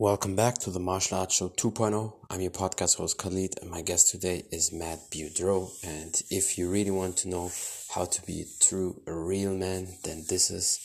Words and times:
Welcome 0.00 0.36
back 0.36 0.54
to 0.58 0.70
the 0.70 0.78
Martial 0.78 1.18
Arts 1.18 1.34
Show 1.34 1.48
2.0. 1.48 2.12
I'm 2.30 2.40
your 2.40 2.52
podcast 2.52 2.98
host 2.98 3.18
Khalid, 3.18 3.58
and 3.60 3.68
my 3.68 3.82
guest 3.82 4.12
today 4.12 4.44
is 4.52 4.72
Matt 4.72 5.10
Beaudreau. 5.10 5.72
And 5.82 6.14
if 6.30 6.56
you 6.56 6.70
really 6.70 6.92
want 6.92 7.16
to 7.16 7.28
know 7.28 7.50
how 7.92 8.04
to 8.04 8.22
be 8.22 8.42
a 8.42 8.64
true, 8.64 9.02
a 9.08 9.12
real 9.12 9.56
man, 9.56 9.88
then 10.04 10.22
this 10.28 10.52
is 10.52 10.78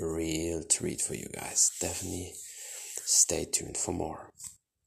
a 0.00 0.04
real 0.04 0.64
treat 0.64 1.00
for 1.00 1.14
you 1.14 1.28
guys. 1.32 1.70
Definitely 1.80 2.32
stay 3.04 3.44
tuned 3.44 3.76
for 3.76 3.92
more. 3.92 4.32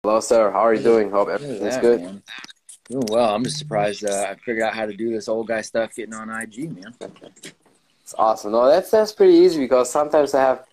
Hello, 0.04 0.20
sir. 0.20 0.52
How 0.52 0.60
are 0.60 0.74
you 0.74 0.84
doing? 0.84 1.10
Hope 1.10 1.30
everything's 1.30 1.75
that, 1.75 1.82
good. 1.82 2.02
Man. 2.02 2.21
Doing 2.89 3.07
well. 3.10 3.34
I'm 3.34 3.46
just 3.46 3.60
surprised 3.60 4.04
uh, 4.04 4.25
I 4.30 4.36
figured 4.43 4.61
out 4.61 4.74
how 4.74 4.88
to 4.88 4.93
do 4.93 5.10
this 5.10 5.30
old 5.30 5.48
guy 5.48 5.61
stuff 5.61 5.96
getting 5.96 6.16
on 6.16 6.30
IG, 6.30 6.70
man. 6.75 6.93
It's 8.02 8.14
awesome. 8.18 8.52
No, 8.52 8.68
that's 8.68 8.92
that's 8.92 9.14
pretty 9.14 9.36
easy 9.36 9.61
because 9.61 9.89
sometimes 9.89 10.34
I 10.34 10.42
have 10.42 10.66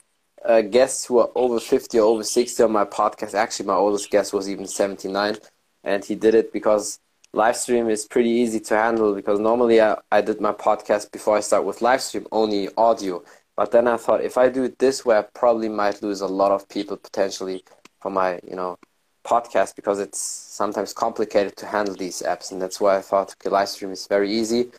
uh, 0.46 0.62
guests 0.62 1.04
who 1.06 1.18
are 1.18 1.30
over 1.34 1.60
50 1.60 1.98
or 1.98 2.04
over 2.04 2.22
60 2.22 2.62
on 2.62 2.72
my 2.72 2.84
podcast. 2.84 3.34
Actually, 3.34 3.66
my 3.66 3.74
oldest 3.74 4.10
guest 4.10 4.32
was 4.32 4.48
even 4.48 4.66
79, 4.66 5.36
and 5.84 6.04
he 6.04 6.14
did 6.14 6.34
it 6.34 6.52
because 6.52 7.00
live 7.32 7.56
stream 7.56 7.88
is 7.90 8.06
pretty 8.06 8.30
easy 8.30 8.60
to 8.60 8.76
handle 8.76 9.14
because 9.14 9.38
normally 9.38 9.80
I, 9.80 9.96
I 10.10 10.20
did 10.22 10.40
my 10.40 10.52
podcast 10.52 11.12
before 11.12 11.36
I 11.36 11.40
start 11.40 11.64
with 11.64 11.82
live 11.82 12.00
stream, 12.00 12.26
only 12.32 12.68
audio. 12.76 13.22
But 13.56 13.72
then 13.72 13.88
I 13.88 13.96
thought 13.96 14.22
if 14.22 14.38
I 14.38 14.48
do 14.48 14.64
it 14.64 14.78
this 14.78 15.04
way, 15.04 15.18
I 15.18 15.22
probably 15.22 15.68
might 15.68 16.02
lose 16.02 16.20
a 16.20 16.26
lot 16.26 16.52
of 16.52 16.68
people 16.68 16.96
potentially 16.96 17.64
for 18.00 18.10
my, 18.10 18.38
you 18.48 18.54
know, 18.54 18.78
podcast 19.24 19.74
because 19.76 19.98
it's 19.98 20.20
sometimes 20.20 20.92
complicated 20.92 21.56
to 21.56 21.66
handle 21.66 21.94
these 21.94 22.22
apps. 22.22 22.52
And 22.52 22.60
that's 22.60 22.80
why 22.80 22.96
I 22.96 23.02
thought, 23.02 23.32
okay, 23.32 23.50
live 23.50 23.68
stream 23.68 23.92
is 23.92 24.06
very 24.06 24.30
easy. 24.30 24.70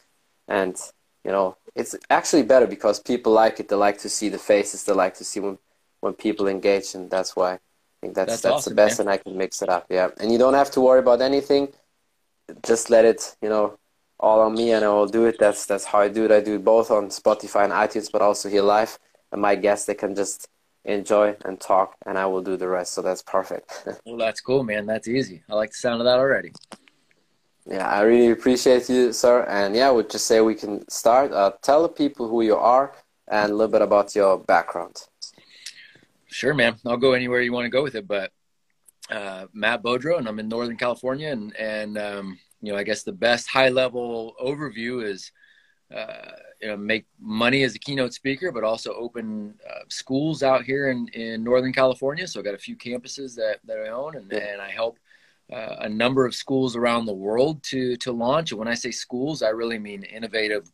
And, 0.48 0.80
you 1.28 1.34
know, 1.34 1.58
it's 1.76 1.94
actually 2.10 2.44
better 2.44 2.66
because 2.66 3.00
people 3.00 3.34
like 3.34 3.60
it. 3.60 3.68
They 3.68 3.76
like 3.76 4.00
to 4.00 4.10
see 4.10 4.30
the 4.30 4.40
faces. 4.40 4.86
They 4.86 4.94
like 4.94 5.14
to 5.16 5.26
see 5.26 5.42
when, 5.42 5.58
when 6.00 6.14
people 6.14 6.48
engage. 6.48 6.96
And 6.96 7.12
that's 7.12 7.36
why 7.36 7.54
I 7.56 7.60
think 8.02 8.16
that's, 8.16 8.32
That's 8.32 8.42
that's, 8.42 8.54
awesome, 8.54 8.72
the 8.72 8.76
best 8.76 8.98
man. 8.98 9.08
and 9.08 9.14
I 9.14 9.18
can 9.18 9.38
mix 9.38 9.62
it 9.62 9.70
up. 9.70 9.86
Yeah. 9.90 10.10
And 10.20 10.32
you 10.32 10.38
don't 10.38 10.54
have 10.56 10.72
to 10.72 10.82
worry 10.82 11.00
about 11.00 11.22
anything. 11.22 11.68
Just 12.66 12.90
let 12.90 13.04
it, 13.04 13.36
you 13.42 13.50
know, 13.50 13.78
all 14.20 14.40
on 14.40 14.56
me 14.56 14.72
and 14.72 14.86
I 14.86 14.88
will 14.90 15.06
do 15.06 15.26
it. 15.26 15.38
That's, 15.38 15.66
that's 15.66 15.84
how 15.84 16.00
I 16.00 16.08
do 16.08 16.24
it. 16.24 16.32
I 16.32 16.40
do 16.40 16.56
it 16.56 16.64
both 16.64 16.90
on 16.90 17.10
Spotify 17.10 17.66
and 17.66 17.74
iTunes, 17.74 18.10
but 18.12 18.22
also 18.22 18.48
here 18.50 18.64
live. 18.64 18.98
And 19.34 19.42
my 19.42 19.56
guests, 19.56 19.86
they 19.86 19.96
can 19.96 20.16
just 20.16 20.48
enjoy 20.86 21.36
and 21.44 21.60
talk 21.60 21.98
and 22.06 22.18
I 22.18 22.26
will 22.26 22.42
do 22.42 22.56
the 22.56 22.70
rest. 22.70 22.94
So 22.94 23.02
that's 23.02 23.22
perfect. 23.22 23.86
Well, 24.06 24.18
that's 24.18 24.40
cool, 24.40 24.64
man. 24.64 24.86
That's 24.86 25.10
easy. 25.10 25.44
I 25.50 25.56
like 25.56 25.72
the 25.72 25.76
sound 25.78 26.00
of 26.00 26.06
that 26.06 26.18
already. 26.18 26.54
Yeah, 27.70 27.88
I 27.88 28.02
really 28.02 28.32
appreciate 28.32 28.88
you, 28.88 29.12
sir. 29.12 29.44
And 29.44 29.76
yeah, 29.76 29.90
I 29.90 29.92
would 29.92 30.10
just 30.10 30.26
say 30.26 30.40
we 30.40 30.56
can 30.56 30.88
start. 30.90 31.34
Uh, 31.34 31.52
tell 31.62 31.82
the 31.82 31.90
people 31.90 32.30
who 32.30 32.42
you 32.42 32.56
are 32.56 32.94
and 33.28 33.52
a 33.52 33.56
little 33.56 33.72
bit 33.72 33.82
about 33.82 34.16
your 34.16 34.38
background. 34.38 35.04
Sure, 36.28 36.54
man. 36.54 36.78
I'll 36.86 36.98
go 36.98 37.12
anywhere 37.14 37.42
you 37.42 37.52
want 37.52 37.66
to 37.66 37.70
go 37.70 37.84
with 37.84 37.96
it. 37.96 38.08
But 38.08 38.32
uh, 39.12 39.48
Matt 39.54 39.84
Beaudreau, 39.84 40.18
and 40.18 40.28
I'm 40.28 40.40
in 40.40 40.48
Northern 40.48 40.78
California. 40.78 41.30
And, 41.30 41.54
and 41.58 41.98
um, 41.98 42.40
you 42.62 42.72
know, 42.72 42.78
I 42.78 42.84
guess 42.84 43.04
the 43.04 43.12
best 43.12 43.50
high 43.50 43.70
level 43.70 44.34
overview 44.42 45.04
is, 45.04 45.32
uh, 45.94 46.32
you 46.62 46.70
know, 46.70 46.78
make 46.78 47.06
money 47.20 47.64
as 47.64 47.76
a 47.76 47.80
keynote 47.80 48.14
speaker, 48.14 48.52
but 48.52 48.64
also 48.64 48.94
open 48.94 49.56
uh, 49.70 49.84
schools 49.90 50.42
out 50.42 50.64
here 50.64 50.90
in, 50.90 51.10
in 51.10 51.44
Northern 51.44 51.74
California. 51.74 52.28
So 52.28 52.40
I've 52.40 52.46
got 52.46 52.56
a 52.56 52.58
few 52.60 52.78
campuses 52.78 53.36
that, 53.36 53.60
that 53.66 53.78
I 53.78 53.90
own, 53.90 54.16
and, 54.16 54.32
and 54.32 54.62
I 54.62 54.70
help 54.70 54.98
uh, 55.52 55.76
a 55.80 55.90
number 55.90 56.26
of 56.26 56.36
schools 56.36 56.76
around 56.76 57.06
the 57.06 57.14
world 57.14 57.64
to, 57.64 57.96
to 57.98 58.12
launch. 58.12 58.52
And 58.52 58.60
when 58.60 58.68
I 58.68 58.74
say 58.74 58.92
schools, 58.92 59.42
I 59.42 59.50
really 59.50 59.80
mean 59.80 60.04
innovative 60.04 60.72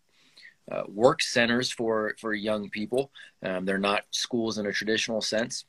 uh, 0.71 0.83
work 0.87 1.21
centers 1.21 1.71
for 1.71 2.15
for 2.19 2.33
young 2.33 2.69
people. 2.69 3.11
Um, 3.43 3.65
they're 3.65 3.77
not 3.77 4.03
schools 4.11 4.57
in 4.57 4.65
a 4.65 4.71
traditional 4.71 5.21
sense. 5.21 5.65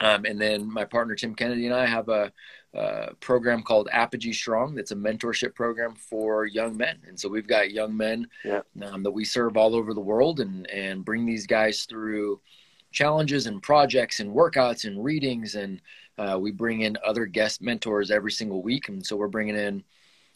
Um, 0.00 0.24
and 0.24 0.40
then 0.40 0.72
my 0.72 0.84
partner 0.84 1.14
Tim 1.14 1.34
Kennedy 1.34 1.66
and 1.66 1.74
I 1.74 1.86
have 1.86 2.08
a, 2.08 2.32
a 2.72 3.14
program 3.20 3.62
called 3.62 3.88
Apogee 3.92 4.32
Strong. 4.32 4.74
That's 4.74 4.90
a 4.92 4.96
mentorship 4.96 5.54
program 5.54 5.94
for 5.94 6.46
young 6.46 6.76
men. 6.76 6.98
And 7.06 7.20
so 7.20 7.28
we've 7.28 7.46
got 7.46 7.70
young 7.70 7.96
men 7.96 8.26
Yeah. 8.44 8.62
um, 8.82 9.02
that 9.04 9.12
we 9.12 9.24
serve 9.24 9.56
all 9.56 9.76
over 9.76 9.94
the 9.94 10.00
world 10.00 10.40
and 10.40 10.68
and 10.70 11.04
bring 11.04 11.26
these 11.26 11.46
guys 11.46 11.84
through 11.84 12.40
challenges 12.94 13.46
and 13.46 13.62
projects 13.62 14.20
and 14.20 14.30
workouts 14.30 14.84
and 14.84 15.04
readings 15.04 15.56
and 15.56 15.80
uh, 16.16 16.38
we 16.40 16.52
bring 16.52 16.82
in 16.82 16.96
other 17.04 17.26
guest 17.26 17.60
mentors 17.60 18.10
every 18.10 18.30
single 18.30 18.62
week. 18.62 18.88
And 18.88 19.04
so 19.04 19.16
we're 19.16 19.28
bringing 19.28 19.56
in 19.56 19.84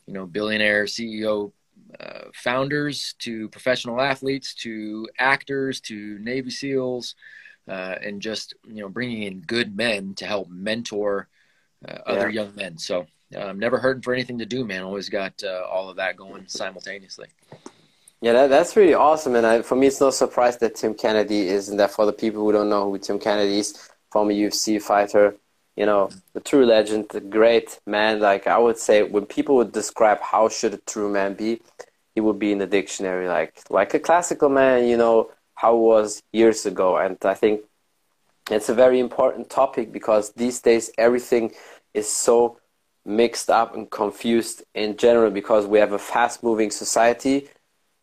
you 0.06 0.14
know 0.14 0.26
billionaire 0.26 0.84
ceo 0.84 1.52
uh, 2.00 2.24
founders 2.34 3.14
to 3.18 3.48
professional 3.50 4.00
athletes 4.00 4.54
to 4.54 5.06
actors 5.18 5.80
to 5.80 6.18
navy 6.18 6.50
seals 6.50 7.14
uh, 7.68 7.96
and 8.02 8.20
just 8.20 8.54
you 8.66 8.82
know 8.82 8.88
bringing 8.88 9.22
in 9.22 9.40
good 9.42 9.76
men 9.76 10.14
to 10.14 10.26
help 10.26 10.48
mentor 10.48 11.28
uh, 11.86 11.98
other 12.06 12.28
young 12.28 12.54
men. 12.56 12.76
So 12.76 13.06
um, 13.36 13.58
never 13.58 13.78
hurting 13.78 14.02
for 14.02 14.14
anything 14.14 14.38
to 14.38 14.46
do 14.46 14.64
man. 14.64 14.82
Always 14.82 15.08
got 15.08 15.42
uh, 15.44 15.62
all 15.70 15.88
of 15.88 15.96
that 15.96 16.16
going 16.16 16.48
simultaneously 16.48 17.28
Yeah, 18.20 18.32
that, 18.32 18.48
that's 18.48 18.76
really 18.76 18.94
awesome. 18.94 19.36
And 19.36 19.46
I, 19.46 19.62
for 19.62 19.76
me, 19.76 19.86
it's 19.86 20.00
no 20.00 20.10
surprise 20.10 20.58
that 20.58 20.74
Tim 20.74 20.94
Kennedy 20.94 21.48
is. 21.48 21.68
And 21.68 21.78
that 21.78 21.92
for 21.92 22.04
the 22.06 22.12
people 22.12 22.42
who 22.42 22.52
don't 22.52 22.68
know 22.68 22.90
who 22.90 22.98
Tim 22.98 23.18
Kennedy 23.18 23.58
is, 23.60 23.90
former 24.10 24.32
UFC 24.32 24.78
fighter, 24.80 25.36
you 25.76 25.86
know, 25.86 26.10
the 26.32 26.40
true 26.40 26.66
legend, 26.66 27.06
the 27.10 27.20
great 27.20 27.78
man. 27.86 28.18
Like 28.20 28.46
I 28.46 28.58
would 28.58 28.78
say, 28.78 29.02
when 29.04 29.26
people 29.26 29.54
would 29.56 29.72
describe 29.72 30.20
how 30.20 30.48
should 30.48 30.74
a 30.74 30.78
true 30.78 31.08
man 31.10 31.34
be, 31.34 31.62
he 32.14 32.20
would 32.20 32.38
be 32.40 32.50
in 32.50 32.58
the 32.58 32.66
dictionary, 32.66 33.28
like 33.28 33.60
like 33.70 33.94
a 33.94 34.00
classical 34.00 34.48
man. 34.48 34.88
You 34.88 34.96
know 34.96 35.30
how 35.54 35.76
was 35.76 36.22
years 36.32 36.66
ago. 36.66 36.96
And 36.96 37.16
I 37.24 37.34
think 37.34 37.62
it's 38.50 38.68
a 38.68 38.74
very 38.74 38.98
important 38.98 39.50
topic 39.50 39.92
because 39.92 40.32
these 40.32 40.60
days 40.60 40.90
everything 40.98 41.52
is 41.94 42.10
so 42.10 42.58
mixed 43.04 43.50
up 43.50 43.74
and 43.74 43.90
confused 43.90 44.62
in 44.74 44.96
general 44.96 45.30
because 45.30 45.66
we 45.66 45.78
have 45.78 45.92
a 45.92 45.98
fast 45.98 46.42
moving 46.42 46.70
society 46.70 47.48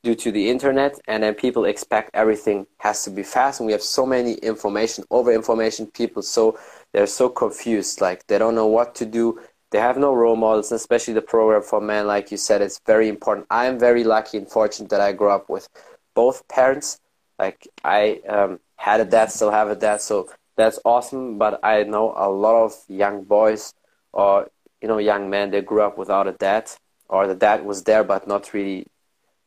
due 0.06 0.14
to 0.14 0.32
the 0.32 0.52
internet 0.52 1.00
and 1.08 1.24
then 1.24 1.34
people 1.34 1.66
expect 1.66 2.12
everything 2.14 2.68
has 2.78 3.04
to 3.04 3.10
be 3.10 3.24
fast 3.24 3.60
and 3.60 3.66
we 3.66 3.72
have 3.72 3.82
so 3.82 4.06
many 4.06 4.34
information 4.36 5.04
over 5.10 5.32
information 5.34 5.88
people 5.88 6.22
so 6.22 6.58
they're 6.94 7.08
so 7.08 7.28
confused 7.28 8.02
like 8.02 8.26
they 8.28 8.38
don't 8.38 8.54
know 8.54 8.68
what 8.68 8.94
to 8.96 9.06
do. 9.06 9.42
They 9.72 9.80
have 9.80 9.98
no 9.98 10.14
role 10.14 10.36
models 10.36 10.72
especially 10.72 11.16
the 11.16 11.24
program 11.24 11.64
for 11.64 11.82
men 11.82 12.06
like 12.06 12.30
you 12.30 12.38
said 12.38 12.62
it's 12.62 12.80
very 12.86 13.10
important. 13.10 13.48
I'm 13.50 13.80
very 13.80 14.04
lucky 14.04 14.38
and 14.38 14.48
fortunate 14.48 14.92
that 14.92 15.02
i 15.02 15.12
grew 15.12 15.32
up 15.32 15.50
with 15.50 15.68
both 16.14 16.48
parents. 16.48 17.00
Like 17.40 17.68
i 17.84 18.22
um, 18.30 18.60
had 18.76 19.02
a 19.02 19.06
dad 19.06 19.32
still 19.32 19.50
have 19.50 19.70
a 19.70 19.76
dad 19.76 20.02
so 20.02 20.30
that's 20.56 20.80
awesome 20.86 21.40
but 21.40 21.60
i 21.64 21.82
know 21.84 22.14
a 22.16 22.30
lot 22.30 22.64
of 22.64 22.74
young 22.88 23.24
boys 23.24 23.74
or 24.14 24.48
you 24.82 24.88
know 24.88 25.00
young 25.00 25.32
men 25.32 25.50
they 25.50 25.62
grew 25.62 25.82
up 25.82 25.98
without 25.98 26.28
a 26.28 26.34
dad 26.34 26.70
or 27.10 27.26
the 27.28 27.36
dad 27.36 27.66
was 27.66 27.84
there 27.84 28.04
but 28.04 28.28
not 28.28 28.54
really 28.54 28.86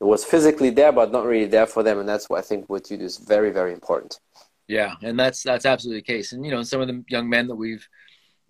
it 0.01 0.05
was 0.05 0.25
physically 0.25 0.71
there 0.71 0.93
but 0.93 1.13
not 1.13 1.25
really 1.27 1.47
there 1.47 1.67
for 1.67 1.83
them 1.83 1.99
and 1.99 2.09
that's 2.09 2.29
what 2.29 2.39
i 2.39 2.43
think 2.43 2.69
what 2.69 2.91
you 2.91 2.97
do 2.97 3.05
is 3.05 3.19
very 3.19 3.51
very 3.51 3.73
important 3.73 4.21
Yeah, 4.67 4.95
and 5.03 5.19
that's 5.19 5.43
that's 5.43 5.65
absolutely 5.67 6.01
the 6.01 6.05
case. 6.07 6.33
And 6.33 6.45
you 6.45 6.51
know, 6.51 6.63
some 6.63 6.81
of 6.81 6.89
the 6.89 7.05
young 7.09 7.29
men 7.29 7.47
that 7.49 7.57
we've 7.57 7.87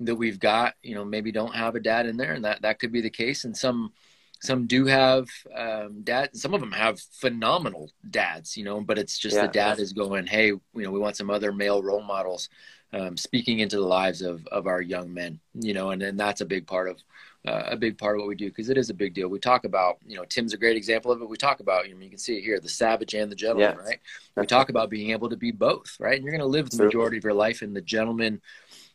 that 0.00 0.16
we've 0.16 0.40
got, 0.40 0.74
you 0.82 0.94
know, 0.94 1.04
maybe 1.04 1.32
don't 1.32 1.54
have 1.54 1.74
a 1.76 1.80
dad 1.80 2.06
in 2.06 2.16
there, 2.16 2.32
and 2.34 2.44
that 2.44 2.62
that 2.62 2.78
could 2.80 2.92
be 2.92 3.00
the 3.00 3.10
case. 3.10 3.44
And 3.44 3.56
some 3.56 3.92
some 4.42 4.66
do 4.66 4.86
have 4.86 5.28
um, 5.56 6.02
dad. 6.02 6.36
Some 6.36 6.54
of 6.54 6.60
them 6.60 6.72
have 6.72 7.00
phenomenal 7.20 7.90
dads, 8.10 8.56
you 8.56 8.64
know, 8.64 8.80
but 8.80 8.98
it's 8.98 9.18
just 9.18 9.36
Yeah. 9.36 9.40
the 9.40 9.48
dad 9.48 9.78
is 9.80 9.92
going, 9.92 10.26
hey, 10.26 10.48
you 10.48 10.62
know, 10.74 10.90
we 10.92 11.00
want 11.00 11.16
some 11.16 11.30
other 11.30 11.52
male 11.52 11.82
role 11.82 12.02
models 12.02 12.48
um, 12.92 13.16
speaking 13.16 13.60
into 13.60 13.76
the 13.76 13.86
lives 13.86 14.22
of 14.22 14.46
of 14.48 14.66
our 14.66 14.80
young 14.82 15.14
men, 15.14 15.40
you 15.54 15.74
know, 15.74 15.90
and 15.92 16.02
and 16.02 16.18
that's 16.18 16.40
a 16.40 16.46
big 16.46 16.66
part 16.66 16.88
of 16.88 17.02
uh, 17.48 17.62
a 17.70 17.76
big 17.76 17.96
part 17.96 18.14
of 18.16 18.20
what 18.20 18.28
we 18.28 18.34
do 18.34 18.48
because 18.48 18.68
it 18.68 18.76
is 18.76 18.90
a 18.90 18.94
big 18.94 19.14
deal. 19.14 19.28
We 19.28 19.38
talk 19.38 19.64
about, 19.64 19.98
you 20.06 20.16
know, 20.16 20.24
Tim's 20.24 20.52
a 20.52 20.58
great 20.58 20.76
example 20.76 21.10
of 21.10 21.22
it. 21.22 21.28
We 21.28 21.36
talk 21.36 21.60
about, 21.60 21.88
you 21.88 21.94
know, 21.94 22.00
you 22.00 22.10
can 22.10 22.18
see 22.18 22.36
it 22.36 22.42
here, 22.42 22.60
the 22.60 22.68
savage 22.68 23.14
and 23.14 23.30
the 23.32 23.36
gentleman, 23.36 23.76
Yeah. 23.76 23.84
right? 23.84 24.00
We 24.36 24.46
talk 24.46 24.68
about 24.68 24.90
being 24.90 25.10
able 25.10 25.28
to 25.30 25.36
be 25.36 25.50
both, 25.50 25.96
right? 25.98 26.16
And 26.16 26.24
you're 26.24 26.32
going 26.32 26.40
to 26.40 26.46
live 26.46 26.70
the 26.70 26.82
majority 26.84 27.16
of 27.16 27.24
your 27.24 27.32
life 27.34 27.62
in 27.62 27.72
the 27.72 27.80
gentleman 27.80 28.40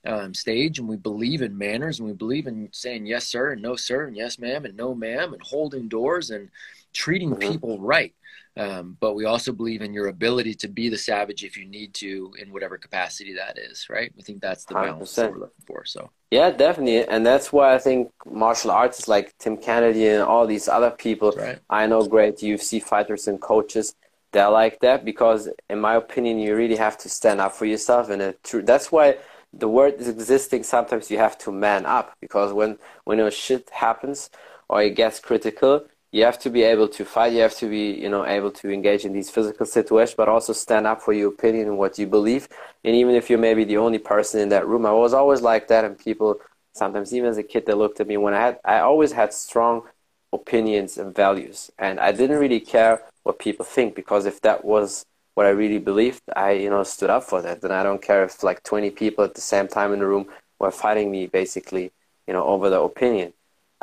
um, 0.05 0.33
stage, 0.33 0.79
and 0.79 0.87
we 0.87 0.97
believe 0.97 1.41
in 1.41 1.57
manners, 1.57 1.99
and 1.99 2.07
we 2.07 2.13
believe 2.13 2.45
in 2.45 2.69
saying 2.73 3.05
yes, 3.05 3.25
sir, 3.25 3.53
and 3.53 3.61
no, 3.61 3.75
sir, 3.75 4.05
and 4.05 4.15
yes, 4.17 4.37
ma'am, 4.37 4.65
and 4.65 4.75
no, 4.75 4.93
ma'am, 4.93 5.33
and 5.33 5.41
holding 5.41 5.87
doors 5.87 6.29
and 6.29 6.49
treating 6.91 7.31
Mhm. 7.31 7.39
people 7.39 7.79
right. 7.79 8.13
Um, 8.55 8.97
but 8.99 9.15
we 9.15 9.25
also 9.25 9.51
believe 9.51 9.81
in 9.81 9.93
your 9.93 10.07
ability 10.07 10.53
to 10.55 10.67
be 10.67 10.87
the 10.87 10.97
savage 10.97 11.43
if 11.43 11.57
you 11.57 11.65
need 11.65 11.93
to, 11.95 12.33
in 12.39 12.53
whatever 12.53 12.77
capacity 12.77 13.33
that 13.33 13.57
is, 13.57 13.87
right? 13.89 14.11
We 14.15 14.21
think 14.21 14.41
that's 14.41 14.65
the 14.65 14.75
balance 14.75 15.15
that 15.15 15.31
100%. 15.31 15.33
we're 15.33 15.39
looking 15.39 15.65
for. 15.65 15.85
So, 15.85 16.11
yeah 16.33 16.49
definitely 16.49 17.07
and 17.13 17.23
that's 17.23 17.53
why 17.53 17.75
i 17.75 17.77
think 17.77 18.11
martial 18.25 18.71
artists 18.71 19.07
like 19.07 19.27
tim 19.37 19.55
kennedy 19.55 20.07
and 20.07 20.23
all 20.23 20.47
these 20.47 20.67
other 20.67 20.89
people 20.89 21.31
right. 21.37 21.59
i 21.69 21.85
know 21.85 22.03
great 22.15 22.37
ufc 22.37 22.81
fighters 22.81 23.27
and 23.27 23.39
coaches 23.39 23.93
they're 24.31 24.49
like 24.49 24.79
that 24.79 25.05
because 25.05 25.47
in 25.69 25.79
my 25.79 25.95
opinion 25.95 26.39
you 26.39 26.55
really 26.55 26.75
have 26.75 26.97
to 26.97 27.07
stand 27.07 27.39
up 27.39 27.53
for 27.53 27.65
yourself 27.65 28.09
and 28.09 28.21
it, 28.21 28.39
that's 28.65 28.91
why 28.91 29.15
the 29.53 29.67
word 29.67 29.93
is 30.01 30.07
existing 30.07 30.63
sometimes 30.63 31.11
you 31.11 31.19
have 31.19 31.37
to 31.37 31.51
man 31.51 31.85
up 31.85 32.07
because 32.19 32.51
when 32.51 32.79
when 33.03 33.19
a 33.19 33.29
shit 33.29 33.69
happens 33.69 34.31
or 34.69 34.81
it 34.81 34.95
gets 34.95 35.19
critical 35.19 35.85
you 36.13 36.23
have 36.23 36.37
to 36.37 36.49
be 36.51 36.61
able 36.61 36.87
to 36.87 37.03
fight. 37.03 37.33
You 37.33 37.39
have 37.41 37.55
to 37.55 37.67
be, 37.67 37.91
you 37.91 38.07
know, 38.07 38.23
able 38.23 38.51
to 38.51 38.69
engage 38.69 39.03
in 39.03 39.13
these 39.13 39.31
physical 39.31 39.65
situations, 39.65 40.15
but 40.15 40.29
also 40.29 40.53
stand 40.53 40.85
up 40.85 41.01
for 41.01 41.11
your 41.11 41.29
opinion 41.29 41.67
and 41.67 41.77
what 41.77 41.97
you 41.97 42.05
believe. 42.05 42.47
And 42.83 42.95
even 42.95 43.15
if 43.15 43.31
you're 43.31 43.39
maybe 43.39 43.63
the 43.63 43.77
only 43.77 43.97
person 43.97 44.39
in 44.39 44.49
that 44.49 44.67
room, 44.67 44.85
I 44.85 44.91
was 44.91 45.15
always 45.15 45.41
like 45.41 45.67
that. 45.69 45.83
And 45.83 45.97
people 45.97 46.39
sometimes, 46.73 47.15
even 47.15 47.29
as 47.29 47.39
a 47.39 47.43
kid, 47.43 47.65
they 47.65 47.73
looked 47.73 47.99
at 47.99 48.07
me 48.07 48.17
when 48.17 48.35
I 48.35 48.41
had, 48.41 48.59
I 48.63 48.79
always 48.79 49.11
had 49.11 49.33
strong 49.33 49.83
opinions 50.31 50.99
and 50.99 51.15
values, 51.15 51.71
and 51.77 51.99
I 51.99 52.11
didn't 52.11 52.39
really 52.39 52.59
care 52.59 53.03
what 53.23 53.39
people 53.39 53.65
think 53.65 53.95
because 53.95 54.25
if 54.25 54.41
that 54.41 54.63
was 54.65 55.05
what 55.33 55.47
I 55.47 55.49
really 55.49 55.79
believed, 55.79 56.21
I, 56.35 56.51
you 56.51 56.69
know, 56.69 56.83
stood 56.83 57.09
up 57.09 57.23
for 57.23 57.41
that. 57.41 57.61
then 57.61 57.71
I 57.71 57.81
don't 57.81 58.01
care 58.01 58.23
if 58.23 58.43
like 58.43 58.61
20 58.63 58.91
people 58.91 59.23
at 59.23 59.33
the 59.33 59.41
same 59.41 59.67
time 59.67 59.93
in 59.93 59.99
the 59.99 60.07
room 60.07 60.27
were 60.59 60.71
fighting 60.71 61.09
me, 61.09 61.25
basically, 61.25 61.91
you 62.27 62.33
know, 62.33 62.43
over 62.43 62.69
the 62.69 62.79
opinion 62.79 63.33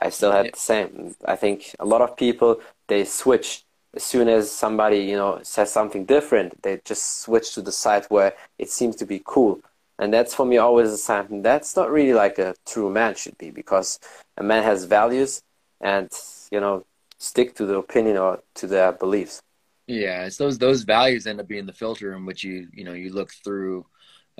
I 0.00 0.10
still 0.10 0.32
had 0.32 0.52
the 0.52 0.58
same. 0.58 1.14
I 1.24 1.36
think 1.36 1.74
a 1.78 1.84
lot 1.84 2.00
of 2.00 2.16
people 2.16 2.60
they 2.88 3.04
switch 3.04 3.64
as 3.94 4.02
soon 4.04 4.28
as 4.28 4.50
somebody 4.50 4.98
you 4.98 5.16
know 5.16 5.40
says 5.42 5.72
something 5.72 6.04
different. 6.04 6.62
They 6.62 6.80
just 6.84 7.22
switch 7.22 7.54
to 7.54 7.62
the 7.62 7.72
side 7.72 8.06
where 8.08 8.34
it 8.58 8.70
seems 8.70 8.96
to 8.96 9.06
be 9.06 9.22
cool, 9.24 9.60
and 9.98 10.12
that's 10.12 10.34
for 10.34 10.46
me 10.46 10.56
always 10.58 10.90
a 10.90 10.98
sign. 10.98 11.42
That's 11.42 11.76
not 11.76 11.90
really 11.90 12.14
like 12.14 12.38
a 12.38 12.54
true 12.66 12.90
man 12.90 13.14
should 13.14 13.38
be 13.38 13.50
because 13.50 13.98
a 14.36 14.42
man 14.42 14.62
has 14.62 14.84
values 14.84 15.42
and 15.80 16.10
you 16.50 16.60
know 16.60 16.84
stick 17.18 17.54
to 17.56 17.66
the 17.66 17.76
opinion 17.76 18.16
or 18.16 18.40
to 18.54 18.66
their 18.66 18.92
beliefs. 18.92 19.42
Yeah, 19.86 20.24
it's 20.26 20.36
those 20.36 20.58
those 20.58 20.82
values 20.82 21.26
end 21.26 21.40
up 21.40 21.48
being 21.48 21.66
the 21.66 21.72
filter 21.72 22.14
in 22.14 22.24
which 22.24 22.44
you 22.44 22.68
you 22.72 22.84
know 22.84 22.92
you 22.92 23.12
look 23.12 23.32
through 23.44 23.86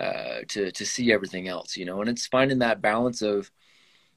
uh, 0.00 0.40
to 0.48 0.70
to 0.72 0.86
see 0.86 1.12
everything 1.12 1.48
else. 1.48 1.76
You 1.76 1.84
know, 1.84 2.00
and 2.00 2.08
it's 2.08 2.26
finding 2.26 2.60
that 2.60 2.80
balance 2.80 3.20
of 3.20 3.50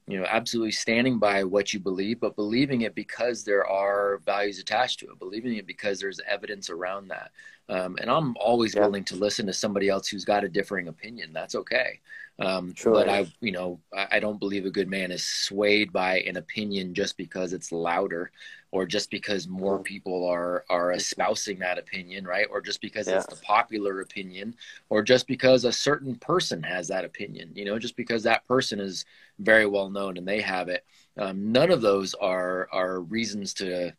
you 0.06 0.18
know 0.18 0.26
absolutely 0.28 0.70
standing 0.70 1.18
by 1.18 1.44
what 1.44 1.72
you 1.72 1.80
believe 1.80 2.20
but 2.20 2.36
believing 2.36 2.82
it 2.82 2.94
because 2.94 3.42
there 3.42 3.66
are 3.66 4.20
values 4.24 4.58
attached 4.58 4.98
to 4.98 5.06
it 5.06 5.18
believing 5.18 5.56
it 5.56 5.66
because 5.66 5.98
there's 5.98 6.20
evidence 6.28 6.68
around 6.70 7.08
that 7.08 7.30
um, 7.68 7.96
and 8.00 8.10
i'm 8.10 8.36
always 8.38 8.74
yeah. 8.74 8.82
willing 8.82 9.04
to 9.04 9.16
listen 9.16 9.46
to 9.46 9.52
somebody 9.52 9.88
else 9.88 10.08
who's 10.08 10.24
got 10.24 10.44
a 10.44 10.48
differing 10.48 10.88
opinion 10.88 11.32
that's 11.32 11.54
okay 11.54 12.00
um, 12.40 12.74
sure. 12.74 12.92
but 12.92 13.08
i 13.08 13.26
you 13.40 13.52
know 13.52 13.80
i 14.10 14.18
don't 14.18 14.40
believe 14.40 14.66
a 14.66 14.70
good 14.70 14.88
man 14.88 15.10
is 15.10 15.26
swayed 15.26 15.92
by 15.92 16.20
an 16.20 16.36
opinion 16.36 16.92
just 16.92 17.16
because 17.16 17.52
it's 17.52 17.72
louder 17.72 18.30
or 18.74 18.84
just 18.84 19.08
because 19.08 19.46
more 19.46 19.78
people 19.78 20.26
are 20.26 20.64
are 20.68 20.90
espousing 20.90 21.60
that 21.60 21.78
opinion 21.78 22.26
right 22.26 22.48
or 22.50 22.60
just 22.60 22.80
because 22.80 23.06
yeah. 23.06 23.14
it's 23.14 23.26
the 23.26 23.36
popular 23.36 24.00
opinion 24.00 24.52
or 24.88 25.00
just 25.00 25.28
because 25.28 25.64
a 25.64 25.70
certain 25.70 26.16
person 26.16 26.60
has 26.60 26.88
that 26.88 27.04
opinion 27.04 27.48
you 27.54 27.64
know 27.64 27.78
just 27.78 27.96
because 27.96 28.24
that 28.24 28.44
person 28.48 28.80
is 28.80 29.04
very 29.38 29.64
well 29.64 29.88
known 29.88 30.16
and 30.16 30.26
they 30.26 30.40
have 30.40 30.68
it 30.68 30.84
um, 31.18 31.52
none 31.52 31.70
of 31.70 31.82
those 31.82 32.14
are 32.14 32.68
are 32.72 33.00
reasons 33.02 33.54
to 33.54 33.94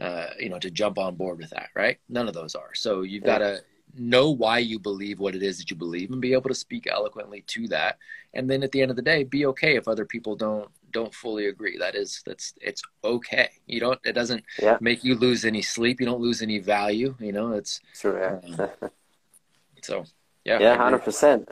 uh, 0.00 0.26
you 0.40 0.48
know 0.48 0.58
to 0.58 0.72
jump 0.72 0.98
on 0.98 1.14
board 1.14 1.38
with 1.38 1.50
that 1.50 1.68
right 1.76 1.98
none 2.08 2.26
of 2.26 2.34
those 2.34 2.56
are 2.56 2.74
so 2.74 3.02
you've 3.02 3.22
yeah. 3.22 3.38
got 3.38 3.38
to 3.38 3.62
know 3.98 4.30
why 4.30 4.58
you 4.58 4.78
believe 4.78 5.18
what 5.18 5.34
it 5.34 5.42
is 5.42 5.58
that 5.58 5.70
you 5.70 5.76
believe 5.76 6.10
and 6.10 6.20
be 6.20 6.32
able 6.32 6.48
to 6.48 6.54
speak 6.54 6.86
eloquently 6.86 7.42
to 7.48 7.68
that. 7.68 7.98
And 8.34 8.48
then 8.50 8.62
at 8.62 8.72
the 8.72 8.82
end 8.82 8.90
of 8.90 8.96
the 8.96 9.02
day 9.02 9.24
be 9.24 9.46
okay 9.46 9.76
if 9.76 9.88
other 9.88 10.04
people 10.04 10.36
don't 10.36 10.68
don't 10.92 11.14
fully 11.14 11.46
agree. 11.46 11.76
That 11.78 11.94
is 11.94 12.22
that's 12.24 12.54
it's 12.60 12.82
okay. 13.04 13.50
You 13.66 13.80
don't 13.80 14.00
it 14.04 14.12
doesn't 14.12 14.44
yeah. 14.60 14.78
make 14.80 15.04
you 15.04 15.14
lose 15.14 15.44
any 15.44 15.62
sleep. 15.62 16.00
You 16.00 16.06
don't 16.06 16.20
lose 16.20 16.42
any 16.42 16.58
value 16.58 17.14
you 17.20 17.32
know 17.32 17.52
it's 17.52 17.80
sure 17.94 18.18
yeah. 18.18 18.64
Um, 18.64 18.90
so 19.82 20.04
yeah 20.44 20.58
yeah 20.60 20.76
100% 20.76 21.46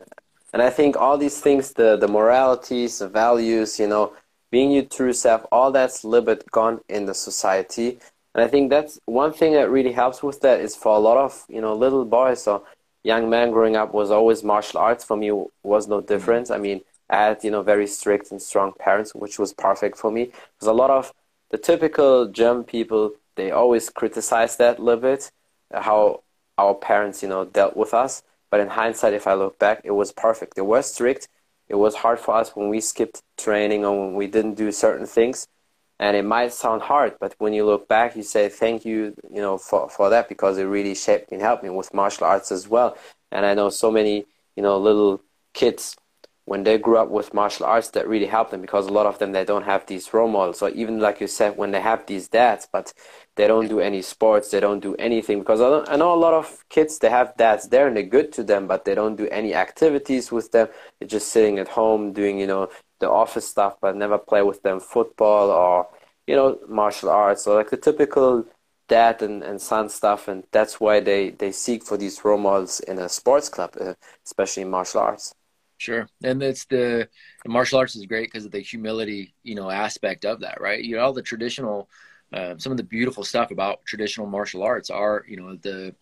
and 0.52 0.62
i 0.62 0.70
think 0.70 0.96
all 0.96 1.18
these 1.18 1.40
things 1.40 1.72
the 1.72 1.96
the 1.96 2.08
moralities 2.08 2.98
the 2.98 3.08
values 3.08 3.78
you 3.78 3.86
know 3.86 4.12
being 4.50 4.70
your 4.70 4.84
true 4.84 5.12
self 5.12 5.44
all 5.50 5.70
that's 5.72 6.04
a 6.04 6.08
little 6.08 6.26
bit 6.26 6.50
gone 6.50 6.80
in 6.88 7.06
the 7.06 7.14
society 7.14 7.98
and 8.34 8.42
I 8.42 8.48
think 8.48 8.70
that's 8.70 8.98
one 9.06 9.32
thing 9.32 9.52
that 9.52 9.70
really 9.70 9.92
helps 9.92 10.22
with 10.22 10.40
that 10.40 10.60
is 10.60 10.74
for 10.74 10.96
a 10.96 10.98
lot 10.98 11.16
of, 11.16 11.44
you 11.48 11.60
know, 11.60 11.74
little 11.74 12.04
boys 12.04 12.46
or 12.48 12.62
young 13.04 13.30
men 13.30 13.52
growing 13.52 13.76
up 13.76 13.94
was 13.94 14.10
always 14.10 14.42
martial 14.42 14.80
arts. 14.80 15.04
For 15.04 15.16
me, 15.16 15.30
was 15.62 15.86
no 15.86 15.98
mm-hmm. 15.98 16.06
different. 16.06 16.50
I 16.50 16.58
mean, 16.58 16.80
I 17.08 17.16
had, 17.16 17.44
you 17.44 17.52
know, 17.52 17.62
very 17.62 17.86
strict 17.86 18.32
and 18.32 18.42
strong 18.42 18.72
parents, 18.78 19.14
which 19.14 19.38
was 19.38 19.52
perfect 19.52 19.96
for 19.98 20.10
me. 20.10 20.24
Because 20.24 20.66
a 20.66 20.72
lot 20.72 20.90
of 20.90 21.12
the 21.50 21.58
typical 21.58 22.26
German 22.26 22.64
people, 22.64 23.12
they 23.36 23.52
always 23.52 23.88
criticize 23.88 24.56
that 24.56 24.80
a 24.80 24.82
little 24.82 25.00
bit, 25.00 25.30
uh, 25.72 25.82
how 25.82 26.24
our 26.58 26.74
parents, 26.74 27.22
you 27.22 27.28
know, 27.28 27.44
dealt 27.44 27.76
with 27.76 27.94
us. 27.94 28.24
But 28.50 28.58
in 28.60 28.68
hindsight, 28.68 29.14
if 29.14 29.28
I 29.28 29.34
look 29.34 29.60
back, 29.60 29.82
it 29.84 29.92
was 29.92 30.10
perfect. 30.10 30.56
They 30.56 30.62
were 30.62 30.82
strict. 30.82 31.28
It 31.68 31.76
was 31.76 31.94
hard 31.94 32.18
for 32.18 32.34
us 32.34 32.56
when 32.56 32.68
we 32.68 32.80
skipped 32.80 33.22
training 33.38 33.84
or 33.84 34.06
when 34.06 34.14
we 34.14 34.26
didn't 34.26 34.54
do 34.54 34.72
certain 34.72 35.06
things 35.06 35.46
and 36.00 36.16
it 36.16 36.24
might 36.24 36.52
sound 36.52 36.82
hard 36.82 37.14
but 37.20 37.34
when 37.38 37.52
you 37.52 37.64
look 37.64 37.88
back 37.88 38.16
you 38.16 38.22
say 38.22 38.48
thank 38.48 38.84
you 38.84 39.14
you 39.30 39.40
know 39.40 39.56
for, 39.58 39.88
for 39.88 40.10
that 40.10 40.28
because 40.28 40.58
it 40.58 40.64
really 40.64 40.94
shaped 40.94 41.30
and 41.32 41.40
helped 41.40 41.62
me 41.62 41.70
with 41.70 41.94
martial 41.94 42.26
arts 42.26 42.50
as 42.52 42.68
well. 42.68 42.96
And 43.32 43.44
i 43.46 43.54
know 43.54 43.70
so 43.70 43.90
many 43.90 44.26
you 44.56 44.62
know 44.62 44.78
little 44.78 45.20
kids 45.52 45.96
when 46.46 46.62
they 46.64 46.76
grew 46.76 46.98
up 46.98 47.08
with 47.08 47.32
martial 47.32 47.64
arts 47.64 47.88
that 47.90 48.06
really 48.06 48.26
helped 48.26 48.50
them 48.50 48.60
because 48.60 48.86
a 48.86 48.92
lot 48.92 49.06
of 49.06 49.18
them 49.18 49.32
they 49.32 49.44
don't 49.44 49.64
have 49.64 49.86
these 49.86 50.12
role 50.12 50.28
models. 50.28 50.60
Or 50.60 50.68
even 50.70 51.00
like 51.00 51.20
you 51.20 51.26
said 51.26 51.56
when 51.56 51.70
they 51.70 51.80
have 51.80 52.04
these 52.06 52.28
dads 52.28 52.68
but 52.70 52.92
they 53.36 53.46
don't 53.46 53.68
do 53.68 53.80
any 53.80 54.02
sports 54.02 54.50
they 54.50 54.60
don't 54.60 54.80
do 54.80 54.94
anything 54.96 55.38
because 55.38 55.60
I, 55.60 55.92
I 55.92 55.96
know 55.96 56.12
a 56.14 56.16
lot 56.16 56.34
of 56.34 56.64
kids 56.68 56.98
they 56.98 57.08
have 57.10 57.36
dads 57.36 57.68
there 57.68 57.86
and 57.86 57.96
they're 57.96 58.02
good 58.02 58.30
to 58.34 58.42
them 58.44 58.66
but 58.66 58.84
they 58.84 58.94
don't 58.94 59.16
do 59.16 59.26
any 59.28 59.54
activities 59.54 60.30
with 60.30 60.52
them. 60.52 60.68
They're 60.98 61.08
just 61.08 61.28
sitting 61.28 61.58
at 61.58 61.68
home 61.68 62.12
doing 62.12 62.38
you 62.38 62.46
know 62.46 62.68
the 63.00 63.10
office 63.10 63.48
stuff, 63.48 63.76
but 63.80 63.96
never 63.96 64.18
play 64.18 64.42
with 64.42 64.62
them 64.62 64.80
football 64.80 65.50
or 65.50 65.88
you 66.26 66.34
know 66.36 66.58
martial 66.68 67.10
arts 67.10 67.46
or 67.46 67.56
like 67.56 67.70
the 67.70 67.76
typical 67.76 68.46
dad 68.88 69.22
and, 69.22 69.42
and 69.42 69.60
son 69.60 69.88
stuff, 69.88 70.28
and 70.28 70.44
that's 70.52 70.80
why 70.80 71.00
they 71.00 71.30
they 71.30 71.52
seek 71.52 71.84
for 71.84 71.96
these 71.96 72.24
role 72.24 72.38
models 72.38 72.80
in 72.80 72.98
a 72.98 73.08
sports 73.08 73.48
club, 73.48 73.74
uh, 73.80 73.94
especially 74.24 74.62
in 74.62 74.70
martial 74.70 75.00
arts. 75.00 75.34
Sure, 75.78 76.08
and 76.22 76.42
it's 76.42 76.64
the, 76.66 77.08
the 77.42 77.48
martial 77.50 77.78
arts 77.78 77.96
is 77.96 78.06
great 78.06 78.28
because 78.30 78.44
of 78.46 78.52
the 78.52 78.60
humility, 78.60 79.34
you 79.42 79.54
know, 79.54 79.70
aspect 79.70 80.24
of 80.24 80.40
that, 80.40 80.60
right? 80.60 80.82
You 80.82 80.96
know, 80.96 81.02
all 81.02 81.12
the 81.12 81.20
traditional, 81.22 81.90
uh, 82.32 82.54
some 82.58 82.72
of 82.72 82.78
the 82.78 82.84
beautiful 82.84 83.24
stuff 83.24 83.50
about 83.50 83.84
traditional 83.84 84.26
martial 84.26 84.62
arts 84.62 84.88
are, 84.88 85.24
you 85.28 85.36
know, 85.36 85.56
the 85.56 85.94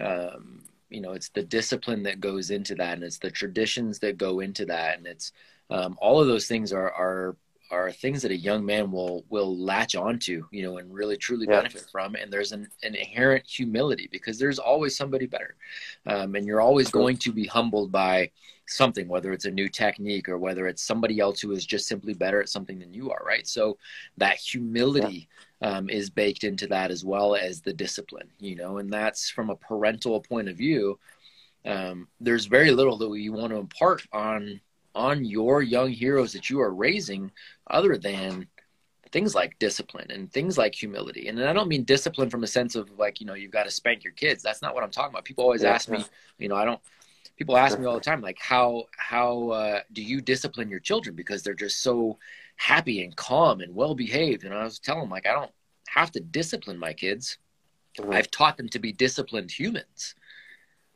um, 0.00 0.62
you 0.90 1.00
know 1.00 1.12
it's 1.12 1.30
the 1.30 1.42
discipline 1.42 2.02
that 2.04 2.20
goes 2.20 2.50
into 2.50 2.74
that 2.76 2.94
and 2.94 3.04
it's 3.04 3.18
the 3.18 3.30
traditions 3.30 3.98
that 4.00 4.18
go 4.18 4.40
into 4.40 4.66
that 4.66 4.98
and 4.98 5.06
it's 5.06 5.32
um, 5.70 5.96
all 6.00 6.20
of 6.20 6.26
those 6.26 6.46
things 6.46 6.72
are 6.72 6.92
are 6.92 7.36
are 7.70 7.92
things 7.92 8.22
that 8.22 8.30
a 8.30 8.36
young 8.36 8.64
man 8.64 8.90
will 8.90 9.24
will 9.28 9.56
latch 9.56 9.94
onto, 9.94 10.44
you 10.50 10.62
know, 10.62 10.78
and 10.78 10.92
really 10.92 11.16
truly 11.16 11.46
yeah. 11.48 11.56
benefit 11.56 11.86
from. 11.92 12.14
And 12.14 12.32
there's 12.32 12.52
an, 12.52 12.68
an, 12.82 12.94
inherent 12.94 13.46
humility 13.46 14.08
because 14.10 14.38
there's 14.38 14.58
always 14.58 14.96
somebody 14.96 15.26
better, 15.26 15.54
um, 16.06 16.34
and 16.34 16.46
you're 16.46 16.60
always 16.60 16.90
going 16.90 17.18
to 17.18 17.32
be 17.32 17.46
humbled 17.46 17.92
by 17.92 18.30
something, 18.66 19.08
whether 19.08 19.32
it's 19.32 19.46
a 19.46 19.50
new 19.50 19.68
technique 19.68 20.28
or 20.28 20.38
whether 20.38 20.66
it's 20.66 20.82
somebody 20.82 21.20
else 21.20 21.40
who 21.40 21.52
is 21.52 21.64
just 21.64 21.86
simply 21.86 22.14
better 22.14 22.40
at 22.40 22.48
something 22.48 22.78
than 22.78 22.92
you 22.92 23.10
are, 23.10 23.22
right? 23.24 23.46
So 23.46 23.78
that 24.18 24.36
humility 24.36 25.28
yeah. 25.62 25.76
um, 25.76 25.88
is 25.88 26.10
baked 26.10 26.44
into 26.44 26.66
that 26.68 26.90
as 26.90 27.04
well 27.04 27.34
as 27.34 27.60
the 27.60 27.72
discipline, 27.72 28.28
you 28.38 28.56
know, 28.56 28.78
and 28.78 28.90
that's 28.92 29.30
from 29.30 29.50
a 29.50 29.56
parental 29.56 30.20
point 30.20 30.48
of 30.48 30.56
view. 30.56 30.98
Um, 31.64 32.08
there's 32.20 32.46
very 32.46 32.70
little 32.70 32.96
that 32.98 33.08
we 33.08 33.28
want 33.30 33.50
to 33.50 33.58
impart 33.58 34.06
on 34.12 34.60
on 34.98 35.24
your 35.24 35.62
young 35.62 35.90
heroes 35.90 36.32
that 36.32 36.50
you 36.50 36.60
are 36.60 36.74
raising 36.74 37.30
other 37.70 37.96
than 37.96 38.48
things 39.12 39.34
like 39.34 39.58
discipline 39.58 40.10
and 40.10 40.30
things 40.32 40.58
like 40.58 40.74
humility. 40.74 41.28
And 41.28 41.42
I 41.42 41.52
don't 41.52 41.68
mean 41.68 41.84
discipline 41.84 42.28
from 42.28 42.42
a 42.42 42.48
sense 42.48 42.74
of 42.74 42.90
like, 42.98 43.20
you 43.20 43.26
know, 43.26 43.34
you've 43.34 43.52
got 43.52 43.64
to 43.64 43.70
spank 43.70 44.04
your 44.04 44.12
kids. 44.12 44.42
That's 44.42 44.60
not 44.60 44.74
what 44.74 44.82
I'm 44.82 44.90
talking 44.90 45.12
about. 45.12 45.24
People 45.24 45.44
always 45.44 45.62
yeah, 45.62 45.70
ask 45.70 45.88
me, 45.88 46.04
you 46.38 46.48
know, 46.48 46.56
I 46.56 46.64
don't 46.64 46.80
people 47.36 47.56
ask 47.56 47.78
me 47.78 47.86
all 47.86 47.94
the 47.94 48.00
time 48.00 48.20
like 48.20 48.38
how 48.40 48.84
how 48.96 49.50
uh, 49.50 49.80
do 49.92 50.02
you 50.02 50.20
discipline 50.20 50.68
your 50.68 50.80
children 50.80 51.14
because 51.14 51.42
they're 51.42 51.54
just 51.54 51.82
so 51.82 52.18
happy 52.56 53.04
and 53.04 53.14
calm 53.14 53.60
and 53.60 53.72
well 53.74 53.94
behaved 53.94 54.42
and 54.44 54.52
I 54.52 54.64
was 54.64 54.80
telling 54.80 55.02
them 55.02 55.10
like 55.10 55.26
I 55.26 55.32
don't 55.32 55.52
have 55.88 56.10
to 56.12 56.20
discipline 56.20 56.78
my 56.78 56.92
kids. 56.92 57.38
Mm-hmm. 57.96 58.12
I've 58.12 58.30
taught 58.30 58.56
them 58.56 58.68
to 58.70 58.78
be 58.80 58.92
disciplined 58.92 59.52
humans. 59.52 60.16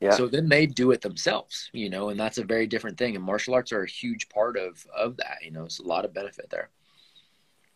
Yeah. 0.03 0.11
So 0.11 0.27
then 0.27 0.49
they 0.49 0.67
do 0.67 0.91
it 0.91 1.01
themselves, 1.01 1.71
you 1.73 1.89
know, 1.89 2.09
and 2.09 2.19
that's 2.19 2.39
a 2.39 2.45
very 2.45 2.67
different 2.67 2.99
thing. 2.99 3.15
And 3.15 3.25
martial 3.25 3.55
arts 3.55 3.71
are 3.71 3.85
a 3.85 3.89
huge 3.89 4.29
part 4.29 4.57
of 4.57 4.85
of 5.05 5.17
that. 5.19 5.39
You 5.45 5.53
know, 5.53 5.65
it's 5.65 5.79
a 5.79 5.87
lot 5.95 6.05
of 6.05 6.13
benefit 6.13 6.51
there. 6.51 6.71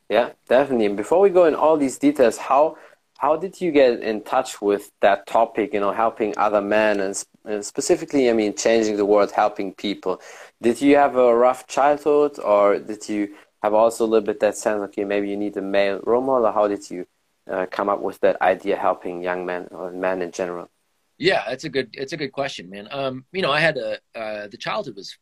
Yeah, 0.09 0.31
definitely. 0.49 0.87
And 0.87 0.97
before 0.97 1.21
we 1.21 1.31
go 1.31 1.45
in 1.45 1.55
all 1.55 1.77
these 1.77 1.99
details, 1.99 2.37
how 2.37 2.79
how 3.19 3.37
did 3.37 3.61
you 3.61 3.71
get 3.71 4.01
in 4.01 4.23
touch 4.23 4.61
with 4.61 4.91
that 5.05 5.29
topic? 5.29 5.73
You 5.73 5.79
know, 5.79 5.93
helping 5.93 6.35
other 6.37 6.61
men 6.61 6.99
and, 6.99 7.15
and 7.45 7.65
specifically, 7.65 8.29
I 8.29 8.33
mean, 8.33 8.57
changing 8.57 8.97
the 8.97 9.07
world, 9.07 9.31
helping 9.31 9.73
people. 9.73 10.21
Did 10.61 10.83
you 10.83 10.97
have 10.97 11.15
a 11.17 11.33
rough 11.47 11.69
childhood, 11.69 12.41
or 12.41 12.81
did 12.81 13.09
you 13.09 13.37
have 13.63 13.73
also 13.73 14.05
a 14.05 14.11
little 14.11 14.27
bit 14.27 14.41
that 14.41 14.57
sense? 14.57 14.81
Okay, 14.87 15.05
maybe 15.05 15.29
you 15.29 15.37
need 15.37 15.57
a 15.57 15.63
male 15.63 16.01
role 16.03 16.23
model. 16.23 16.49
Or 16.49 16.53
how 16.53 16.67
did 16.67 16.91
you 16.91 17.07
uh, 17.49 17.67
come 17.71 17.89
up 17.89 18.01
with 18.01 18.19
that 18.21 18.37
idea, 18.43 18.77
helping 18.77 19.23
young 19.23 19.47
men 19.47 19.69
or 19.71 19.93
men 19.93 20.23
in 20.23 20.33
general? 20.33 20.69
Yeah, 21.19 21.51
it's 21.51 21.65
a 21.65 21.69
good 21.69 21.91
it's 21.93 22.13
a 22.13 22.17
good 22.17 22.33
question, 22.33 22.69
man. 22.69 22.89
Um, 22.91 23.25
you 23.33 23.43
know, 23.43 23.51
I 23.51 23.61
had 23.61 23.77
a 23.79 23.99
uh, 24.15 24.49
the 24.49 24.59
childhood 24.59 24.97
was 24.97 25.17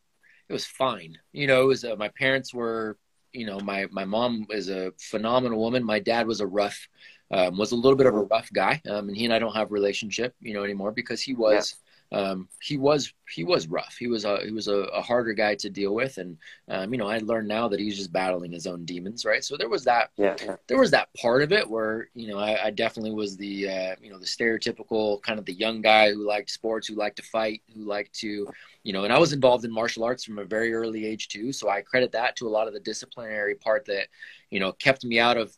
it 0.49 0.53
was 0.53 0.67
fine. 0.67 1.17
You 1.33 1.47
know, 1.47 1.63
it 1.63 1.67
was 1.67 1.85
uh, 1.85 1.97
my 1.97 2.09
parents 2.09 2.53
were 2.53 2.99
you 3.35 3.47
know, 3.47 3.59
my 3.61 3.87
my 3.91 4.05
mom 4.05 4.47
is 4.51 4.71
a 4.71 4.93
phenomenal 4.99 5.59
woman. 5.59 5.85
My 5.85 5.99
dad 5.99 6.27
was 6.27 6.41
a 6.41 6.47
rough, 6.47 6.89
um, 7.33 7.59
was 7.59 7.73
a 7.73 7.77
little 7.77 7.97
bit 7.97 8.07
of 8.07 8.15
a 8.15 8.23
rough 8.23 8.51
guy, 8.53 8.81
um, 8.89 9.09
and 9.09 9.17
he 9.17 9.25
and 9.25 9.35
I 9.35 9.39
don't 9.41 9.55
have 9.55 9.71
a 9.71 9.75
relationship, 9.75 10.35
you 10.41 10.55
know, 10.55 10.63
anymore 10.63 10.93
because 10.93 11.21
he 11.21 11.35
was 11.35 11.75
um, 12.14 12.49
he 12.62 12.76
was 12.76 13.12
he 13.28 13.42
was 13.42 13.66
rough. 13.66 13.97
He 13.99 14.06
was 14.06 14.25
a 14.25 14.38
he 14.44 14.52
was 14.52 14.68
a, 14.68 14.75
a 14.75 15.02
harder 15.02 15.33
guy 15.33 15.56
to 15.56 15.68
deal 15.68 15.94
with, 15.94 16.18
and 16.18 16.38
um, 16.68 16.92
you 16.92 16.99
know 16.99 17.09
I 17.09 17.18
learned 17.18 17.49
now 17.49 17.66
that 17.68 17.80
he's 17.80 17.97
just 17.97 18.12
battling 18.12 18.52
his 18.52 18.68
own 18.68 18.85
demons, 18.85 19.25
right? 19.25 19.42
So 19.42 19.56
there 19.56 19.68
was 19.68 19.85
that 19.85 20.11
yeah, 20.16 20.37
there 20.68 20.78
was 20.78 20.92
that 20.92 21.09
part 21.21 21.42
of 21.42 21.52
it 21.52 21.68
where 21.68 22.09
you 22.14 22.28
know 22.28 22.38
I, 22.38 22.66
I 22.66 22.71
definitely 22.71 23.12
was 23.12 23.37
the 23.37 23.68
uh, 23.68 23.97
you 24.00 24.11
know 24.11 24.18
the 24.18 24.26
stereotypical 24.26 25.21
kind 25.23 25.40
of 25.40 25.44
the 25.44 25.54
young 25.54 25.83
guy 25.83 26.12
who 26.12 26.25
liked 26.26 26.50
sports, 26.50 26.87
who 26.87 26.94
liked 26.94 27.16
to 27.16 27.23
fight, 27.23 27.62
who 27.75 27.85
liked 27.85 28.14
to 28.21 28.47
you 28.85 28.92
know, 28.92 29.02
and 29.02 29.12
I 29.12 29.18
was 29.18 29.33
involved 29.33 29.64
in 29.64 29.73
martial 29.73 30.04
arts 30.04 30.25
from 30.25 30.38
a 30.38 30.44
very 30.44 30.73
early 30.73 31.06
age 31.06 31.28
too. 31.28 31.52
So 31.52 31.68
I 31.68 31.80
credit 31.80 32.12
that 32.12 32.37
to 32.37 32.47
a 32.47 32.50
lot 32.50 32.68
of 32.68 32.75
the 32.75 32.80
disciplinary 32.80 33.56
part 33.56 33.87
that 33.87 34.06
you 34.50 34.61
know 34.61 34.73
kept 34.73 35.04
me 35.04 35.18
out 35.18 35.37
of 35.37 35.52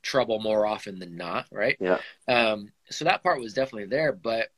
trouble 0.00 0.40
more 0.40 0.64
often 0.64 0.98
than 0.98 1.16
not, 1.16 1.46
right? 1.52 1.76
Yeah. 1.78 1.98
Um, 2.28 2.72
so 2.90 3.04
that 3.04 3.22
part 3.22 3.40
was 3.40 3.52
definitely 3.52 3.88
there, 3.88 4.12
but 4.12 4.48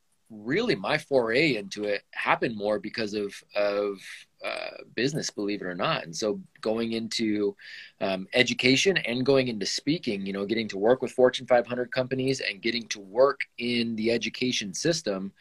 really 0.42 0.74
my 0.74 0.98
foray 0.98 1.56
into 1.56 1.84
it 1.84 2.02
happened 2.12 2.56
more 2.56 2.78
because 2.78 3.14
of 3.14 3.34
of 3.54 3.98
uh, 4.44 4.82
business, 4.94 5.30
believe 5.30 5.62
it 5.62 5.66
or 5.66 5.74
not. 5.74 6.04
And 6.04 6.14
so 6.14 6.40
going 6.60 6.92
into 6.92 7.56
um, 8.00 8.26
education 8.34 8.98
and 8.98 9.24
going 9.24 9.48
into 9.48 9.64
speaking, 9.64 10.26
you 10.26 10.32
know, 10.34 10.44
getting 10.44 10.68
to 10.68 10.78
work 10.78 11.00
with 11.00 11.12
Fortune 11.12 11.46
500 11.46 11.90
companies 11.90 12.40
and 12.40 12.60
getting 12.60 12.86
to 12.88 13.00
work 13.00 13.40
in 13.56 13.96
the 13.96 14.10
education 14.10 14.74
system, 14.74 15.32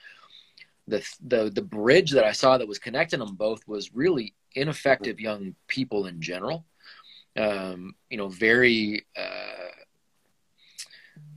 the 0.87 1.05
the 1.27 1.49
the 1.49 1.61
bridge 1.61 2.11
that 2.11 2.25
I 2.25 2.31
saw 2.31 2.57
that 2.57 2.67
was 2.67 2.79
connecting 2.79 3.19
them 3.19 3.35
both 3.35 3.67
was 3.67 3.93
really 3.93 4.33
ineffective 4.55 5.19
young 5.19 5.55
people 5.67 6.07
in 6.07 6.21
general. 6.21 6.65
Um, 7.35 7.95
you 8.09 8.17
know, 8.17 8.29
very. 8.29 9.05
Uh, 9.17 9.63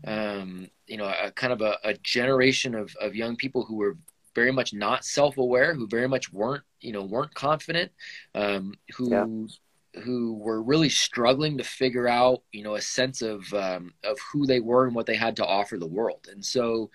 um, 0.07 0.69
you 0.87 0.97
know, 0.97 1.07
a 1.07 1.31
kind 1.31 1.53
of 1.53 1.61
a, 1.61 1.79
a 1.85 1.95
generation 1.95 2.75
of, 2.75 2.95
of 3.01 3.15
young 3.15 3.37
people 3.37 3.65
who 3.65 3.77
were 3.77 3.97
very 4.35 4.53
much 4.53 4.73
not 4.75 5.05
self-aware, 5.05 5.75
who 5.75 5.87
very 5.87 6.07
much 6.07 6.33
weren't, 6.33 6.63
you 6.81 6.93
know, 6.93 7.03
weren't 7.03 7.35
confident, 7.35 7.91
um, 8.35 8.75
who 8.95 9.11
yeah. 9.11 10.03
who 10.03 10.35
were 10.35 10.63
really 10.63 10.91
struggling 10.91 11.57
to 11.59 11.65
figure 11.65 12.07
out, 12.07 12.43
you 12.53 12.63
know, 12.63 12.75
a 12.75 12.81
sense 12.81 13.23
of 13.23 13.53
um, 13.55 13.95
of 14.05 14.19
who 14.33 14.47
they 14.47 14.61
were 14.61 14.87
and 14.87 14.95
what 14.95 15.07
they 15.07 15.17
had 15.17 15.37
to 15.37 15.47
offer 15.47 15.79
the 15.79 15.87
world. 15.87 16.29
And 16.31 16.45
so, 16.45 16.91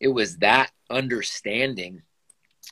it 0.00 0.08
was 0.08 0.36
that 0.38 0.70
understanding 0.90 2.02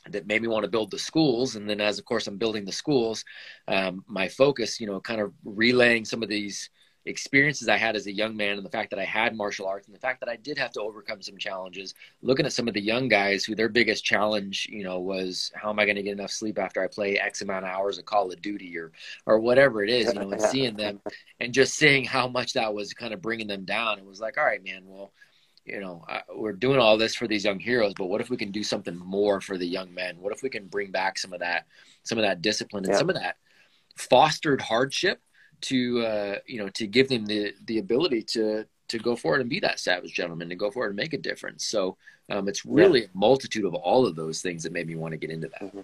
that 0.09 0.27
made 0.27 0.41
me 0.41 0.47
want 0.47 0.63
to 0.63 0.71
build 0.71 0.91
the 0.91 0.99
schools. 0.99 1.55
And 1.55 1.69
then, 1.69 1.81
as 1.81 1.97
of 1.97 2.05
course 2.05 2.27
I'm 2.27 2.37
building 2.37 2.65
the 2.65 2.71
schools, 2.71 3.25
um, 3.67 4.03
my 4.07 4.27
focus, 4.27 4.79
you 4.79 4.87
know, 4.87 4.99
kind 4.99 5.21
of 5.21 5.33
relaying 5.43 6.05
some 6.05 6.21
of 6.21 6.29
these 6.29 6.69
experiences 7.05 7.67
I 7.67 7.77
had 7.77 7.95
as 7.95 8.07
a 8.07 8.11
young 8.11 8.35
man 8.35 8.57
and 8.57 8.65
the 8.65 8.69
fact 8.69 8.89
that 8.91 8.99
I 8.99 9.03
had 9.03 9.35
martial 9.35 9.67
arts 9.67 9.87
and 9.87 9.95
the 9.95 9.99
fact 9.99 10.21
that 10.21 10.29
I 10.29 10.37
did 10.37 10.57
have 10.57 10.71
to 10.71 10.81
overcome 10.81 11.21
some 11.21 11.37
challenges. 11.37 11.93
Looking 12.21 12.45
at 12.45 12.53
some 12.53 12.67
of 12.67 12.73
the 12.73 12.81
young 12.81 13.07
guys 13.09 13.43
who 13.43 13.55
their 13.55 13.69
biggest 13.69 14.05
challenge, 14.05 14.67
you 14.69 14.83
know, 14.83 14.99
was 14.99 15.51
how 15.55 15.69
am 15.69 15.79
I 15.79 15.85
going 15.85 15.97
to 15.97 16.03
get 16.03 16.13
enough 16.13 16.31
sleep 16.31 16.57
after 16.57 16.81
I 16.81 16.87
play 16.87 17.17
X 17.17 17.41
amount 17.41 17.65
of 17.65 17.71
hours 17.71 17.97
of 17.97 18.05
Call 18.05 18.31
of 18.31 18.41
Duty 18.41 18.77
or 18.77 18.91
or 19.25 19.39
whatever 19.39 19.83
it 19.83 19.89
is, 19.89 20.13
you 20.13 20.19
know, 20.19 20.31
and 20.31 20.41
seeing 20.51 20.75
them 20.75 21.01
and 21.39 21.53
just 21.53 21.75
seeing 21.75 22.05
how 22.05 22.27
much 22.27 22.53
that 22.53 22.73
was 22.73 22.93
kind 22.93 23.13
of 23.13 23.21
bringing 23.21 23.47
them 23.47 23.65
down. 23.65 23.99
It 23.99 24.05
was 24.05 24.21
like, 24.21 24.37
all 24.37 24.45
right, 24.45 24.63
man, 24.63 24.83
well, 24.85 25.11
you 25.65 25.79
know, 25.79 26.03
I, 26.07 26.21
we're 26.33 26.53
doing 26.53 26.79
all 26.79 26.97
this 26.97 27.15
for 27.15 27.27
these 27.27 27.45
young 27.45 27.59
heroes, 27.59 27.93
but 27.95 28.07
what 28.07 28.21
if 28.21 28.29
we 28.29 28.37
can 28.37 28.51
do 28.51 28.63
something 28.63 28.97
more 28.97 29.39
for 29.41 29.57
the 29.57 29.65
young 29.65 29.93
men? 29.93 30.17
What 30.19 30.33
if 30.33 30.43
we 30.43 30.49
can 30.49 30.67
bring 30.67 30.91
back 30.91 31.17
some 31.17 31.33
of 31.33 31.39
that, 31.39 31.67
some 32.03 32.17
of 32.17 32.23
that 32.23 32.41
discipline 32.41 32.83
and 32.85 32.93
yeah. 32.93 32.99
some 32.99 33.09
of 33.09 33.15
that 33.15 33.37
fostered 33.95 34.61
hardship 34.61 35.21
to 35.63 36.05
uh, 36.05 36.35
you 36.45 36.59
know 36.59 36.69
to 36.69 36.87
give 36.87 37.09
them 37.09 37.25
the 37.25 37.53
the 37.65 37.79
ability 37.79 38.21
to 38.23 38.65
to 38.89 38.99
go 38.99 39.15
forward 39.15 39.41
and 39.41 39.49
be 39.49 39.59
that 39.59 39.79
savage 39.79 40.13
gentleman 40.13 40.49
to 40.49 40.55
go 40.55 40.69
forward 40.69 40.89
and 40.89 40.97
make 40.97 41.13
a 41.13 41.17
difference. 41.17 41.65
So 41.65 41.97
um, 42.29 42.47
it's 42.47 42.65
really 42.65 43.01
yeah. 43.01 43.07
a 43.13 43.17
multitude 43.17 43.65
of 43.65 43.73
all 43.73 44.05
of 44.05 44.15
those 44.15 44.41
things 44.41 44.63
that 44.63 44.71
made 44.71 44.87
me 44.87 44.95
want 44.95 45.13
to 45.13 45.17
get 45.17 45.31
into 45.31 45.47
that. 45.47 45.61
Mm-hmm. 45.61 45.81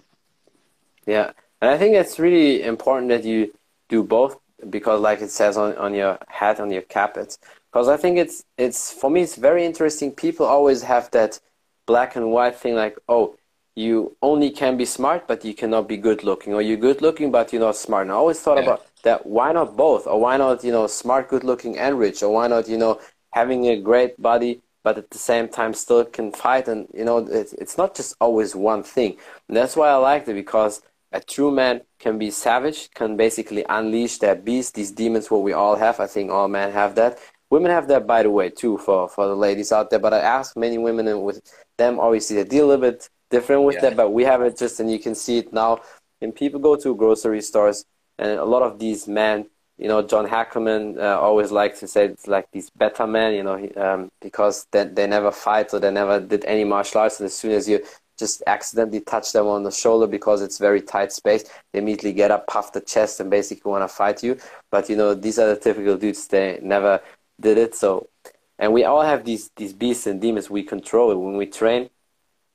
Yeah, 1.06 1.32
and 1.60 1.70
I 1.70 1.78
think 1.78 1.94
it's 1.96 2.18
really 2.18 2.62
important 2.62 3.08
that 3.08 3.24
you 3.24 3.52
do 3.88 4.02
both 4.02 4.38
because, 4.68 5.00
like 5.00 5.20
it 5.22 5.30
says 5.30 5.56
on, 5.56 5.76
on 5.76 5.94
your 5.94 6.18
hat 6.28 6.60
on 6.60 6.70
your 6.70 6.82
cap, 6.82 7.16
it's 7.16 7.38
because 7.72 7.88
I 7.88 7.96
think 7.96 8.18
it's 8.18 8.44
it's 8.58 8.92
for 8.92 9.10
me 9.10 9.22
it's 9.22 9.36
very 9.36 9.64
interesting. 9.64 10.12
People 10.12 10.46
always 10.46 10.82
have 10.82 11.10
that 11.12 11.40
black 11.86 12.16
and 12.16 12.30
white 12.30 12.56
thing, 12.56 12.74
like 12.74 12.96
oh 13.08 13.36
you 13.80 14.16
only 14.20 14.50
can 14.50 14.76
be 14.76 14.84
smart, 14.84 15.26
but 15.26 15.44
you 15.44 15.54
cannot 15.54 15.88
be 15.88 15.96
good 15.96 16.22
looking, 16.22 16.52
or 16.54 16.62
you're 16.62 16.76
good 16.88 17.00
looking, 17.00 17.30
but 17.30 17.52
you're 17.52 17.66
not 17.68 17.76
smart. 17.76 18.02
And 18.02 18.12
I 18.12 18.16
always 18.16 18.40
thought 18.40 18.58
yeah. 18.58 18.64
about 18.64 18.86
that. 19.04 19.26
Why 19.26 19.52
not 19.52 19.76
both? 19.76 20.06
Or 20.06 20.20
why 20.20 20.36
not, 20.36 20.62
you 20.62 20.72
know, 20.72 20.86
smart, 20.86 21.28
good 21.28 21.44
looking, 21.44 21.78
and 21.78 21.98
rich? 21.98 22.22
Or 22.22 22.30
why 22.36 22.46
not, 22.46 22.68
you 22.68 22.78
know, 22.78 23.00
having 23.32 23.66
a 23.66 23.80
great 23.80 24.20
body, 24.20 24.60
but 24.84 24.98
at 24.98 25.10
the 25.10 25.18
same 25.18 25.48
time 25.48 25.72
still 25.72 26.04
can 26.04 26.30
fight? 26.32 26.68
And, 26.68 26.88
you 26.92 27.04
know, 27.04 27.18
it's, 27.18 27.54
it's 27.54 27.78
not 27.78 27.94
just 27.94 28.14
always 28.20 28.54
one 28.54 28.82
thing. 28.82 29.16
And 29.48 29.56
that's 29.56 29.76
why 29.76 29.88
I 29.88 29.96
liked 29.96 30.28
it 30.28 30.34
because 30.34 30.82
a 31.12 31.20
true 31.20 31.50
man 31.50 31.80
can 31.98 32.18
be 32.18 32.30
savage, 32.30 32.90
can 32.94 33.16
basically 33.16 33.64
unleash 33.68 34.18
that 34.18 34.44
beast, 34.44 34.74
these 34.74 34.92
demons, 34.92 35.30
what 35.30 35.42
we 35.42 35.52
all 35.52 35.76
have. 35.76 36.00
I 36.00 36.06
think 36.06 36.30
all 36.30 36.48
men 36.48 36.70
have 36.72 36.94
that. 36.96 37.18
Women 37.48 37.72
have 37.72 37.88
that, 37.88 38.06
by 38.06 38.22
the 38.22 38.30
way, 38.30 38.48
too, 38.50 38.78
for, 38.78 39.08
for 39.08 39.26
the 39.26 39.34
ladies 39.34 39.72
out 39.72 39.90
there. 39.90 39.98
But 39.98 40.14
I 40.14 40.20
ask 40.20 40.56
many 40.56 40.78
women, 40.78 41.08
and 41.08 41.22
with 41.22 41.40
them, 41.78 41.98
obviously, 41.98 42.36
they 42.36 42.44
deal 42.44 42.66
a 42.66 42.68
little 42.68 42.90
bit 42.90 43.08
different 43.30 43.62
with 43.62 43.76
yeah. 43.76 43.82
that, 43.82 43.96
but 43.96 44.10
we 44.10 44.24
have 44.24 44.42
it 44.42 44.58
just, 44.58 44.80
and 44.80 44.90
you 44.90 44.98
can 44.98 45.14
see 45.14 45.38
it 45.38 45.52
now. 45.52 45.80
And 46.20 46.34
people 46.34 46.60
go 46.60 46.76
to 46.76 46.94
grocery 46.94 47.40
stores, 47.40 47.84
and 48.18 48.38
a 48.38 48.44
lot 48.44 48.62
of 48.62 48.78
these 48.78 49.08
men, 49.08 49.46
you 49.78 49.88
know, 49.88 50.02
John 50.02 50.28
Hackerman 50.28 50.98
uh, 50.98 51.18
always 51.18 51.50
likes 51.50 51.80
to 51.80 51.88
say 51.88 52.04
it's 52.06 52.26
like 52.26 52.50
these 52.52 52.68
beta 52.68 53.06
men, 53.06 53.32
you 53.32 53.42
know, 53.42 53.68
um, 53.76 54.10
because 54.20 54.66
they, 54.72 54.84
they 54.84 55.06
never 55.06 55.32
fight 55.32 55.72
or 55.72 55.80
they 55.80 55.90
never 55.90 56.20
did 56.20 56.44
any 56.44 56.64
martial 56.64 57.00
arts. 57.00 57.18
And 57.18 57.26
as 57.26 57.34
soon 57.34 57.52
as 57.52 57.66
you 57.66 57.82
just 58.18 58.42
accidentally 58.46 59.00
touch 59.00 59.32
them 59.32 59.46
on 59.46 59.62
the 59.62 59.70
shoulder 59.70 60.06
because 60.06 60.42
it's 60.42 60.58
very 60.58 60.82
tight 60.82 61.12
space, 61.12 61.44
they 61.72 61.78
immediately 61.78 62.12
get 62.12 62.30
up, 62.30 62.46
puff 62.46 62.74
the 62.74 62.82
chest, 62.82 63.20
and 63.20 63.30
basically 63.30 63.70
want 63.70 63.82
to 63.82 63.88
fight 63.88 64.22
you. 64.22 64.36
But 64.70 64.90
you 64.90 64.96
know, 64.96 65.14
these 65.14 65.38
are 65.38 65.48
the 65.48 65.56
typical 65.58 65.96
dudes. 65.96 66.26
They 66.26 66.58
never 66.62 67.00
did 67.40 67.56
it. 67.56 67.74
So, 67.74 68.10
and 68.58 68.74
we 68.74 68.84
all 68.84 69.00
have 69.00 69.24
these 69.24 69.50
these 69.56 69.72
beasts 69.72 70.06
and 70.06 70.20
demons 70.20 70.50
we 70.50 70.62
control 70.62 71.10
it 71.10 71.14
when 71.14 71.38
we 71.38 71.46
train 71.46 71.88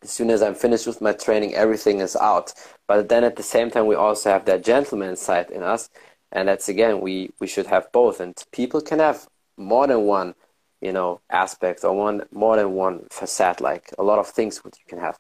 as 0.06 0.12
soon 0.12 0.30
as 0.30 0.44
I'm 0.44 0.54
finished 0.54 0.86
with 0.86 1.02
my 1.02 1.14
training, 1.14 1.56
everything 1.56 2.00
is 2.00 2.16
out. 2.16 2.54
But 2.88 3.10
then 3.10 3.24
at 3.24 3.36
the 3.36 3.44
same 3.44 3.72
time, 3.72 3.88
we 3.88 3.96
also 3.96 4.30
have 4.30 4.46
that 4.46 4.64
gentleman 4.64 5.16
side 5.16 5.50
in 5.50 5.64
us. 5.64 5.90
And 6.32 6.48
that's 6.48 6.70
again, 6.70 7.02
we, 7.02 7.32
we 7.40 7.48
should 7.48 7.66
have 7.66 7.92
both. 7.92 8.20
And 8.20 8.36
people 8.52 8.82
can 8.82 9.00
have 9.00 9.28
more 9.58 9.88
than 9.88 10.02
one, 10.02 10.36
you 10.80 10.94
know, 10.94 11.22
aspect 11.32 11.84
or 11.84 11.94
one 11.94 12.22
more 12.32 12.56
than 12.56 12.74
one 12.74 13.08
facade, 13.10 13.62
like 13.62 13.90
a 13.98 14.04
lot 14.04 14.20
of 14.20 14.28
things 14.28 14.64
what 14.64 14.78
you 14.78 14.86
can 14.88 15.00
have. 15.00 15.18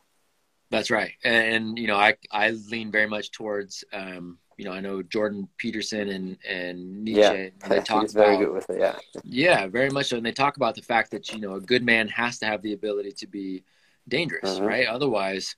That's 0.70 0.92
right. 0.92 1.13
And, 1.24 1.80
you 1.80 1.88
know, 1.88 1.98
I, 1.98 2.15
I 2.32 2.51
lean 2.51 2.92
very 2.92 3.08
much 3.08 3.32
towards, 3.32 3.84
um, 3.92 4.38
you 4.58 4.65
know, 4.65 4.72
I 4.72 4.82
know 4.82 5.01
Jordan 5.01 5.48
Peterson 5.58 6.10
and, 6.10 6.38
and 6.48 7.04
Nietzsche, 7.04 7.22
yeah. 7.22 7.32
and 7.34 7.72
they 7.72 7.80
talk 7.92 8.04
He's 8.04 8.13
about, 8.13 8.25
very 8.25 8.38
good 8.38 8.54
with 8.54 8.70
it. 8.70 8.80
Yeah. 8.80 8.98
Yeah, 9.24 9.68
very 9.68 9.89
much 9.89 10.08
so. 10.08 10.18
And 10.18 10.25
they 10.25 10.32
talk 10.32 10.58
about 10.58 10.75
the 10.75 10.84
fact 10.84 11.10
that, 11.12 11.34
you 11.34 11.39
know, 11.39 11.56
a 11.56 11.62
good 11.62 11.84
man 11.84 12.08
has 12.10 12.38
to 12.39 12.46
have 12.46 12.62
the 12.62 12.74
ability 12.74 13.13
to 13.13 13.27
be 13.27 13.63
dangerous, 14.08 14.58
uh-huh. 14.58 14.66
right? 14.66 14.88
Otherwise, 14.88 15.56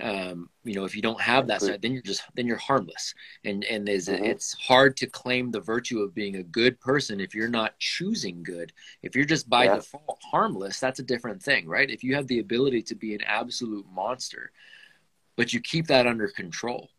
um, 0.00 0.48
you 0.64 0.74
know, 0.74 0.84
if 0.84 0.94
you 0.94 1.02
don't 1.02 1.20
have 1.20 1.48
that 1.48 1.60
side, 1.60 1.82
then 1.82 1.92
you're 1.92 2.02
just 2.02 2.22
then 2.34 2.46
you're 2.46 2.56
harmless, 2.56 3.14
and 3.44 3.64
and 3.64 3.88
uh-huh. 3.88 4.12
it's 4.22 4.54
hard 4.54 4.96
to 4.98 5.06
claim 5.06 5.50
the 5.50 5.60
virtue 5.60 6.00
of 6.00 6.14
being 6.14 6.36
a 6.36 6.42
good 6.42 6.78
person 6.80 7.20
if 7.20 7.34
you're 7.34 7.48
not 7.48 7.78
choosing 7.78 8.42
good. 8.42 8.72
If 9.02 9.16
you're 9.16 9.24
just 9.24 9.48
by 9.48 9.64
yeah. 9.64 9.76
default 9.76 10.20
harmless, 10.30 10.78
that's 10.78 11.00
a 11.00 11.04
different 11.04 11.42
thing, 11.42 11.66
right? 11.66 11.90
If 11.90 12.04
you 12.04 12.14
have 12.14 12.26
the 12.28 12.38
ability 12.38 12.82
to 12.82 12.94
be 12.94 13.14
an 13.14 13.22
absolute 13.22 13.86
monster, 13.92 14.52
but 15.36 15.52
you 15.52 15.60
keep 15.60 15.88
that 15.88 16.06
under 16.06 16.28
control, 16.28 16.90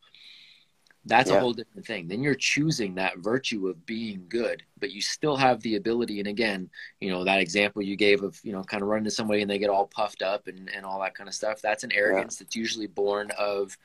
that's 1.05 1.29
yeah. 1.29 1.37
a 1.37 1.39
whole 1.39 1.53
different 1.53 1.85
thing. 1.85 2.07
Then 2.07 2.21
you're 2.21 2.35
choosing 2.35 2.95
that 2.95 3.19
virtue 3.19 3.67
of 3.67 3.85
being 3.85 4.25
good, 4.27 4.63
but 4.79 4.91
you 4.91 5.01
still 5.01 5.37
have 5.37 5.61
the 5.61 5.75
ability. 5.75 6.19
And 6.19 6.27
again, 6.27 6.69
you 6.99 7.09
know, 7.09 7.23
that 7.23 7.39
example 7.39 7.81
you 7.81 7.95
gave 7.95 8.21
of, 8.21 8.39
you 8.43 8.51
know, 8.51 8.63
kind 8.63 8.83
of 8.83 8.89
running 8.89 9.05
to 9.05 9.11
somebody 9.11 9.41
and 9.41 9.49
they 9.49 9.59
get 9.59 9.69
all 9.69 9.87
puffed 9.87 10.21
up 10.21 10.47
and, 10.47 10.69
and 10.75 10.85
all 10.85 10.99
that 11.01 11.15
kind 11.15 11.29
of 11.29 11.33
stuff. 11.33 11.61
That's 11.61 11.83
an 11.83 11.91
arrogance 11.93 12.37
yeah. 12.39 12.45
that's 12.45 12.55
usually 12.55 12.87
born 12.87 13.31
of 13.37 13.77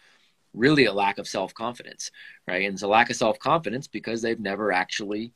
really 0.55 0.87
a 0.87 0.93
lack 0.93 1.19
of 1.19 1.29
self 1.29 1.55
confidence, 1.55 2.11
right? 2.49 2.65
And 2.65 2.75
it's 2.75 2.83
a 2.83 2.89
lack 2.89 3.11
of 3.11 3.17
self 3.17 3.39
confidence 3.39 3.87
because 3.87 4.21
they've 4.21 4.41
never 4.41 4.73
actually 4.73 5.33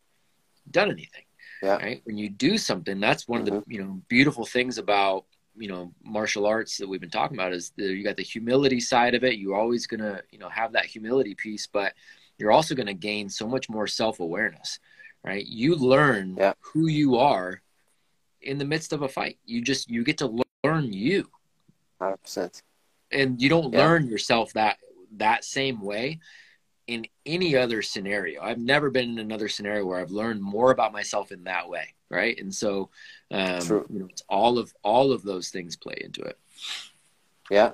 done 0.70 0.90
anything. 0.90 1.23
Yeah. 1.62 1.76
Right. 1.76 2.00
When 2.04 2.18
you 2.18 2.28
do 2.28 2.58
something, 2.58 3.00
that's 3.00 3.26
one 3.26 3.44
mm-hmm. 3.44 3.56
of 3.56 3.64
the, 3.64 3.75
you 3.75 3.82
know, 3.82 4.00
beautiful 4.08 4.44
things 4.44 4.78
about 4.78 5.25
you 5.59 5.69
know 5.69 5.93
martial 6.05 6.47
arts 6.47 6.77
that 6.79 6.88
we've 6.88 7.00
been 7.00 7.11
talking 7.11 7.37
about 7.37 7.53
is 7.53 7.73
the, 7.77 7.85
you 7.85 8.05
got 8.05 8.17
the 8.17 8.23
humility 8.23 8.81
side 8.81 9.15
of 9.15 9.25
it 9.25 9.38
you're 9.38 9.57
always 9.57 9.87
going 9.87 10.00
to 10.00 10.23
you 10.31 10.38
know 10.38 10.49
have 10.49 10.73
that 10.73 10.87
humility 10.87 11.35
piece 11.35 11.67
but 11.67 11.93
you're 12.38 12.53
also 12.53 12.75
going 12.75 12.87
to 12.87 12.95
gain 12.95 13.29
so 13.29 13.47
much 13.47 13.69
more 13.69 13.87
self-awareness 13.87 14.79
right 15.25 15.47
you 15.47 15.75
learn 15.75 16.37
yeah. 16.38 16.53
who 16.61 16.87
you 16.87 17.17
are 17.17 17.61
in 18.43 18.59
the 18.59 18.65
midst 18.65 18.93
of 18.93 19.03
a 19.03 19.09
fight 19.09 19.38
you 19.45 19.61
just 19.61 19.91
you 19.91 20.05
get 20.05 20.19
to 20.19 20.47
learn 20.65 20.93
you 20.93 21.29
100% 22.00 22.62
and 23.11 23.41
you 23.41 23.49
don't 23.49 23.73
yeah. 23.73 23.85
learn 23.85 24.07
yourself 24.07 24.53
that 24.53 24.79
that 25.17 25.45
same 25.45 25.81
way 25.81 26.21
in 26.88 27.07
any 27.27 27.55
other 27.55 27.83
scenario. 27.83 28.43
I've 28.43 28.59
never 28.59 28.91
been 28.91 29.11
in 29.11 29.19
another 29.19 29.49
scenario 29.49 29.85
where 29.85 30.00
I've 30.00 30.11
learned 30.11 30.43
more 30.43 30.71
about 30.71 30.93
myself 30.93 31.31
in 31.31 31.45
that 31.45 31.69
way, 31.69 31.95
right? 32.11 32.38
And 32.38 32.55
so, 32.55 32.91
um, 33.31 33.61
you 33.91 33.99
know, 34.00 34.09
it's 34.11 34.23
all 34.29 34.59
of 34.59 34.73
all 34.83 35.12
of 35.12 35.23
those 35.23 35.50
things 35.50 35.77
play 35.77 35.99
into 36.03 36.23
it. 36.23 36.38
Yeah. 37.50 37.73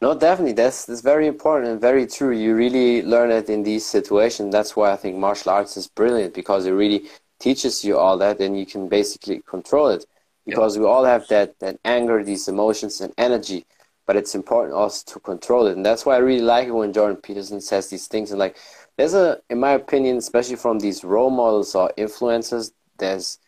No, 0.00 0.16
definitely. 0.16 0.52
That's 0.52 0.86
that's 0.86 1.00
very 1.00 1.26
important 1.26 1.72
and 1.72 1.80
very 1.80 2.06
true. 2.06 2.36
You 2.36 2.54
really 2.54 3.02
learn 3.02 3.30
it 3.30 3.48
in 3.50 3.62
these 3.64 3.84
situations. 3.84 4.52
That's 4.52 4.76
why 4.76 4.92
I 4.92 4.96
think 4.96 5.16
martial 5.16 5.52
arts 5.52 5.76
is 5.76 5.88
brilliant 5.88 6.34
because 6.34 6.66
it 6.66 6.70
really 6.70 7.08
teaches 7.40 7.84
you 7.84 7.98
all 7.98 8.16
that, 8.18 8.40
and 8.40 8.58
you 8.58 8.66
can 8.66 8.88
basically 8.88 9.42
control 9.46 9.88
it. 9.88 10.04
Because 10.46 10.76
yep. 10.76 10.82
we 10.82 10.88
all 10.88 11.04
have 11.04 11.26
that 11.28 11.58
that 11.58 11.78
anger, 11.84 12.22
these 12.22 12.46
emotions, 12.46 13.00
and 13.00 13.12
energy 13.18 13.66
but 14.08 14.16
it's 14.16 14.34
important 14.34 14.74
also 14.74 15.04
to 15.12 15.20
control 15.20 15.66
it. 15.66 15.76
And 15.76 15.84
that's 15.84 16.06
why 16.06 16.14
I 16.14 16.20
really 16.20 16.40
like 16.40 16.66
it 16.66 16.70
when 16.70 16.94
Jordan 16.94 17.18
Peterson 17.18 17.60
says 17.60 17.90
these 17.90 18.06
things. 18.06 18.30
And 18.30 18.38
like, 18.38 18.56
there's 18.96 19.12
a, 19.12 19.38
in 19.50 19.60
my 19.60 19.72
opinion, 19.72 20.16
especially 20.16 20.56
from 20.56 20.78
these 20.78 21.04
role 21.04 21.28
models 21.28 21.74
or 21.74 21.92
influencers, 21.98 22.72
there's, 22.98 23.38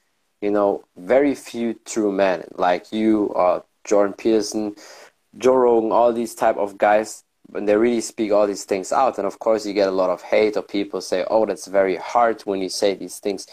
you 0.40 0.50
know, 0.50 0.84
very 0.96 1.34
few 1.34 1.74
true 1.84 2.12
men 2.12 2.44
like 2.54 2.92
you 2.92 3.26
or 3.26 3.64
Jordan 3.84 4.14
Peterson, 4.14 4.76
Joe 5.36 5.54
Rogan, 5.56 5.92
all 5.92 6.12
these 6.12 6.34
type 6.34 6.56
of 6.56 6.78
guys. 6.78 7.24
When 7.46 7.64
they 7.64 7.76
really 7.76 8.00
speak 8.00 8.30
all 8.30 8.46
these 8.46 8.64
things 8.64 8.92
out, 8.92 9.18
and 9.18 9.26
of 9.26 9.40
course 9.40 9.66
you 9.66 9.72
get 9.72 9.88
a 9.88 9.92
lot 10.02 10.08
of 10.10 10.22
hate 10.22 10.56
or 10.56 10.62
people 10.62 11.00
say, 11.00 11.24
"Oh, 11.28 11.46
that's 11.46 11.66
very 11.66 11.96
hard 11.96 12.42
when 12.42 12.60
you 12.60 12.68
say 12.68 12.94
these 12.94 13.18
things." 13.18 13.46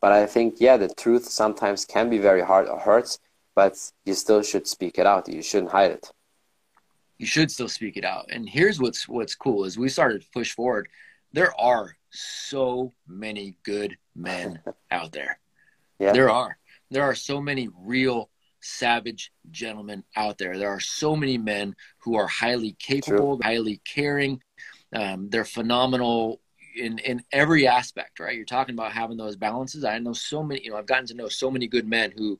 But 0.00 0.12
I 0.12 0.26
think, 0.26 0.56
yeah, 0.58 0.78
the 0.78 0.88
truth 0.88 1.26
sometimes 1.28 1.84
can 1.84 2.08
be 2.08 2.18
very 2.18 2.40
hard 2.42 2.66
or 2.68 2.78
hurts, 2.78 3.18
but 3.54 3.74
you 4.06 4.14
still 4.14 4.42
should 4.42 4.66
speak 4.66 4.98
it 4.98 5.06
out. 5.06 5.28
You 5.28 5.42
shouldn't 5.42 5.72
hide 5.72 5.90
it 5.92 6.10
you 7.22 7.26
should 7.26 7.52
still 7.52 7.68
speak 7.68 7.96
it 7.96 8.04
out. 8.04 8.26
And 8.30 8.48
here's 8.48 8.80
what's 8.80 9.08
what's 9.08 9.36
cool 9.36 9.64
is 9.64 9.78
we 9.78 9.88
started 9.88 10.22
to 10.22 10.28
push 10.34 10.52
forward. 10.52 10.88
There 11.32 11.54
are 11.58 11.96
so 12.10 12.92
many 13.06 13.54
good 13.62 13.96
men 14.16 14.58
out 14.90 15.12
there. 15.12 15.38
Yeah. 15.98 16.12
There 16.12 16.30
are. 16.30 16.58
There 16.90 17.02
are 17.02 17.14
so 17.14 17.40
many 17.40 17.68
real 17.74 18.30
savage 18.60 19.32
gentlemen 19.50 20.04
out 20.16 20.38
there. 20.38 20.58
There 20.58 20.70
are 20.70 20.80
so 20.80 21.16
many 21.16 21.38
men 21.38 21.74
who 21.98 22.16
are 22.16 22.26
highly 22.26 22.76
capable, 22.78 23.38
True. 23.38 23.40
highly 23.42 23.80
caring. 23.84 24.42
Um, 24.94 25.28
they're 25.30 25.44
phenomenal 25.44 26.40
in 26.76 26.98
in 27.00 27.22
every 27.32 27.66
aspect, 27.66 28.20
right? 28.20 28.36
You're 28.36 28.44
talking 28.44 28.74
about 28.74 28.92
having 28.92 29.16
those 29.16 29.36
balances. 29.36 29.84
I 29.84 29.98
know 29.98 30.12
so 30.12 30.42
many, 30.42 30.62
you 30.64 30.70
know, 30.70 30.76
I've 30.76 30.86
gotten 30.86 31.06
to 31.06 31.14
know 31.14 31.28
so 31.28 31.50
many 31.50 31.66
good 31.66 31.86
men 31.86 32.12
who 32.16 32.38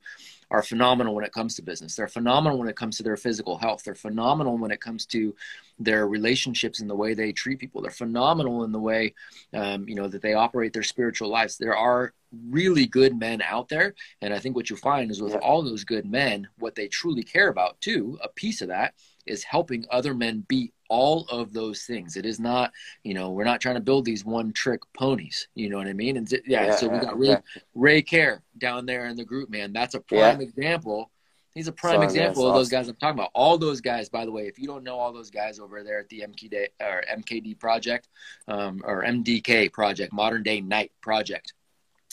are 0.49 0.63
phenomenal 0.63 1.15
when 1.15 1.25
it 1.25 1.33
comes 1.33 1.55
to 1.55 1.61
business. 1.61 1.95
They're 1.95 2.07
phenomenal 2.07 2.57
when 2.57 2.67
it 2.67 2.75
comes 2.75 2.97
to 2.97 3.03
their 3.03 3.17
physical 3.17 3.57
health. 3.57 3.83
They're 3.83 3.95
phenomenal 3.95 4.57
when 4.57 4.71
it 4.71 4.81
comes 4.81 5.05
to 5.07 5.35
their 5.79 6.07
relationships 6.07 6.79
and 6.79 6.89
the 6.89 6.95
way 6.95 7.13
they 7.13 7.31
treat 7.31 7.59
people. 7.59 7.81
They're 7.81 7.91
phenomenal 7.91 8.63
in 8.63 8.71
the 8.71 8.79
way, 8.79 9.13
um, 9.53 9.87
you 9.87 9.95
know, 9.95 10.07
that 10.07 10.21
they 10.21 10.33
operate 10.33 10.73
their 10.73 10.83
spiritual 10.83 11.29
lives. 11.29 11.57
There 11.57 11.75
are 11.75 12.13
really 12.49 12.85
good 12.85 13.17
men 13.17 13.41
out 13.41 13.69
there, 13.69 13.95
and 14.21 14.33
I 14.33 14.39
think 14.39 14.55
what 14.55 14.69
you 14.69 14.75
find 14.75 15.11
is 15.11 15.21
with 15.21 15.35
all 15.35 15.61
those 15.61 15.83
good 15.83 16.05
men, 16.05 16.47
what 16.59 16.75
they 16.75 16.87
truly 16.87 17.23
care 17.23 17.49
about 17.49 17.79
too, 17.81 18.17
a 18.23 18.29
piece 18.29 18.61
of 18.61 18.69
that 18.69 18.93
is 19.25 19.43
helping 19.43 19.85
other 19.89 20.13
men 20.13 20.45
be 20.47 20.73
all 20.89 21.25
of 21.29 21.53
those 21.53 21.83
things. 21.83 22.17
It 22.17 22.25
is 22.25 22.39
not, 22.39 22.71
you 23.03 23.13
know, 23.13 23.31
we're 23.31 23.45
not 23.45 23.61
trying 23.61 23.75
to 23.75 23.81
build 23.81 24.05
these 24.05 24.25
one 24.25 24.53
trick 24.53 24.81
ponies. 24.93 25.47
You 25.55 25.69
know 25.69 25.77
what 25.77 25.87
I 25.87 25.93
mean? 25.93 26.17
And 26.17 26.31
yeah, 26.31 26.65
yeah 26.65 26.75
so 26.75 26.87
we 26.87 26.99
got 26.99 27.17
Ray, 27.17 27.37
Ray 27.73 28.01
Care 28.01 28.43
down 28.57 28.85
there 28.85 29.07
in 29.07 29.15
the 29.15 29.25
group, 29.25 29.49
man. 29.49 29.73
That's 29.73 29.95
a 29.95 29.99
prime 29.99 30.39
yeah. 30.39 30.47
example. 30.47 31.09
He's 31.55 31.67
a 31.67 31.71
prime 31.71 31.97
so, 31.97 32.01
example 32.01 32.47
of 32.47 32.55
those 32.55 32.69
guys 32.69 32.87
I'm 32.87 32.95
talking 32.95 33.19
about. 33.19 33.31
All 33.33 33.57
those 33.57 33.79
guys, 33.79 34.09
by 34.09 34.25
the 34.25 34.31
way, 34.31 34.47
if 34.47 34.57
you 34.57 34.67
don't 34.67 34.83
know 34.83 34.97
all 34.97 35.13
those 35.13 35.29
guys 35.29 35.59
over 35.59 35.83
there 35.83 35.99
at 35.99 36.09
the 36.09 36.25
MKD 36.27 36.67
or 36.81 37.03
MKD 37.11 37.59
project 37.59 38.09
um, 38.47 38.81
or 38.83 39.03
MDK 39.03 39.71
project, 39.71 40.13
Modern 40.13 40.41
Day 40.41 40.61
Knight 40.61 40.91
project, 41.01 41.53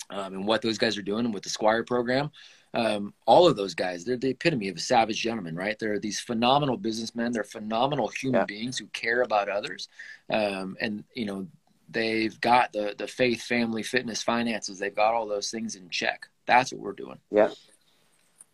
um, 0.09 0.35
and 0.35 0.47
what 0.47 0.63
those 0.63 0.79
guys 0.79 0.97
are 0.97 1.03
doing 1.03 1.31
with 1.33 1.43
the 1.43 1.51
Squire 1.51 1.85
program, 1.85 2.31
um, 2.73 3.13
all 3.27 3.47
of 3.47 3.57
those 3.57 3.75
guys, 3.75 4.05
they're 4.05 4.17
the 4.17 4.31
epitome 4.31 4.69
of 4.69 4.77
a 4.77 4.81
savage 4.81 5.21
gentleman, 5.21 5.57
right? 5.57 5.79
They're 5.79 5.99
these 5.99 6.21
phenomenal 6.21 6.77
businessmen. 6.77 7.33
They're 7.33 7.45
phenomenal 7.45 8.09
human 8.09 8.41
yeah. 8.41 8.45
beings 8.47 8.79
who 8.79 8.87
care 8.87 9.23
about 9.23 9.49
others. 9.49 9.89
Um, 10.31 10.77
and, 10.81 11.05
you 11.15 11.27
know, 11.27 11.49
they've 11.91 12.41
got 12.41 12.73
the, 12.73 12.95
the 12.97 13.09
faith, 13.09 13.43
family, 13.43 13.83
fitness, 13.83 14.23
finances. 14.23 14.79
They've 14.79 14.95
got 14.95 15.15
all 15.15 15.27
those 15.27 15.51
things 15.51 15.75
in 15.75 15.89
check. 15.91 16.29
That's 16.47 16.73
what 16.73 16.81
we're 16.81 16.93
doing. 16.93 17.19
Yeah. 17.31 17.51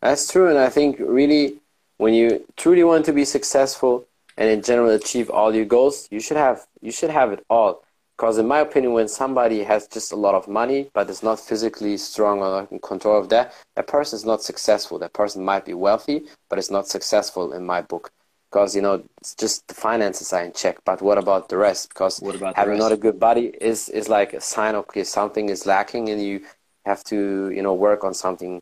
That's 0.01 0.31
true. 0.31 0.49
And 0.49 0.57
I 0.57 0.69
think 0.69 0.97
really 0.99 1.57
when 1.97 2.13
you 2.13 2.45
truly 2.55 2.83
want 2.83 3.05
to 3.05 3.13
be 3.13 3.25
successful 3.25 4.05
and 4.35 4.49
in 4.49 4.61
general 4.61 4.89
achieve 4.91 5.29
all 5.29 5.53
your 5.53 5.65
goals, 5.65 6.07
you 6.11 6.19
should 6.19 6.37
have, 6.37 6.65
you 6.81 6.91
should 6.91 7.09
have 7.09 7.31
it 7.31 7.45
all. 7.49 7.83
Because 8.17 8.39
in 8.39 8.47
my 8.47 8.59
opinion, 8.59 8.93
when 8.93 9.07
somebody 9.07 9.63
has 9.63 9.87
just 9.87 10.11
a 10.11 10.15
lot 10.15 10.33
of 10.33 10.47
money 10.47 10.89
but 10.93 11.07
is 11.09 11.21
not 11.21 11.39
physically 11.39 11.97
strong 11.97 12.41
or 12.41 12.67
in 12.71 12.79
control 12.79 13.19
of 13.19 13.29
that, 13.29 13.53
that 13.75 13.85
person 13.85 14.17
is 14.17 14.25
not 14.25 14.41
successful. 14.41 14.97
That 14.97 15.13
person 15.13 15.45
might 15.45 15.65
be 15.65 15.75
wealthy, 15.75 16.23
but 16.49 16.57
it's 16.57 16.71
not 16.71 16.87
successful 16.87 17.53
in 17.53 17.63
my 17.63 17.81
book. 17.81 18.11
Because 18.49 18.75
you 18.75 18.81
know, 18.81 19.03
it's 19.19 19.35
just 19.35 19.67
the 19.67 19.75
finances 19.75 20.33
are 20.33 20.43
in 20.43 20.51
check. 20.53 20.77
But 20.83 21.01
what 21.01 21.19
about 21.19 21.49
the 21.49 21.57
rest? 21.57 21.89
Because 21.89 22.19
having 22.55 22.79
not 22.79 22.91
a 22.91 22.97
good 22.97 23.19
body 23.19 23.53
is 23.61 23.89
is 23.89 24.09
like 24.09 24.33
a 24.33 24.41
sign 24.41 24.73
of 24.73 24.85
okay, 24.85 25.03
something 25.03 25.49
is 25.49 25.65
lacking, 25.67 26.09
and 26.09 26.23
you 26.23 26.41
have 26.85 27.03
to 27.05 27.51
you 27.51 27.61
know 27.61 27.73
work 27.73 28.03
on 28.03 28.13
something 28.15 28.61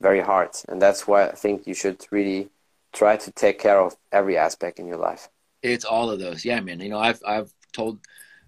very 0.00 0.20
hard. 0.20 0.50
And 0.68 0.82
that's 0.82 1.06
why 1.06 1.28
I 1.28 1.32
think 1.32 1.66
you 1.66 1.74
should 1.74 2.04
really 2.10 2.48
try 2.92 3.16
to 3.16 3.30
take 3.32 3.60
care 3.60 3.78
of 3.78 3.96
every 4.10 4.36
aspect 4.36 4.80
in 4.80 4.86
your 4.88 4.96
life. 4.96 5.28
It's 5.62 5.84
all 5.84 6.10
of 6.10 6.18
those, 6.18 6.44
yeah, 6.44 6.60
man. 6.60 6.80
You 6.80 6.88
know, 6.88 6.98
I've 6.98 7.22
I've 7.24 7.52
told 7.72 7.98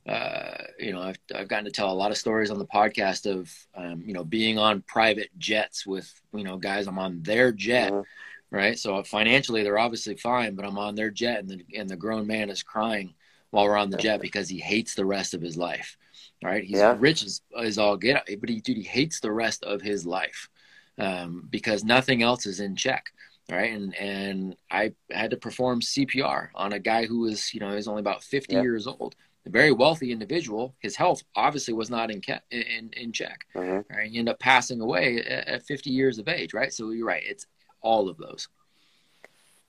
uh, 0.07 0.65
you 0.79 0.93
know, 0.93 1.03
I've, 1.03 1.19
I've 1.35 1.49
gotten 1.49 1.67
to 1.67 1.71
tell 1.71 1.91
a 1.91 1.95
lot 1.95 2.11
of 2.11 2.17
stories 2.17 2.51
on 2.51 2.59
the 2.59 2.67
podcast 2.67 3.31
of, 3.31 3.53
um, 3.75 4.03
you 4.05 4.15
know, 4.15 4.25
being 4.25 4.59
on 4.59 4.83
private 4.83 5.31
jets 5.39 5.87
with, 5.87 6.13
you 6.33 6.45
know, 6.45 6.57
guys, 6.57 6.87
I'm 6.87 6.99
on 6.99 7.23
their 7.23 7.53
jet, 7.53 7.93
mm-hmm. 7.93 8.57
right? 8.57 8.79
So 8.79 9.03
financially, 9.03 9.63
they're 9.63 9.79
obviously 9.79 10.17
fine, 10.17 10.55
but 10.55 10.65
I'm 10.65 10.79
on 10.79 10.95
their 10.95 11.11
jet 11.11 11.41
and 11.41 11.49
the, 11.49 11.65
and 11.77 11.89
the 11.89 11.97
grown 11.97 12.27
man 12.27 12.51
is 12.51 12.63
crying 12.63 13.15
while 13.51 13.65
we're 13.65 13.77
on 13.77 13.91
the 13.91 13.99
jet 13.99 14.21
because 14.21 14.49
he 14.49 14.59
hates 14.59 14.95
the 14.95 15.05
rest 15.05 15.35
of 15.35 15.43
his 15.43 15.57
life, 15.57 15.97
right? 16.43 16.65
He's 16.65 16.79
yeah. 16.79 16.97
rich 16.99 17.23
as, 17.23 17.43
as 17.59 17.79
all 17.79 17.97
get, 17.97 18.29
but 18.41 18.49
he, 18.49 18.61
dude, 18.61 18.79
he 18.79 18.83
hates 18.83 19.21
the 19.21 19.33
rest 19.33 19.65
of 19.65 19.83
his 19.83 20.07
life 20.07 20.49
um, 20.99 21.47
because 21.51 21.85
nothing 21.85 22.23
else 22.23 22.47
is 22.47 22.61
in 22.61 22.77
check 22.77 23.07
right 23.51 23.73
and 23.73 23.95
and 23.97 24.57
i 24.71 24.93
had 25.11 25.31
to 25.31 25.37
perform 25.37 25.81
cpr 25.81 26.49
on 26.55 26.73
a 26.73 26.79
guy 26.79 27.05
who 27.05 27.21
was 27.21 27.53
you 27.53 27.59
know 27.59 27.75
he's 27.75 27.89
only 27.89 28.01
about 28.01 28.23
50 28.23 28.55
yeah. 28.55 28.63
years 28.63 28.87
old 28.87 29.17
a 29.47 29.51
very 29.51 29.73
wealthy 29.73 30.13
individual, 30.13 30.75
his 30.81 30.97
health 30.97 31.23
obviously 31.35 31.75
was 31.75 31.91
not 31.91 32.11
in 32.11 32.21
in, 32.51 32.91
in 32.93 33.13
check. 33.13 33.47
Mm-hmm. 33.55 33.95
Right? 33.95 34.11
You 34.11 34.21
end 34.21 34.29
up 34.29 34.39
passing 34.39 34.81
away 34.81 35.19
at, 35.19 35.49
at 35.49 35.63
50 35.63 35.91
years 35.91 36.19
of 36.19 36.29
age, 36.29 36.53
right? 36.55 36.73
So 36.73 36.91
you're 36.91 37.07
right. 37.07 37.23
It's 37.25 37.47
all 37.81 38.09
of 38.09 38.17
those. 38.19 38.49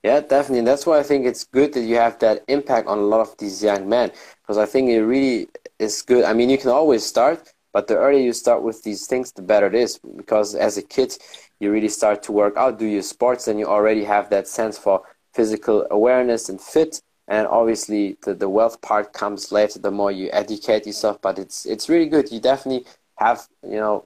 Yeah, 0.03 0.19
definitely. 0.19 0.59
And 0.59 0.67
that's 0.67 0.85
why 0.85 0.99
I 0.99 1.03
think 1.03 1.25
it's 1.25 1.43
good 1.43 1.73
that 1.73 1.81
you 1.81 1.95
have 1.95 2.17
that 2.19 2.43
impact 2.47 2.87
on 2.87 2.97
a 2.97 3.01
lot 3.01 3.21
of 3.21 3.37
these 3.37 3.63
young 3.63 3.87
men 3.87 4.11
because 4.41 4.57
I 4.57 4.65
think 4.65 4.89
it 4.89 5.03
really 5.03 5.47
is 5.77 6.01
good. 6.01 6.25
I 6.25 6.33
mean, 6.33 6.49
you 6.49 6.57
can 6.57 6.71
always 6.71 7.05
start, 7.05 7.53
but 7.71 7.87
the 7.87 7.97
earlier 7.97 8.21
you 8.21 8.33
start 8.33 8.63
with 8.63 8.81
these 8.81 9.05
things, 9.05 9.31
the 9.31 9.43
better 9.43 9.67
it 9.67 9.75
is 9.75 9.99
because 10.17 10.55
as 10.55 10.77
a 10.77 10.81
kid, 10.81 11.15
you 11.59 11.71
really 11.71 11.87
start 11.87 12.23
to 12.23 12.31
work 12.31 12.57
out, 12.57 12.79
do 12.79 12.85
your 12.85 13.03
sports, 13.03 13.47
and 13.47 13.59
you 13.59 13.67
already 13.67 14.03
have 14.03 14.29
that 14.31 14.47
sense 14.47 14.77
for 14.77 15.03
physical 15.33 15.85
awareness 15.91 16.49
and 16.49 16.59
fit 16.59 17.01
and 17.31 17.47
obviously 17.47 18.17
the, 18.25 18.33
the 18.33 18.49
wealth 18.49 18.81
part 18.81 19.13
comes 19.13 19.51
later 19.53 19.79
the 19.79 19.89
more 19.89 20.11
you 20.11 20.29
educate 20.33 20.85
yourself 20.85 21.19
but 21.21 21.39
it's 21.39 21.65
it's 21.65 21.87
really 21.89 22.09
good. 22.09 22.31
You 22.31 22.39
definitely 22.41 22.85
have 23.17 23.47
you 23.63 23.79
know 23.79 24.05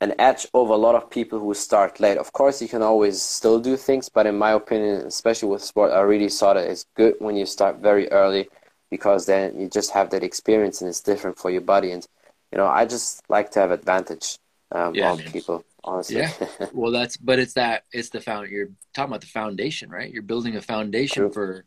an 0.00 0.14
edge 0.20 0.46
over 0.54 0.74
a 0.74 0.76
lot 0.86 0.94
of 0.94 1.10
people 1.10 1.40
who 1.40 1.54
start 1.54 1.98
late. 1.98 2.18
Of 2.18 2.32
course 2.32 2.60
you 2.62 2.68
can 2.68 2.82
always 2.82 3.20
still 3.20 3.58
do 3.58 3.76
things 3.76 4.08
but 4.10 4.26
in 4.26 4.36
my 4.38 4.52
opinion 4.52 5.06
especially 5.06 5.48
with 5.48 5.64
sport 5.64 5.90
i 5.92 6.00
really 6.00 6.28
saw 6.28 6.52
that 6.54 6.70
it's 6.70 6.84
good 6.94 7.14
when 7.18 7.36
you 7.36 7.46
start 7.46 7.78
very 7.78 8.06
early 8.12 8.48
because 8.90 9.26
then 9.26 9.58
you 9.58 9.68
just 9.68 9.90
have 9.90 10.10
that 10.10 10.22
experience 10.22 10.80
and 10.80 10.88
it's 10.88 11.00
different 11.00 11.38
for 11.38 11.50
your 11.50 11.62
body. 11.62 11.90
And 11.92 12.06
you 12.52 12.58
know 12.58 12.66
i 12.66 12.84
just 12.84 13.22
like 13.30 13.50
to 13.52 13.60
have 13.60 13.70
advantage 13.70 14.38
um, 14.72 14.94
yeah, 14.94 15.12
on 15.12 15.18
man. 15.18 15.32
people 15.32 15.64
honestly. 15.84 16.18
Yeah. 16.18 16.32
Well 16.74 16.92
that's 16.92 17.16
but 17.16 17.38
it's 17.38 17.54
that 17.54 17.84
it's 17.92 18.10
the 18.10 18.20
found 18.20 18.50
you're 18.50 18.72
talking 18.92 19.12
about 19.12 19.22
the 19.22 19.34
foundation 19.40 19.88
right? 19.88 20.12
You're 20.12 20.30
building 20.32 20.56
a 20.56 20.60
foundation 20.60 21.22
True. 21.22 21.32
for 21.32 21.64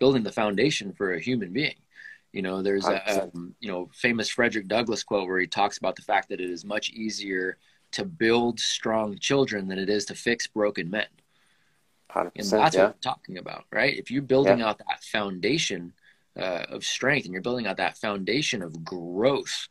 building 0.00 0.24
the 0.24 0.32
foundation 0.32 0.92
for 0.92 1.14
a 1.14 1.20
human 1.20 1.52
being. 1.52 1.76
You 2.32 2.42
know, 2.42 2.62
there's 2.62 2.86
a 2.86 3.22
um, 3.22 3.54
you 3.60 3.70
know 3.70 3.88
famous 3.92 4.28
Frederick 4.28 4.66
Douglass 4.66 5.04
quote 5.04 5.28
where 5.28 5.38
he 5.38 5.46
talks 5.46 5.78
about 5.78 5.94
the 5.94 6.02
fact 6.02 6.28
that 6.30 6.40
it 6.40 6.50
is 6.50 6.64
much 6.64 6.90
easier 6.90 7.58
to 7.92 8.04
build 8.04 8.58
strong 8.60 9.18
children 9.18 9.68
than 9.68 9.78
it 9.78 9.88
is 9.88 10.04
to 10.06 10.14
fix 10.14 10.46
broken 10.46 10.90
men. 10.90 11.06
And 12.54 12.62
that's 12.62 12.76
yeah. 12.76 12.82
what 12.82 12.90
I'm 12.90 13.00
talking 13.00 13.38
about, 13.38 13.64
right? 13.72 13.96
If 13.96 14.10
you're 14.10 14.22
building 14.22 14.58
yeah. 14.58 14.68
out 14.68 14.78
that 14.78 15.02
foundation 15.02 15.92
uh, 16.38 16.64
of 16.68 16.84
strength 16.84 17.24
and 17.24 17.32
you're 17.32 17.42
building 17.42 17.66
out 17.66 17.76
that 17.76 17.96
foundation 17.98 18.62
of 18.62 18.84
growth 18.84 19.68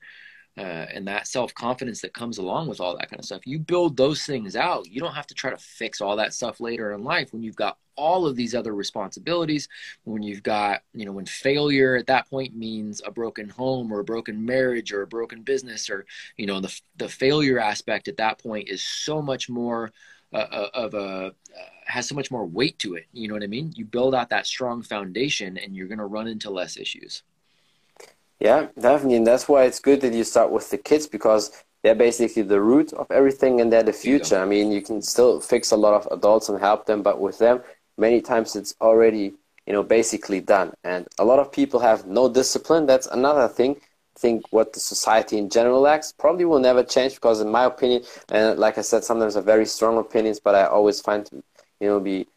uh, 0.58 0.88
and 0.94 1.08
that 1.08 1.28
self 1.28 1.54
confidence 1.54 2.02
that 2.02 2.14
comes 2.14 2.38
along 2.38 2.68
with 2.68 2.80
all 2.82 2.98
that 2.98 3.10
kind 3.10 3.20
of 3.20 3.26
stuff, 3.26 3.46
you 3.46 3.60
build 3.60 3.96
those 3.96 4.26
things 4.26 4.56
out. 4.56 4.88
You 4.88 5.00
don't 5.00 5.14
have 5.14 5.28
to 5.28 5.34
try 5.34 5.52
to 5.52 5.58
fix 5.58 6.02
all 6.02 6.18
that 6.18 6.34
stuff 6.34 6.60
later 6.60 6.94
in 6.94 7.04
life 7.04 7.32
when 7.34 7.44
you've 7.44 7.56
got 7.56 7.78
all 8.00 8.26
of 8.26 8.36
these 8.36 8.56
other 8.56 8.74
responsibilities. 8.74 9.68
When 10.06 10.24
you've 10.24 10.42
got 10.42 10.82
you 10.94 11.06
know 11.06 11.12
when 11.12 11.26
failure 11.26 11.96
at 11.96 12.08
that 12.08 12.30
point 12.30 12.56
means 12.56 13.02
a 13.06 13.12
broken 13.12 13.50
home 13.50 13.92
or 13.92 14.00
a 14.00 14.04
broken 14.04 14.44
marriage 14.44 14.94
or 14.94 15.02
a 15.02 15.08
broken 15.08 15.42
business 15.44 15.90
or 15.90 16.06
you 16.38 16.46
know 16.46 16.62
the 16.62 16.74
the 16.98 17.10
failure 17.10 17.60
aspect 17.60 18.08
at 18.08 18.18
that 18.18 18.40
point 18.40 18.70
is 18.70 18.82
so 18.82 19.22
much 19.22 19.50
more 19.50 19.92
uh, 20.34 20.38
uh 20.38 20.70
of 20.74 20.94
a 20.94 20.98
uh, 20.98 21.30
has 21.86 22.08
so 22.08 22.16
much 22.16 22.32
more 22.32 22.46
weight 22.46 22.80
to 22.80 22.96
it. 22.96 23.06
You 23.12 23.28
know 23.28 23.34
what 23.34 23.44
i 23.44 23.48
mean? 23.48 23.74
You 23.76 23.84
build 23.84 24.16
out 24.16 24.30
that 24.30 24.46
strong 24.46 24.82
foundation 24.82 25.58
and 25.58 25.76
you're 25.76 25.88
going 25.88 26.00
to 26.00 26.06
run 26.06 26.28
into 26.28 26.50
less 26.50 26.78
issues. 26.78 27.24
Yeah 28.40 28.68
definitely. 28.80 29.18
And 29.18 29.28
that's 29.28 29.50
why 29.50 29.66
it's 29.66 29.80
good 29.80 30.00
that 30.02 30.14
you 30.14 30.24
start 30.24 30.52
with 30.52 30.70
the 30.70 30.78
kids 30.78 31.08
because 31.08 31.52
they're 31.84 31.96
basically 31.96 32.44
the 32.44 32.60
root 32.60 32.92
of 32.94 33.08
everything 33.10 33.62
and 33.62 33.72
they're 33.72 33.84
the 33.84 33.94
future. 33.94 34.38
I 34.38 34.46
mean, 34.46 34.72
you 34.72 34.82
can 34.82 35.02
still 35.02 35.40
fix 35.40 35.72
a 35.72 35.78
lot 35.78 35.94
of 35.94 36.08
adults 36.12 36.50
and 36.50 36.60
help 36.60 36.86
them, 36.86 37.02
but 37.02 37.22
with 37.22 37.38
them, 37.38 37.62
many 38.00 38.22
times 38.22 38.56
it's 38.56 38.76
already, 38.82 39.34
you 39.66 39.74
know, 39.74 39.84
basically 39.84 40.42
done. 40.42 40.74
And 40.84 41.08
a 41.20 41.26
lot 41.26 41.40
of 41.40 41.52
people 41.52 41.80
have 41.82 42.08
no 42.08 42.30
discipline. 42.30 42.86
That's 42.86 43.08
another 43.08 43.48
thing. 43.48 43.78
Think 44.18 44.44
what 44.52 44.74
the 44.74 44.80
society 44.80 45.38
in 45.38 45.50
general 45.50 45.82
lacks 45.82 46.12
probably 46.12 46.46
will 46.46 46.60
never 46.60 46.84
change 46.84 47.16
because, 47.16 47.42
in 47.42 47.50
my 47.50 47.66
opinion, 47.66 48.04
and 48.30 48.60
like 48.60 48.78
I 48.78 48.82
said, 48.82 49.04
sometimes 49.04 49.38
are 49.38 49.42
very 49.42 49.66
strong 49.66 49.98
opinions, 49.98 50.40
but 50.40 50.56
I 50.56 50.66
always 50.66 51.00
find 51.00 51.30
you 51.80 51.88
know, 51.88 52.00
be 52.00 52.28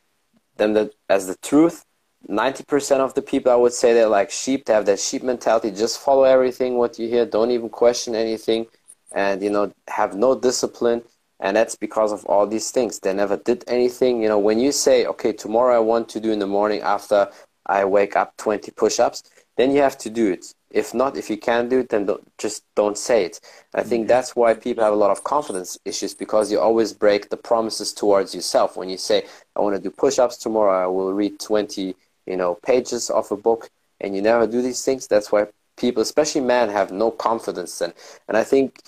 them 0.57 0.75
that 0.75 0.92
as 1.09 1.27
the 1.27 1.37
truth. 1.42 1.85
90% 2.29 3.01
of 3.01 3.14
the 3.14 3.22
people 3.22 3.51
I 3.51 3.57
would 3.57 3.72
say 3.72 3.94
they're 3.94 4.07
like 4.07 4.31
sheep, 4.31 4.66
they 4.66 4.72
have 4.72 4.87
that 4.87 5.01
sheep 5.01 5.25
mentality, 5.25 5.72
just 5.72 5.98
follow 5.98 6.22
everything 6.22 6.77
what 6.77 6.96
you 6.96 7.09
hear, 7.09 7.27
don't 7.27 7.51
even 7.51 7.68
question 7.68 8.14
anything 8.14 8.68
and 9.14 9.42
you 9.42 9.51
know 9.51 9.72
have 9.88 10.14
no 10.14 10.38
discipline 10.38 11.03
and 11.42 11.57
that's 11.57 11.74
because 11.74 12.12
of 12.12 12.24
all 12.24 12.46
these 12.46 12.70
things. 12.70 12.98
They 13.00 13.12
never 13.12 13.37
did 13.37 13.64
anything. 13.66 14.22
You 14.22 14.28
know 14.28 14.38
when 14.38 14.59
you 14.59 14.72
say 14.72 15.05
okay 15.07 15.33
tomorrow 15.33 15.76
i 15.76 15.81
want 15.92 16.09
to 16.11 16.20
do 16.20 16.31
in 16.33 16.38
the 16.38 16.46
morning 16.46 16.81
after 16.81 17.28
i 17.66 17.85
wake 17.85 18.16
up 18.16 18.37
20 18.38 18.70
push-ups 18.72 19.24
then 19.57 19.70
you 19.70 19.83
have 19.83 19.98
to 19.98 20.09
do 20.09 20.33
it. 20.33 20.55
If 20.70 20.94
not 20.94 21.18
if 21.18 21.28
you 21.28 21.37
can't 21.37 21.68
do 21.68 21.81
it 21.81 21.90
then 21.90 22.07
don't, 22.07 22.26
just 22.38 22.64
don't 22.74 22.96
say 22.96 23.26
it. 23.26 23.40
I 23.74 23.83
think 23.83 24.02
mm-hmm. 24.02 24.09
that's 24.09 24.35
why 24.35 24.55
people 24.55 24.83
have 24.83 24.94
a 24.94 25.02
lot 25.05 25.11
of 25.11 25.24
confidence 25.24 25.78
issues 25.85 26.14
because 26.14 26.50
you 26.50 26.59
always 26.59 26.94
break 26.94 27.28
the 27.28 27.37
promises 27.37 27.92
towards 27.92 28.35
yourself. 28.35 28.76
When 28.78 28.88
you 28.88 28.96
say 28.96 29.26
i 29.57 29.61
want 29.61 29.76
to 29.76 29.83
do 29.83 29.90
push-ups 29.90 30.37
tomorrow 30.38 30.85
i 30.85 30.87
will 30.87 31.12
read 31.12 31.38
20 31.38 31.94
you 32.26 32.37
know 32.37 32.55
pages 32.64 33.11
of 33.11 33.31
a 33.33 33.37
book 33.37 33.68
and 34.00 34.14
you 34.14 34.22
never 34.22 34.46
do 34.46 34.62
these 34.62 34.85
things 34.85 35.07
that's 35.07 35.33
why 35.33 35.46
people 35.76 36.02
especially 36.02 36.40
men 36.40 36.68
have 36.68 36.92
no 36.92 37.11
confidence 37.11 37.81
and 37.81 37.92
and 38.28 38.37
i 38.37 38.44
think 38.44 38.81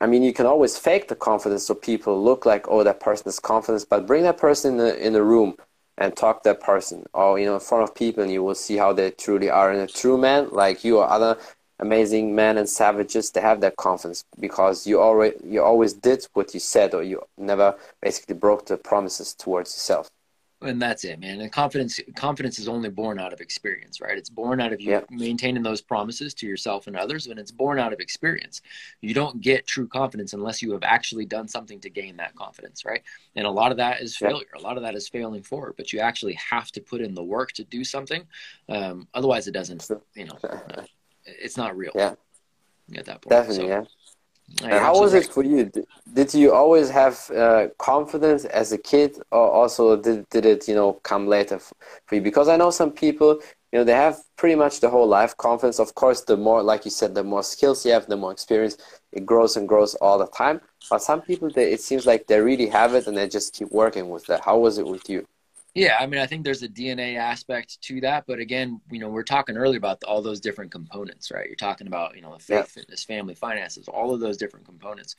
I 0.00 0.06
mean, 0.06 0.22
you 0.22 0.32
can 0.32 0.46
always 0.46 0.78
fake 0.78 1.08
the 1.08 1.14
confidence 1.16 1.66
so 1.66 1.74
people 1.74 2.22
look 2.22 2.46
like, 2.46 2.66
oh, 2.68 2.84
that 2.84 3.00
person 3.00 3.28
is 3.28 3.38
confident, 3.38 3.86
but 3.90 4.06
bring 4.06 4.22
that 4.22 4.38
person 4.38 4.72
in 4.72 4.78
the, 4.78 5.06
in 5.06 5.12
the 5.12 5.22
room 5.22 5.56
and 5.98 6.16
talk 6.16 6.42
to 6.42 6.50
that 6.50 6.60
person 6.60 7.04
or, 7.12 7.38
you 7.38 7.46
know, 7.46 7.54
in 7.54 7.60
front 7.60 7.84
of 7.84 7.94
people 7.94 8.22
and 8.22 8.32
you 8.32 8.42
will 8.42 8.54
see 8.54 8.76
how 8.76 8.92
they 8.92 9.10
truly 9.10 9.50
are. 9.50 9.70
And 9.70 9.80
a 9.80 9.86
true 9.86 10.16
man, 10.16 10.48
like 10.50 10.84
you 10.84 10.98
or 10.98 11.08
other 11.08 11.38
amazing 11.80 12.34
men 12.34 12.56
and 12.56 12.68
savages, 12.68 13.30
they 13.30 13.40
have 13.40 13.60
that 13.60 13.76
confidence 13.76 14.24
because 14.40 14.86
you 14.86 15.00
already, 15.00 15.36
you 15.44 15.62
always 15.62 15.92
did 15.92 16.26
what 16.32 16.54
you 16.54 16.60
said 16.60 16.94
or 16.94 17.02
you 17.02 17.22
never 17.36 17.76
basically 18.00 18.34
broke 18.34 18.66
the 18.66 18.76
promises 18.76 19.34
towards 19.34 19.74
yourself 19.74 20.10
and 20.64 20.80
that's 20.80 21.04
it 21.04 21.20
man. 21.20 21.40
And 21.40 21.50
confidence 21.52 22.00
confidence 22.16 22.58
is 22.58 22.68
only 22.68 22.88
born 22.88 23.18
out 23.18 23.32
of 23.32 23.40
experience 23.40 24.00
right? 24.00 24.16
It's 24.16 24.30
born 24.30 24.60
out 24.60 24.72
of 24.72 24.80
you 24.80 25.04
maintaining 25.10 25.62
those 25.62 25.80
promises 25.80 26.34
to 26.34 26.46
yourself 26.46 26.86
and 26.86 26.96
others 26.96 27.26
and 27.26 27.38
it's 27.38 27.50
born 27.50 27.78
out 27.78 27.92
of 27.92 28.00
experience. 28.00 28.62
You 29.00 29.14
don't 29.14 29.40
get 29.40 29.66
true 29.66 29.86
confidence 29.86 30.32
unless 30.32 30.62
you 30.62 30.72
have 30.72 30.82
actually 30.82 31.26
done 31.26 31.48
something 31.48 31.80
to 31.80 31.90
gain 31.90 32.16
that 32.16 32.34
confidence 32.34 32.84
right? 32.84 33.02
And 33.36 33.46
a 33.46 33.50
lot 33.50 33.70
of 33.70 33.78
that 33.78 34.00
is 34.00 34.16
failure. 34.16 34.46
A 34.56 34.60
lot 34.60 34.76
of 34.76 34.82
that 34.82 34.94
is 34.94 35.08
failing 35.08 35.42
forward 35.42 35.74
but 35.76 35.92
you 35.92 36.00
actually 36.00 36.34
have 36.34 36.70
to 36.72 36.80
put 36.80 37.00
in 37.00 37.14
the 37.14 37.24
work 37.24 37.52
to 37.52 37.64
do 37.64 37.84
something. 37.84 38.24
Um, 38.68 39.08
otherwise 39.14 39.46
it 39.46 39.52
doesn't 39.52 39.88
you 40.14 40.26
know 40.26 40.38
it's 41.26 41.56
not 41.56 41.76
real 41.76 41.92
yeah. 41.94 42.14
at 42.96 43.06
that 43.06 43.22
point 43.22 43.30
definitely 43.30 43.56
so, 43.56 43.66
yeah 43.66 43.84
how 44.62 45.00
was 45.00 45.14
it 45.14 45.26
for 45.26 45.42
you? 45.42 45.70
Did 46.12 46.34
you 46.34 46.52
always 46.52 46.90
have 46.90 47.30
uh, 47.30 47.68
confidence 47.78 48.44
as 48.44 48.72
a 48.72 48.78
kid, 48.78 49.16
or 49.30 49.50
also 49.50 49.96
did, 49.96 50.28
did 50.30 50.46
it, 50.46 50.68
you 50.68 50.74
know, 50.74 50.94
come 51.02 51.26
later 51.26 51.58
for 51.58 52.14
you? 52.14 52.20
Because 52.20 52.48
I 52.48 52.56
know 52.56 52.70
some 52.70 52.92
people, 52.92 53.40
you 53.72 53.78
know, 53.78 53.84
they 53.84 53.92
have 53.92 54.18
pretty 54.36 54.54
much 54.54 54.80
the 54.80 54.88
whole 54.90 55.08
life 55.08 55.36
confidence. 55.36 55.80
Of 55.80 55.94
course, 55.94 56.22
the 56.22 56.36
more, 56.36 56.62
like 56.62 56.84
you 56.84 56.90
said, 56.90 57.14
the 57.14 57.24
more 57.24 57.42
skills 57.42 57.84
you 57.84 57.92
have, 57.92 58.06
the 58.06 58.16
more 58.16 58.32
experience, 58.32 58.76
it 59.12 59.26
grows 59.26 59.56
and 59.56 59.68
grows 59.68 59.94
all 59.96 60.18
the 60.18 60.28
time. 60.28 60.60
But 60.88 61.02
some 61.02 61.22
people, 61.22 61.50
they, 61.50 61.72
it 61.72 61.80
seems 61.80 62.06
like 62.06 62.26
they 62.26 62.40
really 62.40 62.68
have 62.68 62.94
it 62.94 63.06
and 63.06 63.16
they 63.16 63.28
just 63.28 63.54
keep 63.54 63.70
working 63.72 64.08
with 64.10 64.26
that. 64.26 64.42
How 64.44 64.58
was 64.58 64.78
it 64.78 64.86
with 64.86 65.08
you? 65.08 65.26
Yeah, 65.74 65.96
I 65.98 66.06
mean, 66.06 66.20
I 66.20 66.26
think 66.26 66.44
there's 66.44 66.62
a 66.62 66.68
DNA 66.68 67.16
aspect 67.16 67.80
to 67.82 68.00
that, 68.02 68.24
but 68.28 68.38
again, 68.38 68.80
you 68.90 69.00
know, 69.00 69.08
we're 69.08 69.24
talking 69.24 69.56
earlier 69.56 69.78
about 69.78 70.04
all 70.04 70.22
those 70.22 70.40
different 70.40 70.70
components, 70.70 71.32
right? 71.32 71.46
You're 71.46 71.56
talking 71.56 71.88
about, 71.88 72.14
you 72.14 72.22
know, 72.22 72.32
the 72.32 72.38
faith, 72.38 72.56
yeah. 72.56 72.62
fitness, 72.62 73.02
family, 73.02 73.34
finances, 73.34 73.88
all 73.88 74.14
of 74.14 74.20
those 74.20 74.36
different 74.36 74.66
components. 74.66 75.16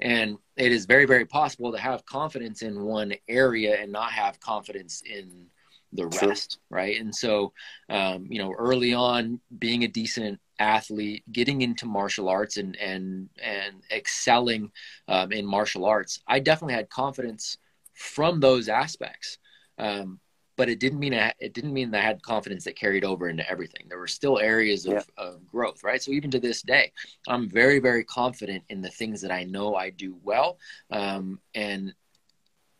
And 0.00 0.38
it 0.56 0.72
is 0.72 0.86
very, 0.86 1.04
very 1.04 1.26
possible 1.26 1.72
to 1.72 1.78
have 1.78 2.06
confidence 2.06 2.62
in 2.62 2.82
one 2.82 3.12
area 3.28 3.80
and 3.80 3.92
not 3.92 4.12
have 4.12 4.40
confidence 4.40 5.02
in 5.02 5.46
the 5.92 6.06
rest, 6.06 6.58
right? 6.70 6.98
And 6.98 7.14
so, 7.14 7.52
um, 7.90 8.26
you 8.30 8.38
know, 8.38 8.52
early 8.52 8.94
on, 8.94 9.40
being 9.58 9.84
a 9.84 9.88
decent 9.88 10.40
athlete, 10.58 11.22
getting 11.30 11.60
into 11.60 11.84
martial 11.84 12.30
arts 12.30 12.56
and 12.56 12.76
and 12.76 13.28
and 13.42 13.82
excelling 13.90 14.72
um, 15.08 15.32
in 15.32 15.44
martial 15.44 15.84
arts, 15.84 16.20
I 16.26 16.38
definitely 16.38 16.74
had 16.74 16.88
confidence 16.88 17.58
from 17.92 18.40
those 18.40 18.70
aspects 18.70 19.36
um, 19.82 20.20
but 20.56 20.68
it 20.68 20.78
didn't 20.78 21.00
mean 21.00 21.14
I, 21.14 21.32
it 21.40 21.54
didn't 21.54 21.72
mean 21.72 21.90
that 21.90 22.00
I 22.00 22.04
had 22.04 22.22
confidence 22.22 22.64
that 22.64 22.76
carried 22.76 23.04
over 23.04 23.28
into 23.28 23.48
everything. 23.50 23.86
There 23.88 23.98
were 23.98 24.06
still 24.06 24.38
areas 24.38 24.86
of, 24.86 24.92
yeah. 24.92 25.02
of, 25.16 25.46
growth, 25.48 25.82
right? 25.82 26.00
So 26.00 26.12
even 26.12 26.30
to 26.30 26.38
this 26.38 26.62
day, 26.62 26.92
I'm 27.26 27.48
very, 27.48 27.78
very 27.78 28.04
confident 28.04 28.62
in 28.68 28.80
the 28.80 28.90
things 28.90 29.20
that 29.22 29.32
I 29.32 29.44
know 29.44 29.74
I 29.74 29.90
do 29.90 30.16
well, 30.22 30.58
um, 30.90 31.40
and 31.54 31.92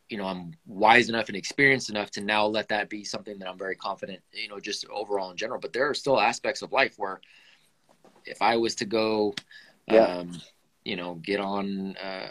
you 0.08 0.18
know 0.18 0.26
I'm 0.26 0.52
wise 0.66 1.08
enough 1.08 1.28
and 1.28 1.36
experienced 1.36 1.90
enough 1.90 2.10
to 2.12 2.20
now 2.20 2.46
let 2.46 2.68
that 2.68 2.88
be 2.88 3.02
something 3.02 3.38
that 3.38 3.48
I'm 3.48 3.58
very 3.58 3.76
confident, 3.76 4.20
you 4.32 4.48
know, 4.48 4.60
just 4.60 4.86
overall 4.88 5.30
in 5.30 5.36
general. 5.36 5.58
But 5.58 5.72
there 5.72 5.88
are 5.88 5.94
still 5.94 6.20
aspects 6.20 6.62
of 6.62 6.70
life 6.70 6.94
where 6.98 7.20
if 8.26 8.42
I 8.42 8.56
was 8.58 8.74
to 8.76 8.84
go, 8.84 9.34
yeah. 9.90 10.18
um, 10.18 10.40
you 10.84 10.96
know, 10.96 11.14
get 11.14 11.40
on. 11.40 11.96
Uh, 11.96 12.28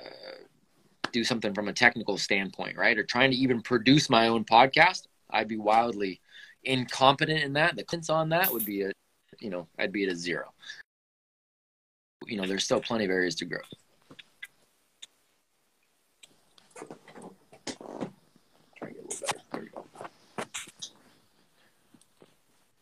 do 1.12 1.24
something 1.24 1.54
from 1.54 1.68
a 1.68 1.74
technical 1.74 2.18
standpoint, 2.18 2.78
right? 2.78 2.98
Or 2.98 3.04
trying 3.04 3.32
to 3.32 3.38
even 3.38 3.62
produce 3.62 4.10
my 4.10 4.28
own 4.28 4.46
podcast, 4.46 5.08
I'd 5.30 5.48
be 5.48 5.58
wildly 5.58 6.22
incompetent 6.64 7.44
in 7.44 7.54
that. 7.54 7.76
The 7.76 7.84
confidence 7.84 8.10
on 8.10 8.30
that 8.30 8.52
would 8.52 8.66
be 8.66 8.84
a, 8.84 8.92
you 9.40 9.50
know, 9.50 9.68
I'd 9.80 9.92
be 9.92 10.04
at 10.04 10.12
a 10.12 10.16
zero. 10.16 10.54
You 12.26 12.38
know, 12.38 12.48
there's 12.48 12.64
still 12.64 12.82
plenty 12.82 13.06
of 13.06 13.12
areas 13.12 13.36
to 13.36 13.46
grow. 13.46 13.60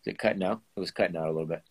Is 0.01 0.07
it 0.07 0.17
cutting 0.17 0.43
out? 0.43 0.61
It 0.75 0.79
was 0.79 0.91
cutting 0.91 1.17
out 1.17 1.27
a 1.27 1.31
little 1.31 1.45
bit. 1.45 1.61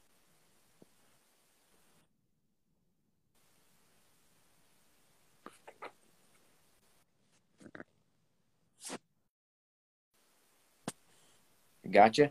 Gotcha. 11.99 12.31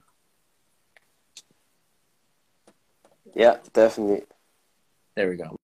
Yeah, 3.36 3.58
definitely. 3.74 4.24
There 5.16 5.30
we 5.30 5.38
go. 5.38 5.58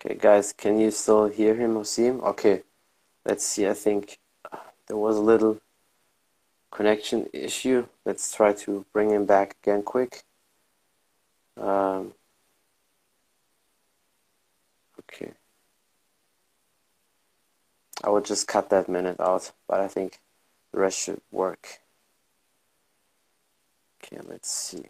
Okay, 0.00 0.07
guys, 0.18 0.52
can 0.52 0.78
you 0.78 0.90
still 0.90 1.28
hear 1.28 1.54
him 1.54 1.76
or 1.76 1.84
see 1.84 2.06
him? 2.06 2.20
Okay, 2.22 2.62
let's 3.24 3.44
see. 3.44 3.66
I 3.68 3.74
think 3.74 4.18
there 4.86 4.96
was 4.96 5.16
a 5.16 5.22
little 5.22 5.60
connection 6.70 7.28
issue. 7.32 7.86
Let's 8.04 8.34
try 8.34 8.52
to 8.52 8.84
bring 8.92 9.10
him 9.10 9.26
back 9.26 9.56
again 9.62 9.82
quick. 9.82 10.24
Um, 11.56 12.14
okay. 15.00 15.32
I 18.04 18.10
will 18.10 18.20
just 18.20 18.46
cut 18.46 18.70
that 18.70 18.88
minute 18.88 19.18
out, 19.18 19.52
but 19.66 19.80
I 19.80 19.88
think 19.88 20.20
the 20.72 20.80
rest 20.80 20.98
should 20.98 21.20
work. 21.30 21.80
Okay, 24.02 24.20
let's 24.24 24.50
see. 24.50 24.84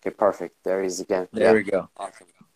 Okay, 0.00 0.14
perfect. 0.16 0.64
There 0.64 0.80
he 0.80 0.86
is 0.86 1.00
again. 1.00 1.28
There 1.32 1.48
yeah. 1.48 1.52
we 1.52 1.62
go. 1.62 1.90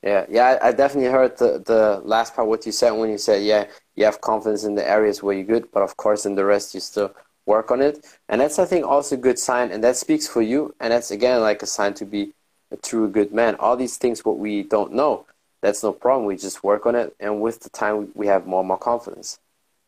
Yeah, 0.03 0.27
yeah, 0.29 0.59
I, 0.61 0.73
definitely 0.73 1.11
heard 1.11 1.39
the, 1.39 1.63
the 1.65 2.01
last 2.05 2.35
part 2.35 2.49
what 2.49 2.67
you 2.67 2.73
said 2.73 2.91
when 2.91 3.11
you 3.11 3.19
said, 3.19 3.45
yeah, 3.45 3.67
you 3.95 4.05
have 4.05 4.21
confidence 4.21 4.65
in 4.65 4.75
the 4.75 4.89
areas 4.89 5.23
where 5.23 5.35
you're 5.35 5.45
good, 5.45 5.71
but 5.73 5.83
of 5.83 5.97
course 5.97 6.27
in 6.27 6.35
the 6.35 6.45
rest 6.45 6.75
you 6.75 6.81
still 6.81 7.15
work 7.47 7.71
on 7.71 7.81
it. 7.81 8.05
And 8.29 8.41
that's 8.41 8.59
I 8.59 8.65
think 8.65 8.85
also 8.85 9.15
a 9.15 9.19
good 9.19 9.39
sign 9.39 9.71
and 9.71 9.83
that 9.85 9.97
speaks 9.97 10.27
for 10.27 10.43
you 10.43 10.75
and 10.81 10.93
that's 10.93 11.13
again 11.13 11.41
like 11.41 11.63
a 11.63 11.67
sign 11.67 11.95
to 11.95 12.05
be 12.05 12.33
a 12.73 12.77
true 12.77 13.09
good 13.09 13.33
man. 13.33 13.55
All 13.57 13.77
these 13.77 13.97
things 13.97 14.25
what 14.25 14.39
we 14.39 14.65
don't 14.65 14.93
know, 14.93 15.25
that's 15.61 15.85
no 15.85 15.93
problem. 15.93 16.27
We 16.27 16.37
just 16.37 16.65
work 16.65 16.85
on 16.85 16.97
it 16.97 17.15
and 17.21 17.41
with 17.41 17.61
the 17.61 17.71
time 17.71 18.11
we 18.15 18.27
have 18.27 18.45
more 18.47 18.61
and 18.61 18.69
more 18.69 18.79
confidence. 18.79 19.39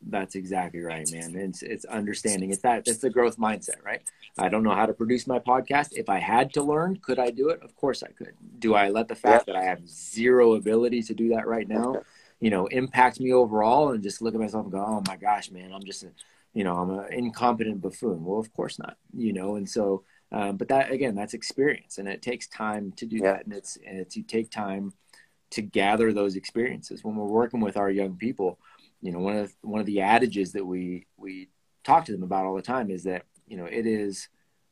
That's 0.07 0.35
exactly 0.35 0.81
right, 0.81 1.09
man. 1.11 1.35
It's 1.35 1.63
it's 1.63 1.85
understanding. 1.85 2.51
It's 2.51 2.61
that 2.61 2.87
it's 2.87 2.99
the 2.99 3.09
growth 3.09 3.37
mindset, 3.37 3.83
right? 3.83 4.01
I 4.37 4.49
don't 4.49 4.63
know 4.63 4.75
how 4.75 4.85
to 4.85 4.93
produce 4.93 5.25
my 5.25 5.39
podcast. 5.39 5.93
If 5.93 6.09
I 6.09 6.19
had 6.19 6.53
to 6.53 6.63
learn, 6.63 6.97
could 7.01 7.17
I 7.19 7.31
do 7.31 7.49
it? 7.49 7.61
Of 7.63 7.75
course 7.75 8.03
I 8.03 8.09
could. 8.09 8.33
Do 8.59 8.75
I 8.75 8.89
let 8.89 9.07
the 9.07 9.15
fact 9.15 9.47
that 9.47 9.55
I 9.55 9.63
have 9.63 9.87
zero 9.87 10.53
ability 10.53 11.01
to 11.03 11.13
do 11.13 11.29
that 11.29 11.47
right 11.47 11.67
now, 11.67 12.03
you 12.39 12.49
know, 12.49 12.67
impact 12.67 13.19
me 13.19 13.33
overall 13.33 13.91
and 13.93 14.03
just 14.03 14.21
look 14.21 14.35
at 14.35 14.39
myself 14.39 14.65
and 14.65 14.71
go, 14.71 14.83
"Oh 14.85 15.01
my 15.07 15.15
gosh, 15.15 15.49
man, 15.51 15.71
I'm 15.73 15.83
just 15.83 16.03
a, 16.03 16.11
you 16.53 16.63
know, 16.63 16.75
I'm 16.77 16.91
an 16.91 17.11
incompetent 17.11 17.81
buffoon." 17.81 18.23
Well, 18.23 18.39
of 18.39 18.53
course 18.53 18.77
not, 18.77 18.97
you 19.13 19.33
know. 19.33 19.55
And 19.55 19.67
so, 19.67 20.03
um, 20.31 20.57
but 20.57 20.67
that 20.67 20.91
again, 20.91 21.15
that's 21.15 21.33
experience, 21.33 21.97
and 21.97 22.07
it 22.07 22.21
takes 22.21 22.47
time 22.47 22.91
to 22.97 23.05
do 23.05 23.17
Yeah. 23.17 23.33
that, 23.33 23.45
and 23.45 23.53
it's 23.53 23.77
and 23.87 23.97
it's 23.97 24.15
you 24.15 24.23
take 24.23 24.51
time 24.51 24.93
to 25.51 25.61
gather 25.61 26.11
those 26.11 26.35
experiences 26.35 27.03
when 27.03 27.15
we're 27.15 27.25
working 27.25 27.61
with 27.61 27.77
our 27.77 27.89
young 27.89 28.17
people 28.17 28.59
you 29.05 29.11
know 29.11 29.19
one 29.19 29.37
of 29.37 29.47
the, 29.49 29.67
one 29.67 29.79
of 29.79 29.85
the 29.85 30.01
adages 30.01 30.51
that 30.53 30.65
we 30.65 31.05
we 31.17 31.47
talk 31.83 32.05
to 32.05 32.11
them 32.11 32.23
about 32.23 32.45
all 32.45 32.55
the 32.55 32.61
time 32.61 32.89
is 32.89 33.03
that 33.03 33.23
you 33.47 33.55
know 33.57 33.65
it 33.65 33.85
is 33.85 34.27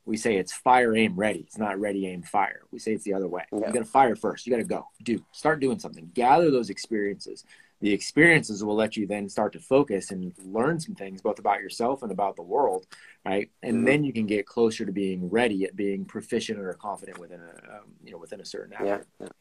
we 0.06 0.18
say 0.18 0.36
it's 0.38 0.52
fire 0.52 0.96
aim 0.96 1.14
ready 1.16 1.40
it's 1.48 1.58
not 1.58 1.80
ready 1.80 2.08
aim 2.08 2.24
fire 2.24 2.62
we 2.72 2.80
say 2.80 2.92
it's 2.94 3.04
the 3.06 3.14
other 3.14 3.28
way 3.28 3.44
Yeah. 3.52 3.68
you 3.68 3.74
got 3.74 3.80
to 3.80 3.86
fire 3.86 4.16
first 4.16 4.46
you 4.46 4.52
got 4.52 4.58
to 4.58 4.64
go 4.78 4.88
do 5.04 5.24
start 5.32 5.60
doing 5.60 5.80
something 5.80 6.10
gather 6.14 6.50
those 6.52 6.70
experiences 6.70 7.46
the 7.80 7.92
experiences 7.92 8.64
will 8.64 8.76
let 8.76 8.96
you 8.98 9.06
then 9.06 9.28
start 9.30 9.52
to 9.54 9.60
focus 9.60 10.10
and 10.12 10.34
learn 10.44 10.80
some 10.80 10.96
things 10.96 11.22
both 11.22 11.38
about 11.38 11.60
yourself 11.62 12.02
and 12.02 12.12
about 12.12 12.36
the 12.36 12.42
world 12.42 12.88
right 13.26 13.52
and 13.62 13.78
Mhm. 13.78 13.86
then 13.86 14.04
you 14.04 14.14
can 14.14 14.26
get 14.26 14.48
closer 14.48 14.84
to 14.86 14.92
being 14.92 15.30
ready 15.30 15.64
at 15.66 15.76
being 15.76 16.06
proficient 16.06 16.58
or 16.60 16.74
confident 16.74 17.20
within 17.20 17.42
a 17.42 17.54
um, 17.76 17.88
you 18.04 18.12
know 18.12 18.18
within 18.18 18.42
a 18.42 18.46
certain 18.46 18.74
area 18.80 19.06
Yeah. 19.20 19.26
yeah. 19.28 19.34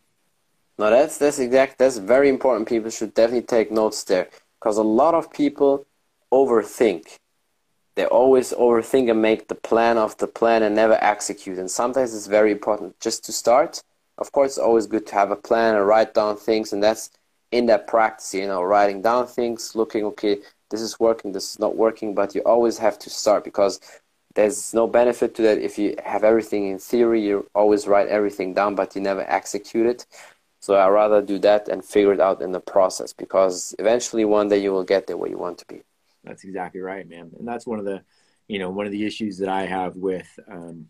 No, 0.78 0.90
that's 0.90 1.18
that's 1.18 1.38
exact. 1.38 1.78
That's 1.78 1.98
very 1.98 2.28
important. 2.31 2.66
People 2.68 2.90
should 2.90 3.12
definitely 3.14 3.46
take 3.57 3.70
notes 3.70 4.05
there 4.05 4.28
because 4.62 4.77
a 4.77 4.83
lot 4.83 5.14
of 5.14 5.33
people 5.33 5.87
overthink. 6.33 7.16
They 7.96 8.07
always 8.07 8.53
overthink 8.53 9.11
and 9.11 9.20
make 9.20 9.48
the 9.48 9.57
plan 9.57 9.98
of 9.98 10.16
the 10.18 10.29
plan 10.29 10.62
and 10.62 10.75
never 10.75 10.96
execute. 11.03 11.59
And 11.59 11.68
sometimes 11.68 12.14
it's 12.14 12.29
very 12.29 12.53
important 12.53 12.98
just 13.01 13.25
to 13.25 13.33
start. 13.33 13.83
Of 14.18 14.31
course, 14.31 14.53
it's 14.53 14.59
always 14.59 14.87
good 14.87 15.05
to 15.09 15.14
have 15.14 15.33
a 15.33 15.37
plan 15.37 15.75
and 15.75 15.87
write 15.87 16.14
down 16.14 16.37
things, 16.37 16.72
and 16.72 16.83
that's 16.83 17.11
in 17.51 17.66
that 17.66 17.88
practice. 17.88 18.33
You 18.35 18.46
know, 18.46 18.62
writing 18.62 19.03
down 19.03 19.27
things, 19.27 19.75
looking 19.75 20.05
okay, 20.05 20.38
this 20.70 20.81
is 20.81 21.01
working, 21.01 21.33
this 21.33 21.51
is 21.51 21.59
not 21.59 21.77
working, 21.77 22.14
but 22.14 22.35
you 22.35 22.42
always 22.42 22.79
have 22.79 22.98
to 23.01 23.11
start 23.11 23.42
because 23.42 23.81
there's 24.35 24.72
no 24.72 24.87
benefit 24.87 25.35
to 25.35 25.42
that 25.42 25.59
if 25.59 25.79
you 25.79 25.96
have 26.05 26.22
everything 26.25 26.68
in 26.68 26.79
theory. 26.79 27.20
You 27.27 27.51
always 27.55 27.88
write 27.88 28.09
everything 28.09 28.55
down, 28.55 28.77
but 28.77 28.94
you 28.94 29.03
never 29.03 29.22
execute 29.29 29.87
it. 29.87 30.07
So 30.62 30.75
I 30.75 30.88
rather 30.88 31.20
do 31.20 31.40
that 31.40 31.66
and 31.66 31.85
figure 31.85 32.12
it 32.12 32.20
out 32.20 32.40
in 32.40 32.53
the 32.53 32.61
process 32.61 33.12
because 33.12 33.75
eventually 33.81 34.25
one 34.25 34.48
day 34.48 34.59
you 34.59 34.70
will 34.70 34.85
get 34.85 35.09
there 35.09 35.16
where 35.16 35.29
you 35.29 35.37
want 35.37 35.59
to 35.59 35.66
be. 35.66 35.83
That's 36.22 36.44
exactly 36.44 36.81
right, 36.81 37.07
man. 37.09 37.33
And 37.37 37.48
that's 37.48 37.66
one 37.66 37.81
of 37.81 37.85
the, 37.85 38.03
you 38.46 38.61
know, 38.61 38.70
one 38.70 38.87
of 38.87 38.92
the 38.92 39.05
issues 39.05 39.38
that 39.38 39.48
I 39.48 39.66
have 39.66 39.96
with 39.96 40.29
um, 40.48 40.87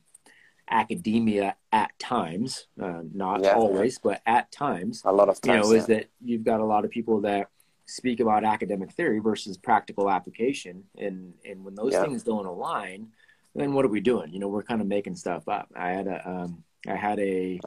academia 0.71 1.57
at 1.73 1.99
times, 1.99 2.67
uh, 2.79 3.01
not 3.15 3.41
Yeah. 3.41 3.55
always, 3.55 3.99
but 3.99 4.21
at 4.27 4.53
times, 4.53 5.01
A 5.07 5.13
lot 5.13 5.31
of 5.31 5.41
you 5.43 5.53
times. 5.53 5.67
know, 5.71 5.73
is 5.73 5.87
that 5.87 6.09
you've 6.23 6.45
got 6.45 6.61
a 6.61 6.67
lot 6.67 6.85
of 6.85 6.91
people 6.91 7.23
that 7.23 7.49
speak 7.87 8.21
about 8.21 8.45
academic 8.45 8.93
theory 8.93 9.21
versus 9.21 9.57
practical 9.57 10.11
application. 10.11 10.85
And, 10.99 11.33
and 11.47 11.65
when 11.65 11.75
those 11.75 11.95
Yeah. 11.95 12.05
things 12.05 12.23
don't 12.23 12.45
align, 12.45 13.09
then 13.55 13.73
what 13.73 13.87
are 13.87 13.89
we 13.89 14.01
doing? 14.01 14.35
You 14.35 14.39
know, 14.39 14.49
we're 14.49 14.63
kind 14.63 14.83
of 14.83 14.87
making 14.87 15.17
stuff 15.17 15.49
up. 15.49 15.71
I 15.75 15.93
had 15.93 16.09
a, 16.09 16.29
um, 16.29 16.63
I 16.87 16.95
had 16.95 17.19
a, 17.21 17.59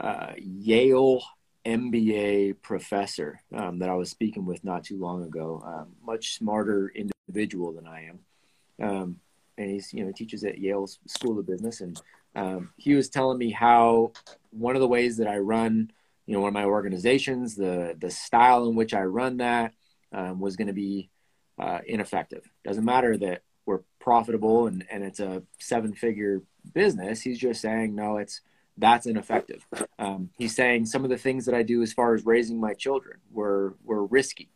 uh, 0.00 0.32
Yale 0.38 1.22
MBA 1.64 2.56
professor 2.62 3.40
um, 3.54 3.78
that 3.78 3.90
I 3.90 3.94
was 3.94 4.10
speaking 4.10 4.46
with 4.46 4.64
not 4.64 4.84
too 4.84 4.98
long 4.98 5.24
ago. 5.24 5.62
Um, 5.64 5.88
much 6.04 6.34
smarter 6.34 6.90
individual 6.94 7.72
than 7.72 7.86
I 7.86 8.06
am, 8.08 8.18
um, 8.82 9.20
and 9.58 9.70
he's 9.70 9.92
you 9.92 10.04
know 10.04 10.12
teaches 10.12 10.42
at 10.44 10.58
Yale's 10.58 10.98
School 11.06 11.38
of 11.38 11.46
Business, 11.46 11.80
and 11.80 12.00
um, 12.34 12.72
he 12.76 12.94
was 12.94 13.08
telling 13.08 13.38
me 13.38 13.50
how 13.50 14.12
one 14.50 14.74
of 14.74 14.80
the 14.80 14.88
ways 14.88 15.16
that 15.18 15.28
I 15.28 15.38
run, 15.38 15.90
you 16.26 16.34
know, 16.34 16.40
one 16.40 16.48
of 16.48 16.54
my 16.54 16.64
organizations, 16.64 17.56
the 17.56 17.94
the 17.98 18.10
style 18.10 18.66
in 18.68 18.74
which 18.74 18.94
I 18.94 19.02
run 19.02 19.38
that 19.38 19.74
um, 20.12 20.40
was 20.40 20.56
going 20.56 20.68
to 20.68 20.74
be 20.74 21.10
uh, 21.58 21.80
ineffective. 21.86 22.48
Doesn't 22.64 22.84
matter 22.84 23.16
that 23.18 23.42
we're 23.66 23.80
profitable 23.98 24.66
and 24.66 24.84
and 24.90 25.04
it's 25.04 25.20
a 25.20 25.42
seven 25.58 25.92
figure 25.92 26.42
business. 26.72 27.20
He's 27.20 27.38
just 27.38 27.60
saying 27.60 27.94
no, 27.94 28.16
it's 28.16 28.40
that's 28.80 29.06
ineffective. 29.06 29.66
Um, 29.98 30.30
he's 30.38 30.56
saying 30.56 30.86
some 30.86 31.04
of 31.04 31.10
the 31.10 31.18
things 31.18 31.44
that 31.46 31.54
I 31.54 31.62
do 31.62 31.82
as 31.82 31.92
far 31.92 32.14
as 32.14 32.24
raising 32.24 32.58
my 32.58 32.74
children 32.74 33.18
were 33.30 33.74
were 33.84 34.04
risky. 34.04 34.50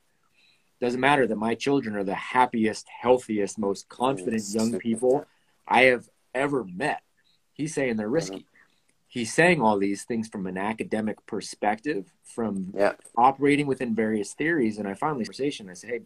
Doesn't 0.81 1.01
matter 1.01 1.27
that 1.27 1.37
my 1.37 1.55
children 1.55 1.95
are 1.95 2.05
the 2.05 2.15
happiest, 2.15 2.87
healthiest, 2.89 3.59
most 3.59 3.89
confident 3.89 4.43
young 4.49 4.79
people 4.79 5.27
I 5.69 5.83
have 5.85 6.09
ever 6.35 6.65
met. 6.65 7.03
He's 7.53 7.73
saying 7.75 7.97
they're 7.97 8.09
risky. 8.09 8.47
He's 9.07 9.33
saying 9.33 9.63
all 9.63 9.79
these 9.79 10.03
things 10.05 10.27
from 10.27 10.47
an 10.47 10.59
academic 10.59 11.25
perspective, 11.27 12.13
from 12.25 12.73
Yeah. 12.75 12.95
operating 13.17 13.67
within 13.69 13.95
various 13.95 14.35
theories. 14.35 14.79
And 14.79 14.89
I 14.89 14.95
finally 14.95 15.25
conversation. 15.25 15.71
I 15.71 15.75
said, 15.75 15.91
"Hey, 15.91 16.01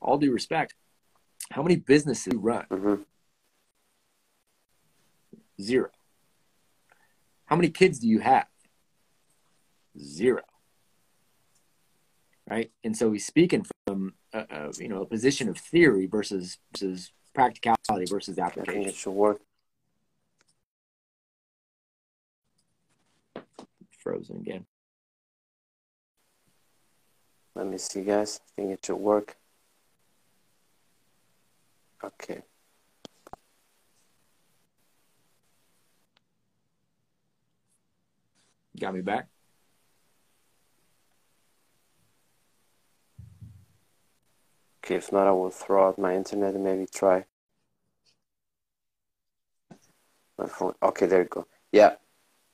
all 0.00 0.18
due 0.18 0.32
respect, 0.32 0.74
how 1.50 1.62
many 1.62 1.76
businesses 1.76 2.24
do 2.24 2.36
you 2.36 2.40
run? 2.40 2.66
Mhm. 2.66 3.06
Zero. 5.60 5.90
How 7.50 7.56
many 7.56 7.68
kids 7.68 7.98
do 7.98 8.06
you 8.08 8.20
have? 8.20 8.46
Zero. 9.98 10.42
Right, 12.48 12.70
and 12.84 12.96
so 12.96 13.12
he's 13.12 13.26
speaking 13.26 13.66
from 13.86 14.14
a, 14.32 14.38
a 14.50 14.70
you 14.78 14.88
know 14.88 15.02
a 15.02 15.06
position 15.06 15.48
of 15.48 15.58
theory 15.58 16.06
versus 16.06 16.58
versus 16.72 17.12
practicality 17.34 18.06
versus 18.08 18.38
application. 18.38 18.86
it 18.86 18.94
should 18.94 19.12
work. 19.12 19.40
Frozen 23.98 24.38
again. 24.38 24.66
Let 27.54 27.66
me 27.66 27.78
see, 27.78 28.02
guys. 28.02 28.40
I 28.40 28.62
think 28.62 28.72
it 28.72 28.86
should 28.86 28.96
work. 28.96 29.36
Okay. 32.02 32.42
Got 38.80 38.94
me 38.94 39.02
back. 39.02 39.28
Okay, 44.82 44.94
if 44.96 45.12
not, 45.12 45.26
I 45.26 45.32
will 45.32 45.50
throw 45.50 45.88
out 45.88 45.98
my 45.98 46.16
internet 46.16 46.54
and 46.54 46.64
maybe 46.64 46.86
try 46.86 47.26
my 50.38 50.46
phone. 50.46 50.74
Okay, 50.82 51.06
there 51.06 51.22
you 51.22 51.28
go. 51.28 51.46
Yeah, 51.72 51.96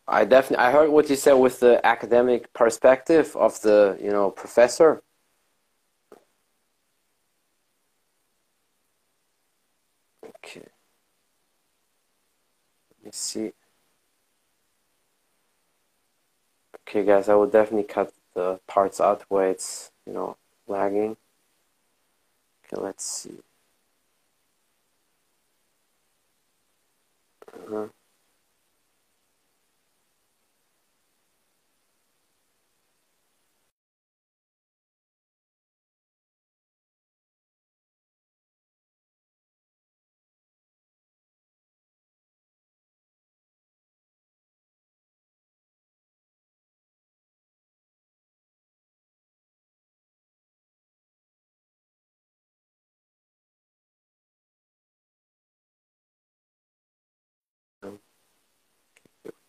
I 0.09 0.25
definitely 0.25 0.65
I 0.67 0.73
heard 0.73 0.91
what 0.91 1.09
you 1.09 1.17
said 1.17 1.35
with 1.35 1.61
the 1.61 1.85
academic 1.87 2.53
perspective 2.53 3.37
of 3.37 3.61
the 3.63 3.97
you 4.03 4.11
know 4.11 4.31
professor. 4.31 5.03
Okay. 10.25 10.67
Let 12.99 13.05
me 13.05 13.11
see. 13.13 13.53
Okay, 16.89 17.05
guys, 17.05 17.29
I 17.29 17.35
will 17.35 17.47
definitely 17.49 17.85
cut 17.85 18.13
the 18.35 18.61
parts 18.67 19.01
out 19.01 19.23
where 19.29 19.49
it's 19.51 19.91
you 20.07 20.13
know 20.15 20.37
lagging. 20.67 21.17
Okay, 22.65 22.81
let's 22.83 23.05
see. 23.05 23.41
Uh-huh. 27.53 27.89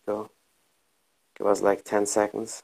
Go. 0.07 0.31
it 1.39 1.43
was 1.43 1.61
like 1.61 1.83
10 1.83 2.05
seconds. 2.05 2.63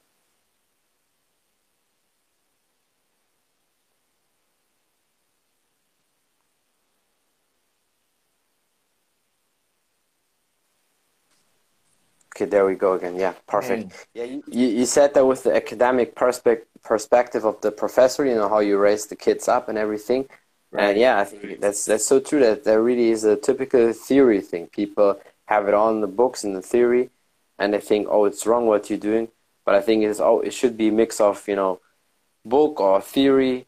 Okay, 12.36 12.46
there 12.46 12.66
we 12.66 12.74
go 12.74 12.94
again. 12.94 13.16
Yeah, 13.16 13.34
perfect. 13.48 14.08
Yeah, 14.16 14.24
you, 14.24 14.44
you 14.48 14.86
said 14.88 15.14
that 15.14 15.26
with 15.26 15.44
the 15.44 15.56
academic 15.56 16.16
perspective 16.16 16.68
perspective 16.82 17.46
of 17.46 17.62
the 17.62 17.72
professor, 17.72 18.26
you 18.26 18.36
know 18.36 18.50
how 18.50 18.60
you 18.60 18.78
raise 18.78 19.06
the 19.06 19.16
kids 19.16 19.48
up 19.48 19.70
and 19.70 19.78
everything. 19.78 20.28
Right. 20.72 20.90
And 20.90 21.00
yeah, 21.00 21.20
I 21.20 21.26
think 21.26 21.62
that's 21.62 21.86
that's 21.86 22.06
so 22.08 22.20
true. 22.20 22.40
That 22.40 22.64
there 22.64 22.82
really 22.82 23.10
is 23.12 23.24
a 23.24 23.36
typical 23.36 23.94
theory 23.94 24.42
thing. 24.42 24.68
People 24.68 25.20
have 25.46 25.68
it 25.68 25.76
all 25.76 25.92
in 25.92 26.02
the 26.02 26.08
books 26.08 26.44
and 26.44 26.56
the 26.56 26.62
theory, 26.62 27.12
and 27.60 27.74
they 27.74 27.80
think, 27.80 28.08
oh, 28.10 28.26
it's 28.26 28.46
wrong 28.46 28.66
what 28.66 28.90
you're 28.90 29.00
doing. 29.00 29.30
But 29.66 29.76
I 29.76 29.82
think 29.82 30.04
it's 30.04 30.20
oh, 30.20 30.42
it 30.42 30.54
should 30.54 30.78
be 30.78 30.90
a 30.90 30.92
mix 30.92 31.22
of 31.22 31.48
you 31.48 31.56
know, 31.56 31.80
book 32.46 32.80
or 32.80 33.02
theory, 33.02 33.68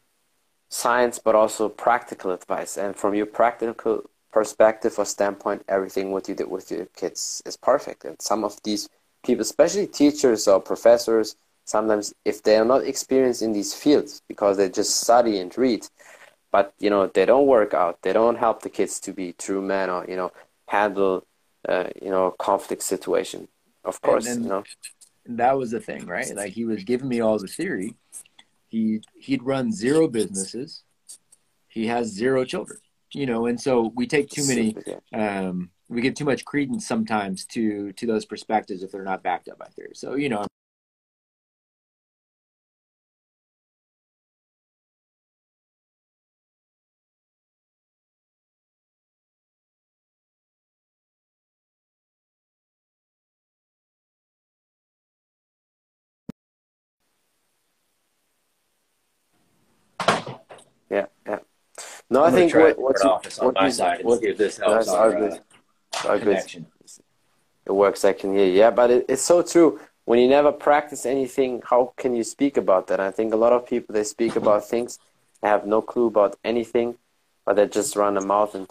science, 0.68 1.18
but 1.18 1.34
also 1.34 1.68
practical 1.68 2.30
advice. 2.32 2.76
And 2.76 2.94
from 2.94 3.14
your 3.14 3.26
practical 3.26 4.10
perspective 4.32 4.98
or 4.98 5.06
standpoint, 5.06 5.64
everything 5.68 6.12
what 6.12 6.28
you 6.28 6.34
did 6.34 6.50
with 6.50 6.70
your 6.70 6.86
kids 6.96 7.42
is 7.46 7.56
perfect. 7.56 8.04
And 8.04 8.20
some 8.20 8.44
of 8.44 8.62
these 8.62 8.88
people, 9.24 9.42
especially 9.42 9.86
teachers 9.86 10.46
or 10.46 10.60
professors, 10.60 11.36
sometimes 11.64 12.14
if 12.24 12.42
they 12.42 12.56
are 12.56 12.64
not 12.64 12.84
experienced 12.84 13.42
in 13.42 13.52
these 13.52 13.74
fields 13.74 14.22
because 14.28 14.56
they 14.56 14.68
just 14.68 15.00
study 15.00 15.38
and 15.38 15.56
read, 15.56 15.86
but 16.52 16.74
you 16.78 16.90
know 16.90 17.06
they 17.06 17.26
don't 17.26 17.46
work 17.46 17.74
out, 17.74 18.02
they 18.02 18.12
don't 18.12 18.36
help 18.36 18.62
the 18.62 18.70
kids 18.70 19.00
to 19.00 19.12
be 19.12 19.32
true 19.32 19.60
men 19.60 19.90
or 19.90 20.06
you 20.06 20.16
know 20.16 20.32
handle 20.68 21.26
uh, 21.68 21.88
you 22.00 22.10
know 22.10 22.30
conflict 22.38 22.82
situation. 22.82 23.48
Of 23.86 24.00
course, 24.02 24.26
and, 24.26 24.44
you 24.44 24.50
know. 24.50 24.64
that 25.26 25.56
was 25.56 25.70
the 25.70 25.80
thing, 25.80 26.06
right? 26.06 26.34
Like 26.34 26.52
he 26.52 26.64
was 26.64 26.84
giving 26.84 27.08
me 27.08 27.20
all 27.20 27.38
the 27.38 27.46
theory. 27.46 27.94
He 28.68 29.00
he'd 29.18 29.42
run 29.42 29.72
zero 29.72 30.08
businesses. 30.08 30.82
He 31.68 31.86
has 31.86 32.08
zero 32.08 32.44
children 32.44 32.80
you 33.16 33.26
know, 33.26 33.46
and 33.46 33.60
so 33.60 33.92
we 33.94 34.06
take 34.06 34.28
too 34.28 34.46
many, 34.46 34.76
um, 35.14 35.70
we 35.88 36.00
give 36.00 36.14
too 36.14 36.24
much 36.24 36.44
credence 36.44 36.86
sometimes 36.86 37.44
to 37.46 37.92
to 37.92 38.06
those 38.06 38.24
perspectives 38.24 38.82
if 38.82 38.92
they're 38.92 39.02
not 39.02 39.22
backed 39.22 39.48
up 39.48 39.58
by 39.58 39.66
theory. 39.66 39.92
So 39.94 40.14
you 40.14 40.28
know. 40.28 40.44
No, 62.16 62.24
i 62.24 62.30
think 62.30 62.54
what, 62.54 62.78
what's 62.78 63.04
office 63.04 63.38
on 63.38 63.46
what 63.46 63.54
my 63.56 63.68
side 63.68 64.02
what, 64.02 64.20
see 64.20 64.28
if 64.28 64.38
this 64.38 64.56
helps 64.56 64.88
our, 64.88 65.10
good. 65.12 65.38
Our 66.08 66.18
connection. 66.18 66.62
Good. 66.62 66.90
It 67.66 67.72
works. 67.72 68.04
I 68.04 68.12
can 68.12 68.32
hear 68.32 68.46
you. 68.46 68.52
Yeah, 68.52 68.70
but 68.70 68.90
it, 68.90 69.06
it's 69.08 69.26
so 69.32 69.42
true. 69.42 69.80
When 70.06 70.18
you 70.20 70.28
never 70.28 70.52
practice 70.52 71.04
anything, 71.04 71.62
how 71.70 71.92
can 71.96 72.14
you 72.14 72.24
speak 72.24 72.56
about 72.56 72.86
that? 72.86 73.00
I 73.00 73.10
think 73.10 73.34
a 73.34 73.36
lot 73.44 73.52
of 73.52 73.66
people 73.66 73.92
they 73.92 74.04
speak 74.04 74.36
about 74.36 74.66
things, 74.66 74.98
they 75.42 75.48
have 75.48 75.66
no 75.66 75.82
clue 75.82 76.06
about 76.06 76.38
anything, 76.44 76.96
but 77.44 77.56
they 77.56 77.66
just 77.66 77.96
run 77.96 78.16
a 78.16 78.24
mouth 78.34 78.54
and 78.54 78.68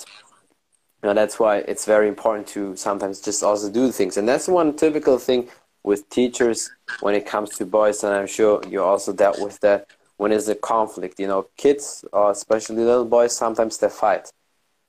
you 1.03 1.09
know, 1.09 1.13
that's 1.13 1.37
why 1.37 1.57
it's 1.71 1.85
very 1.85 2.07
important 2.07 2.47
to 2.55 2.75
sometimes 2.75 3.21
just 3.21 3.43
also 3.43 3.69
do 3.69 3.91
things. 3.91 4.17
And 4.17 4.27
that's 4.27 4.47
one 4.47 4.75
typical 4.75 5.19
thing 5.19 5.49
with 5.83 6.09
teachers 6.09 6.71
when 7.01 7.13
it 7.13 7.27
comes 7.27 7.49
to 7.57 7.65
boys, 7.65 8.03
and 8.03 8.11
I'm 8.11 8.27
sure 8.27 8.63
you 8.67 8.81
also 8.81 9.13
dealt 9.13 9.39
with 9.39 9.59
that 9.59 9.87
when 10.17 10.31
there's 10.31 10.47
a 10.47 10.55
conflict. 10.55 11.19
You 11.19 11.27
know, 11.27 11.47
kids, 11.57 12.05
or 12.11 12.31
especially 12.31 12.83
little 12.83 13.05
boys, 13.05 13.35
sometimes 13.35 13.77
they 13.77 13.89
fight. 13.89 14.31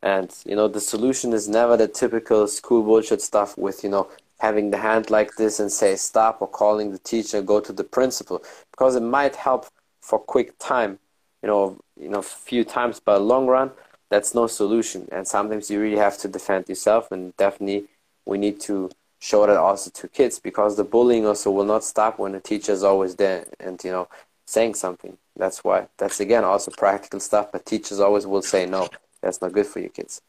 And, 0.03 0.33
you 0.45 0.55
know, 0.55 0.69
the 0.69 0.81
solution 0.81 1.33
is 1.33 1.49
never 1.49 1.77
the 1.77 1.89
typical 1.89 2.47
school 2.47 2.83
bullshit 2.83 3.23
stuff 3.23 3.57
with, 3.59 3.83
you 3.83 3.91
know, 3.91 4.09
having 4.39 4.71
the 4.71 4.77
hand 4.77 5.11
like 5.11 5.35
this 5.37 5.59
and 5.59 5.73
say 5.73 5.97
stop 5.97 6.41
or 6.41 6.49
calling 6.49 6.93
the 6.93 6.99
teacher, 6.99 7.43
go 7.43 7.61
to 7.61 7.73
the 7.73 7.85
principal. 7.85 8.43
Because 8.71 8.95
it 8.97 9.03
might 9.03 9.35
help 9.37 9.67
for 10.01 10.19
quick 10.19 10.57
time, 10.59 10.99
you 11.43 11.49
know, 11.49 11.79
you 12.01 12.09
know, 12.09 12.23
few 12.23 12.62
times, 12.62 13.01
but 13.01 13.21
long 13.21 13.47
run, 13.47 13.73
that's 14.11 14.35
no 14.35 14.47
solution. 14.47 15.09
And 15.11 15.27
sometimes 15.27 15.71
you 15.71 15.81
really 15.81 15.97
have 15.97 16.19
to 16.19 16.29
defend 16.29 16.69
yourself 16.69 17.11
and 17.11 17.37
definitely 17.37 17.87
we 18.27 18.39
need 18.39 18.61
to 18.61 18.91
show 19.19 19.47
that 19.47 19.57
also 19.57 19.91
to 19.91 20.09
kids 20.09 20.39
because 20.39 20.77
the 20.77 20.85
bullying 20.85 21.27
also 21.27 21.51
will 21.51 21.65
not 21.65 21.83
stop 21.83 22.19
when 22.19 22.33
the 22.33 22.41
teacher 22.41 22.73
is 22.73 22.85
always 22.85 23.17
there 23.17 23.47
and 23.59 23.83
you 23.83 23.91
know 23.91 24.09
saying 24.47 24.75
something. 24.75 25.19
That's 25.37 25.63
why. 25.63 25.89
That's 25.99 26.21
again 26.21 26.45
also 26.45 26.71
practical 26.71 27.21
stuff. 27.21 27.53
But 27.53 27.67
teachers 27.67 28.01
always 28.01 28.27
will 28.27 28.43
say 28.43 28.67
no. 28.67 28.89
That's 29.23 29.41
not 29.41 29.53
good 29.53 29.67
for 29.67 29.81
your 29.81 29.91
kids. 29.91 30.21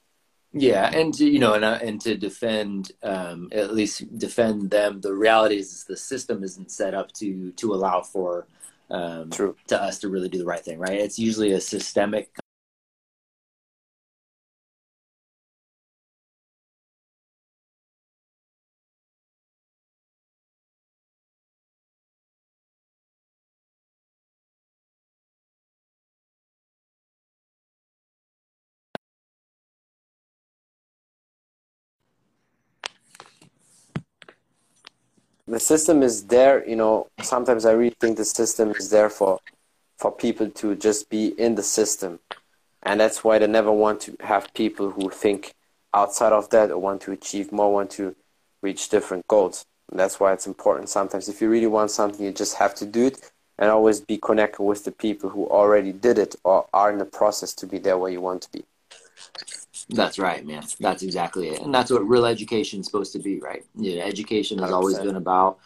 Yeah, 0.54 0.90
and 0.94 1.14
to, 1.16 1.26
you 1.26 1.40
know, 1.40 1.54
and 1.54 1.66
uh, 1.66 1.80
and 1.82 2.00
to 2.02 2.16
defend, 2.18 2.92
um, 3.04 3.50
at 3.52 3.74
least 3.74 4.18
defend 4.18 4.72
them. 4.72 5.02
The 5.02 5.14
reality 5.14 5.58
is 5.58 5.84
the 5.84 5.98
system 5.98 6.44
isn't 6.44 6.72
set 6.72 6.94
up 6.94 7.12
to 7.14 7.52
to 7.52 7.74
allow 7.74 8.02
for 8.02 8.48
um, 8.90 9.30
True. 9.30 9.56
to 9.68 9.82
us 9.82 10.00
to 10.00 10.10
really 10.10 10.30
do 10.30 10.40
the 10.40 10.46
right 10.46 10.64
thing. 10.64 10.80
Right? 10.80 11.00
It's 11.00 11.20
usually 11.20 11.52
a 11.52 11.62
systemic 11.62 12.32
the 35.48 35.60
system 35.60 36.04
is 36.04 36.26
there 36.26 36.68
you 36.68 36.76
know 36.76 37.08
sometimes 37.22 37.66
i 37.66 37.72
really 37.72 37.96
think 38.02 38.18
the 38.18 38.26
system 38.26 38.72
is 38.72 38.90
there 38.90 39.10
for 39.10 39.40
for 39.98 40.12
people 40.12 40.50
to 40.50 40.76
just 40.76 41.10
be 41.10 41.28
in 41.40 41.56
the 41.56 41.64
system. 41.64 42.20
And 42.84 43.00
that's 43.00 43.24
why 43.24 43.40
they 43.40 43.48
never 43.48 43.72
want 43.72 44.02
to 44.02 44.16
have 44.22 44.54
people 44.54 44.92
who 44.92 45.10
think 45.10 45.54
outside 45.94 46.32
of 46.32 46.50
that 46.52 46.72
or 46.72 46.78
want 46.78 47.02
to 47.02 47.12
achieve 47.12 47.52
more 47.52 47.74
want 47.74 47.92
to 47.92 48.16
reach 48.62 48.90
different 48.90 49.28
goals. 49.28 49.66
And 49.90 50.00
that's 50.00 50.20
why 50.20 50.34
it's 50.34 50.48
important 50.48 50.90
sometimes. 50.90 51.28
If 51.28 51.42
you 51.42 51.50
really 51.50 51.68
want 51.68 51.92
something 51.92 52.24
you 52.24 52.32
just 52.32 52.56
have 52.58 52.76
to 52.76 52.86
do 52.86 53.08
it 53.08 53.32
and 53.58 53.72
always 53.72 54.00
be 54.00 54.18
connected 54.18 54.62
with 54.62 54.84
the 54.84 54.92
people 54.92 55.30
who 55.30 55.48
already 55.48 55.92
did 55.92 56.20
it 56.20 56.36
or 56.44 56.68
are 56.74 56.92
in 56.92 57.00
the 57.00 57.06
process 57.06 57.54
to 57.56 57.66
be 57.66 57.80
there 57.80 57.98
where 57.98 58.12
you 58.12 58.22
want 58.22 58.44
to 58.44 58.52
be 58.52 58.64
that's 59.90 60.20
right, 60.20 60.46
man. 60.46 60.64
That's 60.80 61.04
exactly 61.04 61.50
it, 61.50 61.62
and 61.62 61.74
that's 61.74 61.92
what 61.92 62.08
real 62.08 62.26
education 62.26 62.82
is 62.82 62.86
supposed 62.86 63.14
to 63.14 63.20
be, 63.20 63.40
right? 63.40 63.64
Education 63.82 64.60
has 64.60 64.70
100%. 64.70 64.74
always 64.74 65.00
been 65.00 65.16
about, 65.16 65.60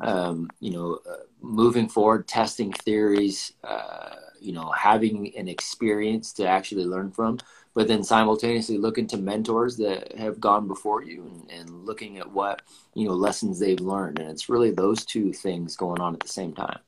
um, 0.00 0.50
you 0.58 0.72
know, 0.72 0.98
uh, 1.08 1.18
moving 1.40 1.88
forward, 1.88 2.26
testing 2.26 2.72
theories, 2.72 3.52
uh, 3.62 4.16
you 4.40 4.52
know, 4.52 4.70
having 4.70 5.36
an 5.36 5.46
experience 5.48 6.32
to 6.34 6.46
actually 6.46 6.84
learn 6.84 7.12
from, 7.12 7.38
but 7.74 7.86
then 7.86 8.02
simultaneously 8.02 8.78
looking 8.78 9.06
to 9.06 9.16
mentors 9.16 9.76
that 9.76 10.16
have 10.18 10.40
gone 10.40 10.66
before 10.66 11.04
you 11.04 11.22
and, 11.22 11.60
and 11.60 11.86
looking 11.86 12.18
at 12.18 12.28
what 12.32 12.62
you 12.94 13.06
know 13.06 13.14
lessons 13.14 13.60
they've 13.60 13.80
learned, 13.80 14.18
and 14.18 14.28
it's 14.28 14.48
really 14.48 14.72
those 14.72 15.04
two 15.04 15.32
things 15.32 15.76
going 15.76 16.00
on 16.00 16.14
at 16.14 16.20
the 16.20 16.28
same 16.28 16.52
time. 16.52 16.80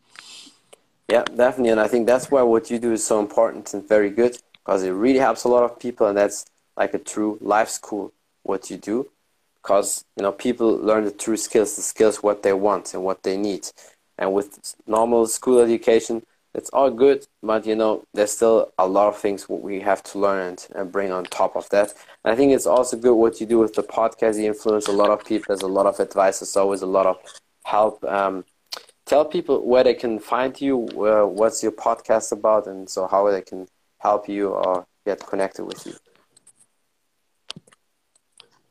Yeah, 1.08 1.22
definitely, 1.22 1.70
and 1.70 1.80
I 1.80 1.86
think 1.86 2.08
that's 2.08 2.32
why 2.32 2.42
what 2.42 2.68
you 2.68 2.80
do 2.80 2.92
is 2.92 3.06
so 3.06 3.20
important 3.20 3.72
and 3.74 3.88
very 3.88 4.10
good 4.10 4.36
because 4.64 4.82
it 4.82 4.90
really 4.90 5.18
helps 5.20 5.44
a 5.44 5.48
lot 5.48 5.62
of 5.62 5.78
people, 5.78 6.08
and 6.08 6.18
that's 6.18 6.46
like 6.76 6.94
a 6.94 6.98
true 6.98 7.38
life 7.40 7.68
school 7.68 8.12
what 8.42 8.70
you 8.70 8.76
do. 8.76 9.08
Because 9.62 10.04
you 10.16 10.22
know 10.22 10.32
people 10.32 10.76
learn 10.76 11.04
the 11.04 11.10
true 11.10 11.36
skills 11.36 11.76
the 11.76 11.82
skills 11.82 12.22
what 12.22 12.42
they 12.42 12.52
want 12.52 12.94
and 12.94 13.04
what 13.04 13.22
they 13.22 13.36
need. 13.36 13.68
And 14.18 14.32
with 14.32 14.74
normal 14.86 15.26
school 15.26 15.60
education 15.60 16.22
it's 16.54 16.70
all 16.70 16.90
good 16.90 17.26
but 17.42 17.64
you 17.66 17.76
know 17.76 18.02
there's 18.14 18.32
still 18.32 18.72
a 18.78 18.86
lot 18.86 19.08
of 19.08 19.16
things 19.16 19.48
what 19.48 19.62
we 19.62 19.80
have 19.80 20.02
to 20.02 20.18
learn 20.18 20.48
and, 20.48 20.66
and 20.74 20.92
bring 20.92 21.12
on 21.12 21.24
top 21.24 21.56
of 21.56 21.68
that. 21.70 21.92
And 22.24 22.32
i 22.32 22.36
think 22.36 22.52
it's 22.52 22.66
also 22.66 22.96
good 22.96 23.14
what 23.14 23.40
you 23.40 23.46
do 23.46 23.58
with 23.58 23.74
the 23.74 23.82
podcast 23.82 24.38
you 24.38 24.46
influence 24.46 24.88
a 24.88 24.92
lot 24.92 25.10
of 25.10 25.24
people 25.24 25.46
there's 25.48 25.62
a 25.62 25.68
lot 25.68 25.86
of 25.86 26.00
advice 26.00 26.40
there's 26.40 26.56
always 26.56 26.82
a 26.82 26.86
lot 26.86 27.06
of 27.06 27.18
help 27.64 28.02
um, 28.04 28.44
tell 29.06 29.24
people 29.24 29.64
where 29.64 29.84
they 29.84 29.94
can 29.94 30.18
find 30.18 30.60
you 30.60 30.86
uh, 30.98 31.24
what's 31.26 31.62
your 31.62 31.72
podcast 31.72 32.32
about 32.32 32.66
and 32.66 32.88
so 32.88 33.06
how 33.06 33.30
they 33.30 33.42
can 33.42 33.66
help 33.98 34.28
you 34.28 34.48
or 34.48 34.86
get 35.06 35.24
connected 35.26 35.64
with 35.64 35.86
you 35.86 35.94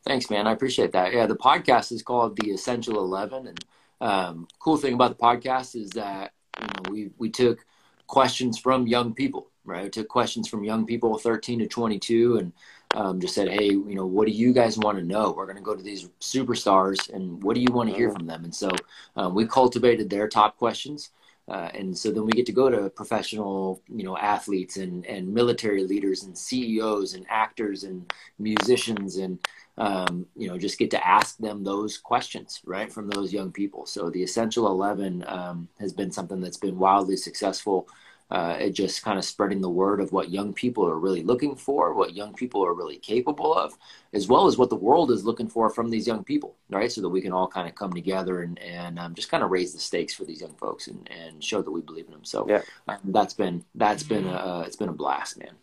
Thanks, 0.09 0.31
man. 0.31 0.47
I 0.47 0.53
appreciate 0.53 0.93
that. 0.93 1.13
Yeah, 1.13 1.27
the 1.27 1.35
podcast 1.35 1.91
is 1.91 2.01
called 2.01 2.35
The 2.35 2.49
Essential 2.49 2.97
Eleven, 2.97 3.45
and 3.45 3.65
um, 4.01 4.47
cool 4.57 4.75
thing 4.75 4.95
about 4.95 5.15
the 5.15 5.23
podcast 5.23 5.79
is 5.79 5.91
that 5.91 6.33
you 6.59 6.65
know 6.65 6.89
we 6.89 7.11
we 7.19 7.29
took 7.29 7.63
questions 8.07 8.57
from 8.57 8.87
young 8.87 9.13
people, 9.13 9.51
right? 9.65 9.83
We 9.83 9.89
took 9.91 10.07
questions 10.07 10.47
from 10.47 10.63
young 10.63 10.87
people, 10.87 11.19
thirteen 11.19 11.59
to 11.59 11.67
twenty-two, 11.67 12.37
and 12.37 12.53
um, 12.95 13.21
just 13.21 13.35
said, 13.35 13.49
hey, 13.49 13.65
you 13.65 13.93
know, 13.93 14.07
what 14.07 14.25
do 14.25 14.33
you 14.33 14.51
guys 14.51 14.79
want 14.79 14.97
to 14.97 15.03
know? 15.03 15.31
We're 15.37 15.45
going 15.45 15.57
to 15.57 15.61
go 15.61 15.75
to 15.75 15.83
these 15.83 16.09
superstars, 16.19 17.13
and 17.13 17.43
what 17.43 17.53
do 17.53 17.61
you 17.61 17.71
want 17.71 17.91
to 17.91 17.95
hear 17.95 18.11
from 18.11 18.25
them? 18.25 18.43
And 18.45 18.55
so 18.55 18.71
um, 19.15 19.35
we 19.35 19.45
cultivated 19.45 20.09
their 20.09 20.27
top 20.27 20.57
questions. 20.57 21.11
Uh, 21.47 21.69
and 21.73 21.97
so 21.97 22.11
then 22.11 22.25
we 22.25 22.31
get 22.31 22.45
to 22.45 22.51
go 22.51 22.69
to 22.69 22.91
professional, 22.91 23.81
you 23.87 24.03
know, 24.03 24.15
athletes 24.15 24.77
and, 24.77 25.03
and 25.07 25.33
military 25.33 25.83
leaders 25.83 26.23
and 26.23 26.37
CEOs 26.37 27.15
and 27.15 27.25
actors 27.27 27.83
and 27.83 28.13
musicians 28.37 29.17
and, 29.17 29.39
um, 29.79 30.25
you 30.35 30.47
know, 30.47 30.57
just 30.57 30.77
get 30.77 30.91
to 30.91 31.07
ask 31.07 31.37
them 31.37 31.63
those 31.63 31.97
questions, 31.97 32.61
right, 32.65 32.91
from 32.91 33.09
those 33.09 33.33
young 33.33 33.51
people. 33.51 33.85
So 33.85 34.09
the 34.09 34.21
Essential 34.21 34.67
11 34.67 35.23
um, 35.27 35.67
has 35.79 35.93
been 35.93 36.11
something 36.11 36.41
that's 36.41 36.57
been 36.57 36.77
wildly 36.77 37.15
successful 37.15 37.87
uh, 38.31 38.55
it 38.59 38.71
just 38.71 39.03
kind 39.03 39.17
of 39.17 39.25
spreading 39.25 39.59
the 39.59 39.69
word 39.69 39.99
of 39.99 40.11
what 40.11 40.29
young 40.29 40.53
people 40.53 40.85
are 40.85 40.99
really 40.99 41.23
looking 41.23 41.55
for, 41.55 41.93
what 41.93 42.13
young 42.13 42.33
people 42.33 42.63
are 42.63 42.75
really 42.75 42.97
capable 42.97 43.53
of, 43.53 43.75
as 44.13 44.27
well 44.27 44.45
as 44.45 44.55
what 44.55 44.69
the 44.69 44.75
world 44.75 45.09
is 45.09 45.25
looking 45.25 45.47
for 45.47 45.69
from 45.69 45.89
these 45.89 46.05
young 46.05 46.23
people, 46.23 46.55
right? 46.69 46.91
So 46.91 47.01
that 47.01 47.09
we 47.09 47.21
can 47.21 47.33
all 47.33 47.47
kind 47.47 47.67
of 47.67 47.73
come 47.73 47.91
together 47.91 48.43
and, 48.43 48.59
and 48.59 48.99
um, 48.99 49.15
just 49.15 49.31
kind 49.31 49.43
of 49.43 49.49
raise 49.49 49.73
the 49.73 49.79
stakes 49.79 50.13
for 50.13 50.25
these 50.25 50.41
young 50.41 50.53
folks 50.53 50.87
and, 50.87 51.09
and 51.09 51.43
show 51.43 51.63
that 51.63 51.71
we 51.71 51.81
believe 51.81 52.05
in 52.05 52.11
them. 52.11 52.25
So 52.25 52.45
yeah. 52.47 52.61
Um, 52.87 52.99
that's 53.05 53.33
been 53.33 53.65
that's 53.73 54.03
been 54.03 54.27
a, 54.27 54.63
it's 54.65 54.75
been 54.75 54.89
a 54.89 54.93
blast, 54.93 55.39
man. 55.39 55.55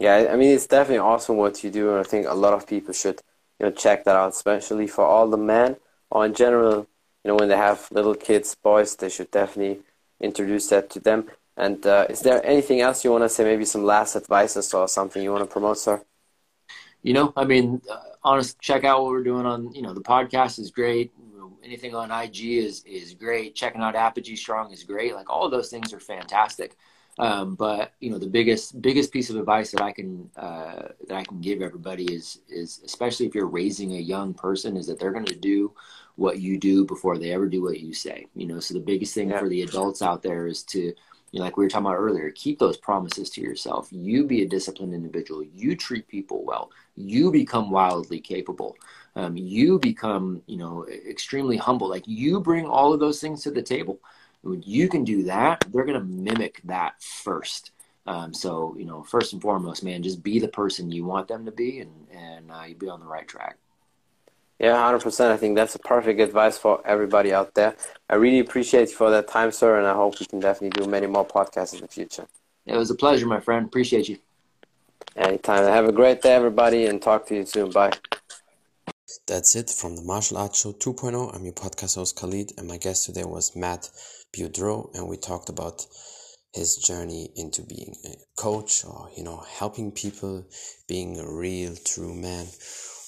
Yeah, 0.00 0.28
I 0.32 0.36
mean 0.36 0.50
it's 0.54 0.66
definitely 0.66 0.98
awesome 0.98 1.36
what 1.36 1.62
you 1.64 1.70
do, 1.70 1.90
and 1.90 2.00
I 2.00 2.04
think 2.04 2.26
a 2.26 2.34
lot 2.34 2.54
of 2.54 2.66
people 2.66 2.94
should 2.94 3.22
you 3.60 3.66
know 3.66 3.72
check 3.72 4.04
that 4.04 4.16
out, 4.16 4.32
especially 4.32 4.88
for 4.88 5.04
all 5.04 5.28
the 5.28 5.38
men 5.38 5.76
or 6.10 6.26
in 6.26 6.34
general. 6.34 6.88
You 7.24 7.28
know, 7.28 7.36
when 7.36 7.50
they 7.50 7.56
have 7.56 7.88
little 7.92 8.14
kids, 8.16 8.54
boys, 8.56 8.96
they 8.96 9.10
should 9.10 9.30
definitely 9.30 9.82
introduce 10.20 10.68
that 10.70 10.90
to 10.90 11.00
them. 11.00 11.30
And 11.56 11.86
uh, 11.86 12.06
is 12.10 12.22
there 12.22 12.44
anything 12.46 12.80
else 12.80 13.04
you 13.04 13.12
want 13.12 13.24
to 13.24 13.30
say? 13.30 13.44
Maybe 13.44 13.66
some 13.66 13.84
last 13.84 14.16
advices 14.16 14.74
or 14.74 14.88
something 14.88 15.22
you 15.22 15.32
want 15.32 15.44
to 15.44 15.52
promote, 15.52 15.78
sir? 15.78 16.02
You 17.02 17.14
know, 17.14 17.32
I 17.36 17.44
mean, 17.44 17.82
uh, 17.90 17.98
honest, 18.22 18.60
check 18.60 18.84
out 18.84 19.02
what 19.02 19.10
we're 19.10 19.24
doing 19.24 19.46
on. 19.46 19.72
You 19.74 19.82
know, 19.82 19.94
the 19.94 20.02
podcast 20.02 20.58
is 20.58 20.70
great. 20.70 21.12
Anything 21.64 21.94
on 21.94 22.10
IG 22.10 22.40
is 22.58 22.84
is 22.84 23.14
great. 23.14 23.54
Checking 23.54 23.82
out 23.82 23.94
Apogee 23.94 24.36
Strong 24.36 24.72
is 24.72 24.84
great. 24.84 25.14
Like 25.14 25.30
all 25.30 25.50
those 25.50 25.70
things 25.70 25.92
are 25.92 26.00
fantastic. 26.00 26.76
Um, 27.20 27.54
but 27.54 27.92
you 28.00 28.10
know, 28.10 28.18
the 28.18 28.26
biggest 28.26 28.80
biggest 28.80 29.12
piece 29.12 29.28
of 29.28 29.36
advice 29.36 29.70
that 29.72 29.82
I 29.82 29.92
can 29.92 30.30
uh, 30.36 30.88
that 31.06 31.16
I 31.16 31.24
can 31.24 31.40
give 31.40 31.60
everybody 31.60 32.04
is 32.06 32.40
is 32.48 32.80
especially 32.84 33.26
if 33.26 33.34
you're 33.34 33.46
raising 33.46 33.96
a 33.96 34.00
young 34.00 34.32
person 34.32 34.76
is 34.76 34.86
that 34.86 34.98
they're 34.98 35.12
going 35.12 35.26
to 35.26 35.36
do 35.36 35.72
what 36.16 36.40
you 36.40 36.58
do 36.58 36.84
before 36.84 37.18
they 37.18 37.32
ever 37.32 37.46
do 37.46 37.62
what 37.62 37.80
you 37.80 37.92
say. 37.92 38.26
You 38.34 38.46
know, 38.46 38.60
so 38.60 38.74
the 38.74 38.80
biggest 38.80 39.14
thing 39.14 39.30
yeah. 39.30 39.38
for 39.38 39.48
the 39.48 39.62
adults 39.62 40.02
out 40.02 40.22
there 40.22 40.46
is 40.46 40.62
to 40.64 40.94
you 41.32 41.38
know, 41.38 41.44
like 41.44 41.56
we 41.56 41.64
were 41.64 41.68
talking 41.68 41.86
about 41.86 41.96
earlier, 41.96 42.30
keep 42.30 42.58
those 42.58 42.76
promises 42.76 43.30
to 43.30 43.40
yourself. 43.40 43.88
You 43.92 44.24
be 44.24 44.42
a 44.42 44.48
disciplined 44.48 44.94
individual. 44.94 45.44
You 45.44 45.76
treat 45.76 46.08
people 46.08 46.44
well. 46.44 46.70
You 46.96 47.30
become 47.30 47.70
wildly 47.70 48.20
capable. 48.20 48.76
Um, 49.14 49.36
you 49.36 49.78
become, 49.78 50.42
you 50.46 50.56
know, 50.56 50.86
extremely 50.88 51.56
humble. 51.56 51.88
Like 51.88 52.06
you 52.06 52.40
bring 52.40 52.66
all 52.66 52.92
of 52.92 53.00
those 53.00 53.20
things 53.20 53.42
to 53.44 53.50
the 53.50 53.62
table. 53.62 54.00
When 54.42 54.62
you 54.64 54.88
can 54.88 55.04
do 55.04 55.24
that, 55.24 55.64
they're 55.72 55.84
going 55.84 56.00
to 56.00 56.06
mimic 56.06 56.60
that 56.64 57.02
first. 57.02 57.72
Um, 58.06 58.32
so, 58.32 58.74
you 58.78 58.86
know, 58.86 59.02
first 59.02 59.32
and 59.32 59.42
foremost, 59.42 59.84
man, 59.84 60.02
just 60.02 60.22
be 60.22 60.38
the 60.38 60.48
person 60.48 60.90
you 60.90 61.04
want 61.04 61.28
them 61.28 61.44
to 61.44 61.52
be, 61.52 61.80
and 61.80 61.92
and 62.12 62.50
uh, 62.50 62.62
you'll 62.66 62.78
be 62.78 62.88
on 62.88 63.00
the 63.00 63.06
right 63.06 63.28
track. 63.28 63.56
Yeah, 64.58 64.74
100%. 64.74 65.30
I 65.30 65.38
think 65.38 65.56
that's 65.56 65.74
a 65.74 65.78
perfect 65.78 66.20
advice 66.20 66.58
for 66.58 66.86
everybody 66.86 67.32
out 67.32 67.54
there. 67.54 67.76
I 68.10 68.16
really 68.16 68.40
appreciate 68.40 68.90
you 68.90 68.94
for 68.94 69.10
that 69.10 69.26
time, 69.26 69.52
sir, 69.52 69.78
and 69.78 69.86
I 69.86 69.94
hope 69.94 70.20
we 70.20 70.26
can 70.26 70.38
definitely 70.38 70.82
do 70.82 70.86
many 70.88 71.06
more 71.06 71.26
podcasts 71.26 71.72
in 71.72 71.80
the 71.80 71.88
future. 71.88 72.26
It 72.66 72.76
was 72.76 72.90
a 72.90 72.94
pleasure, 72.94 73.26
my 73.26 73.40
friend. 73.40 73.64
Appreciate 73.66 74.08
you. 74.10 74.18
Anytime. 75.16 75.64
Have 75.64 75.86
a 75.86 75.92
great 75.92 76.20
day, 76.20 76.34
everybody, 76.34 76.86
and 76.86 77.00
talk 77.00 77.26
to 77.28 77.36
you 77.36 77.46
soon. 77.46 77.70
Bye. 77.70 77.92
That's 79.26 79.56
it 79.56 79.70
from 79.70 79.96
the 79.96 80.02
Martial 80.02 80.36
Arts 80.36 80.60
Show 80.60 80.72
2.0. 80.72 81.34
I'm 81.34 81.44
your 81.44 81.54
podcast 81.54 81.96
host, 81.96 82.16
Khalid, 82.16 82.52
and 82.58 82.68
my 82.68 82.76
guest 82.76 83.06
today 83.06 83.24
was 83.24 83.56
Matt 83.56 83.88
Beaudreau, 84.32 84.90
and 84.94 85.08
we 85.08 85.16
talked 85.16 85.48
about 85.48 85.86
his 86.52 86.76
journey 86.76 87.30
into 87.36 87.62
being 87.62 87.94
a 88.04 88.14
coach 88.36 88.84
or, 88.84 89.08
you 89.16 89.22
know, 89.22 89.44
helping 89.48 89.92
people, 89.92 90.44
being 90.88 91.18
a 91.18 91.30
real, 91.30 91.74
true 91.84 92.14
man, 92.14 92.46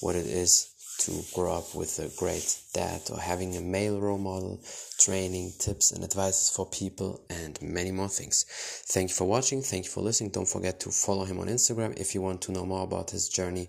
what 0.01 0.15
it 0.15 0.27
is 0.27 0.69
to 0.99 1.23
grow 1.35 1.55
up 1.55 1.75
with 1.75 1.99
a 1.99 2.17
great 2.17 2.61
dad 2.75 3.01
or 3.11 3.19
having 3.19 3.57
a 3.57 3.61
male 3.61 4.01
role 4.01 4.19
model, 4.19 4.63
training, 5.01 5.53
tips 5.59 5.91
and 5.91 6.05
advices 6.05 6.55
for 6.55 6.67
people, 6.67 7.25
and 7.31 7.61
many 7.61 7.91
more 7.91 8.09
things. 8.09 8.45
Thank 8.87 9.11
you 9.11 9.15
for 9.17 9.25
watching. 9.25 9.63
Thank 9.63 9.87
you 9.87 9.91
for 9.91 10.03
listening. 10.03 10.31
Don't 10.31 10.49
forget 10.49 10.79
to 10.81 10.91
follow 10.91 11.25
him 11.25 11.41
on 11.41 11.49
Instagram 11.49 11.99
if 11.99 12.15
you 12.15 12.23
want 12.23 12.43
to 12.43 12.53
know 12.53 12.65
more 12.65 12.85
about 12.85 13.11
his 13.11 13.29
journey 13.29 13.69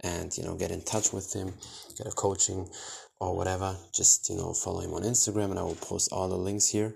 and, 0.00 0.36
you 0.36 0.42
know, 0.42 0.56
get 0.56 0.72
in 0.72 0.82
touch 0.82 1.12
with 1.12 1.32
him, 1.32 1.54
get 1.96 2.08
a 2.08 2.10
coaching 2.10 2.68
or 3.22 3.36
whatever. 3.36 3.76
Just, 3.94 4.28
you 4.28 4.36
know, 4.36 4.52
follow 4.52 4.80
him 4.80 4.92
on 4.94 5.02
Instagram 5.02 5.50
and 5.50 5.58
I 5.58 5.62
will 5.62 5.76
post 5.76 6.12
all 6.12 6.28
the 6.28 6.36
links 6.36 6.68
here. 6.68 6.94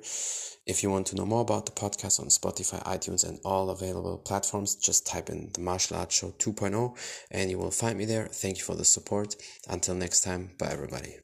If 0.67 0.83
you 0.83 0.91
want 0.91 1.07
to 1.09 1.15
know 1.15 1.25
more 1.25 1.43
about 1.43 1.67
the 1.67 1.73
podcast 1.73 2.19
on 2.19 2.27
Spotify, 2.27 2.83
iTunes, 2.83 3.27
and 3.27 3.39
all 3.45 3.71
available 3.71 4.19
platforms, 4.19 4.75
just 4.75 5.07
type 5.07 5.31
in 5.31 5.51
the 5.55 5.61
Martial 5.61 5.97
Arts 5.97 6.17
Show 6.17 6.33
2.0 6.33 6.99
and 7.31 7.49
you 7.49 7.59
will 7.59 7.71
find 7.71 7.97
me 7.97 8.07
there. 8.07 8.27
Thank 8.27 8.59
you 8.59 8.65
for 8.65 8.75
the 8.75 8.85
support. 8.85 9.37
Until 9.69 9.95
next 9.95 10.23
time, 10.23 10.51
bye 10.59 10.71
everybody. 10.73 11.15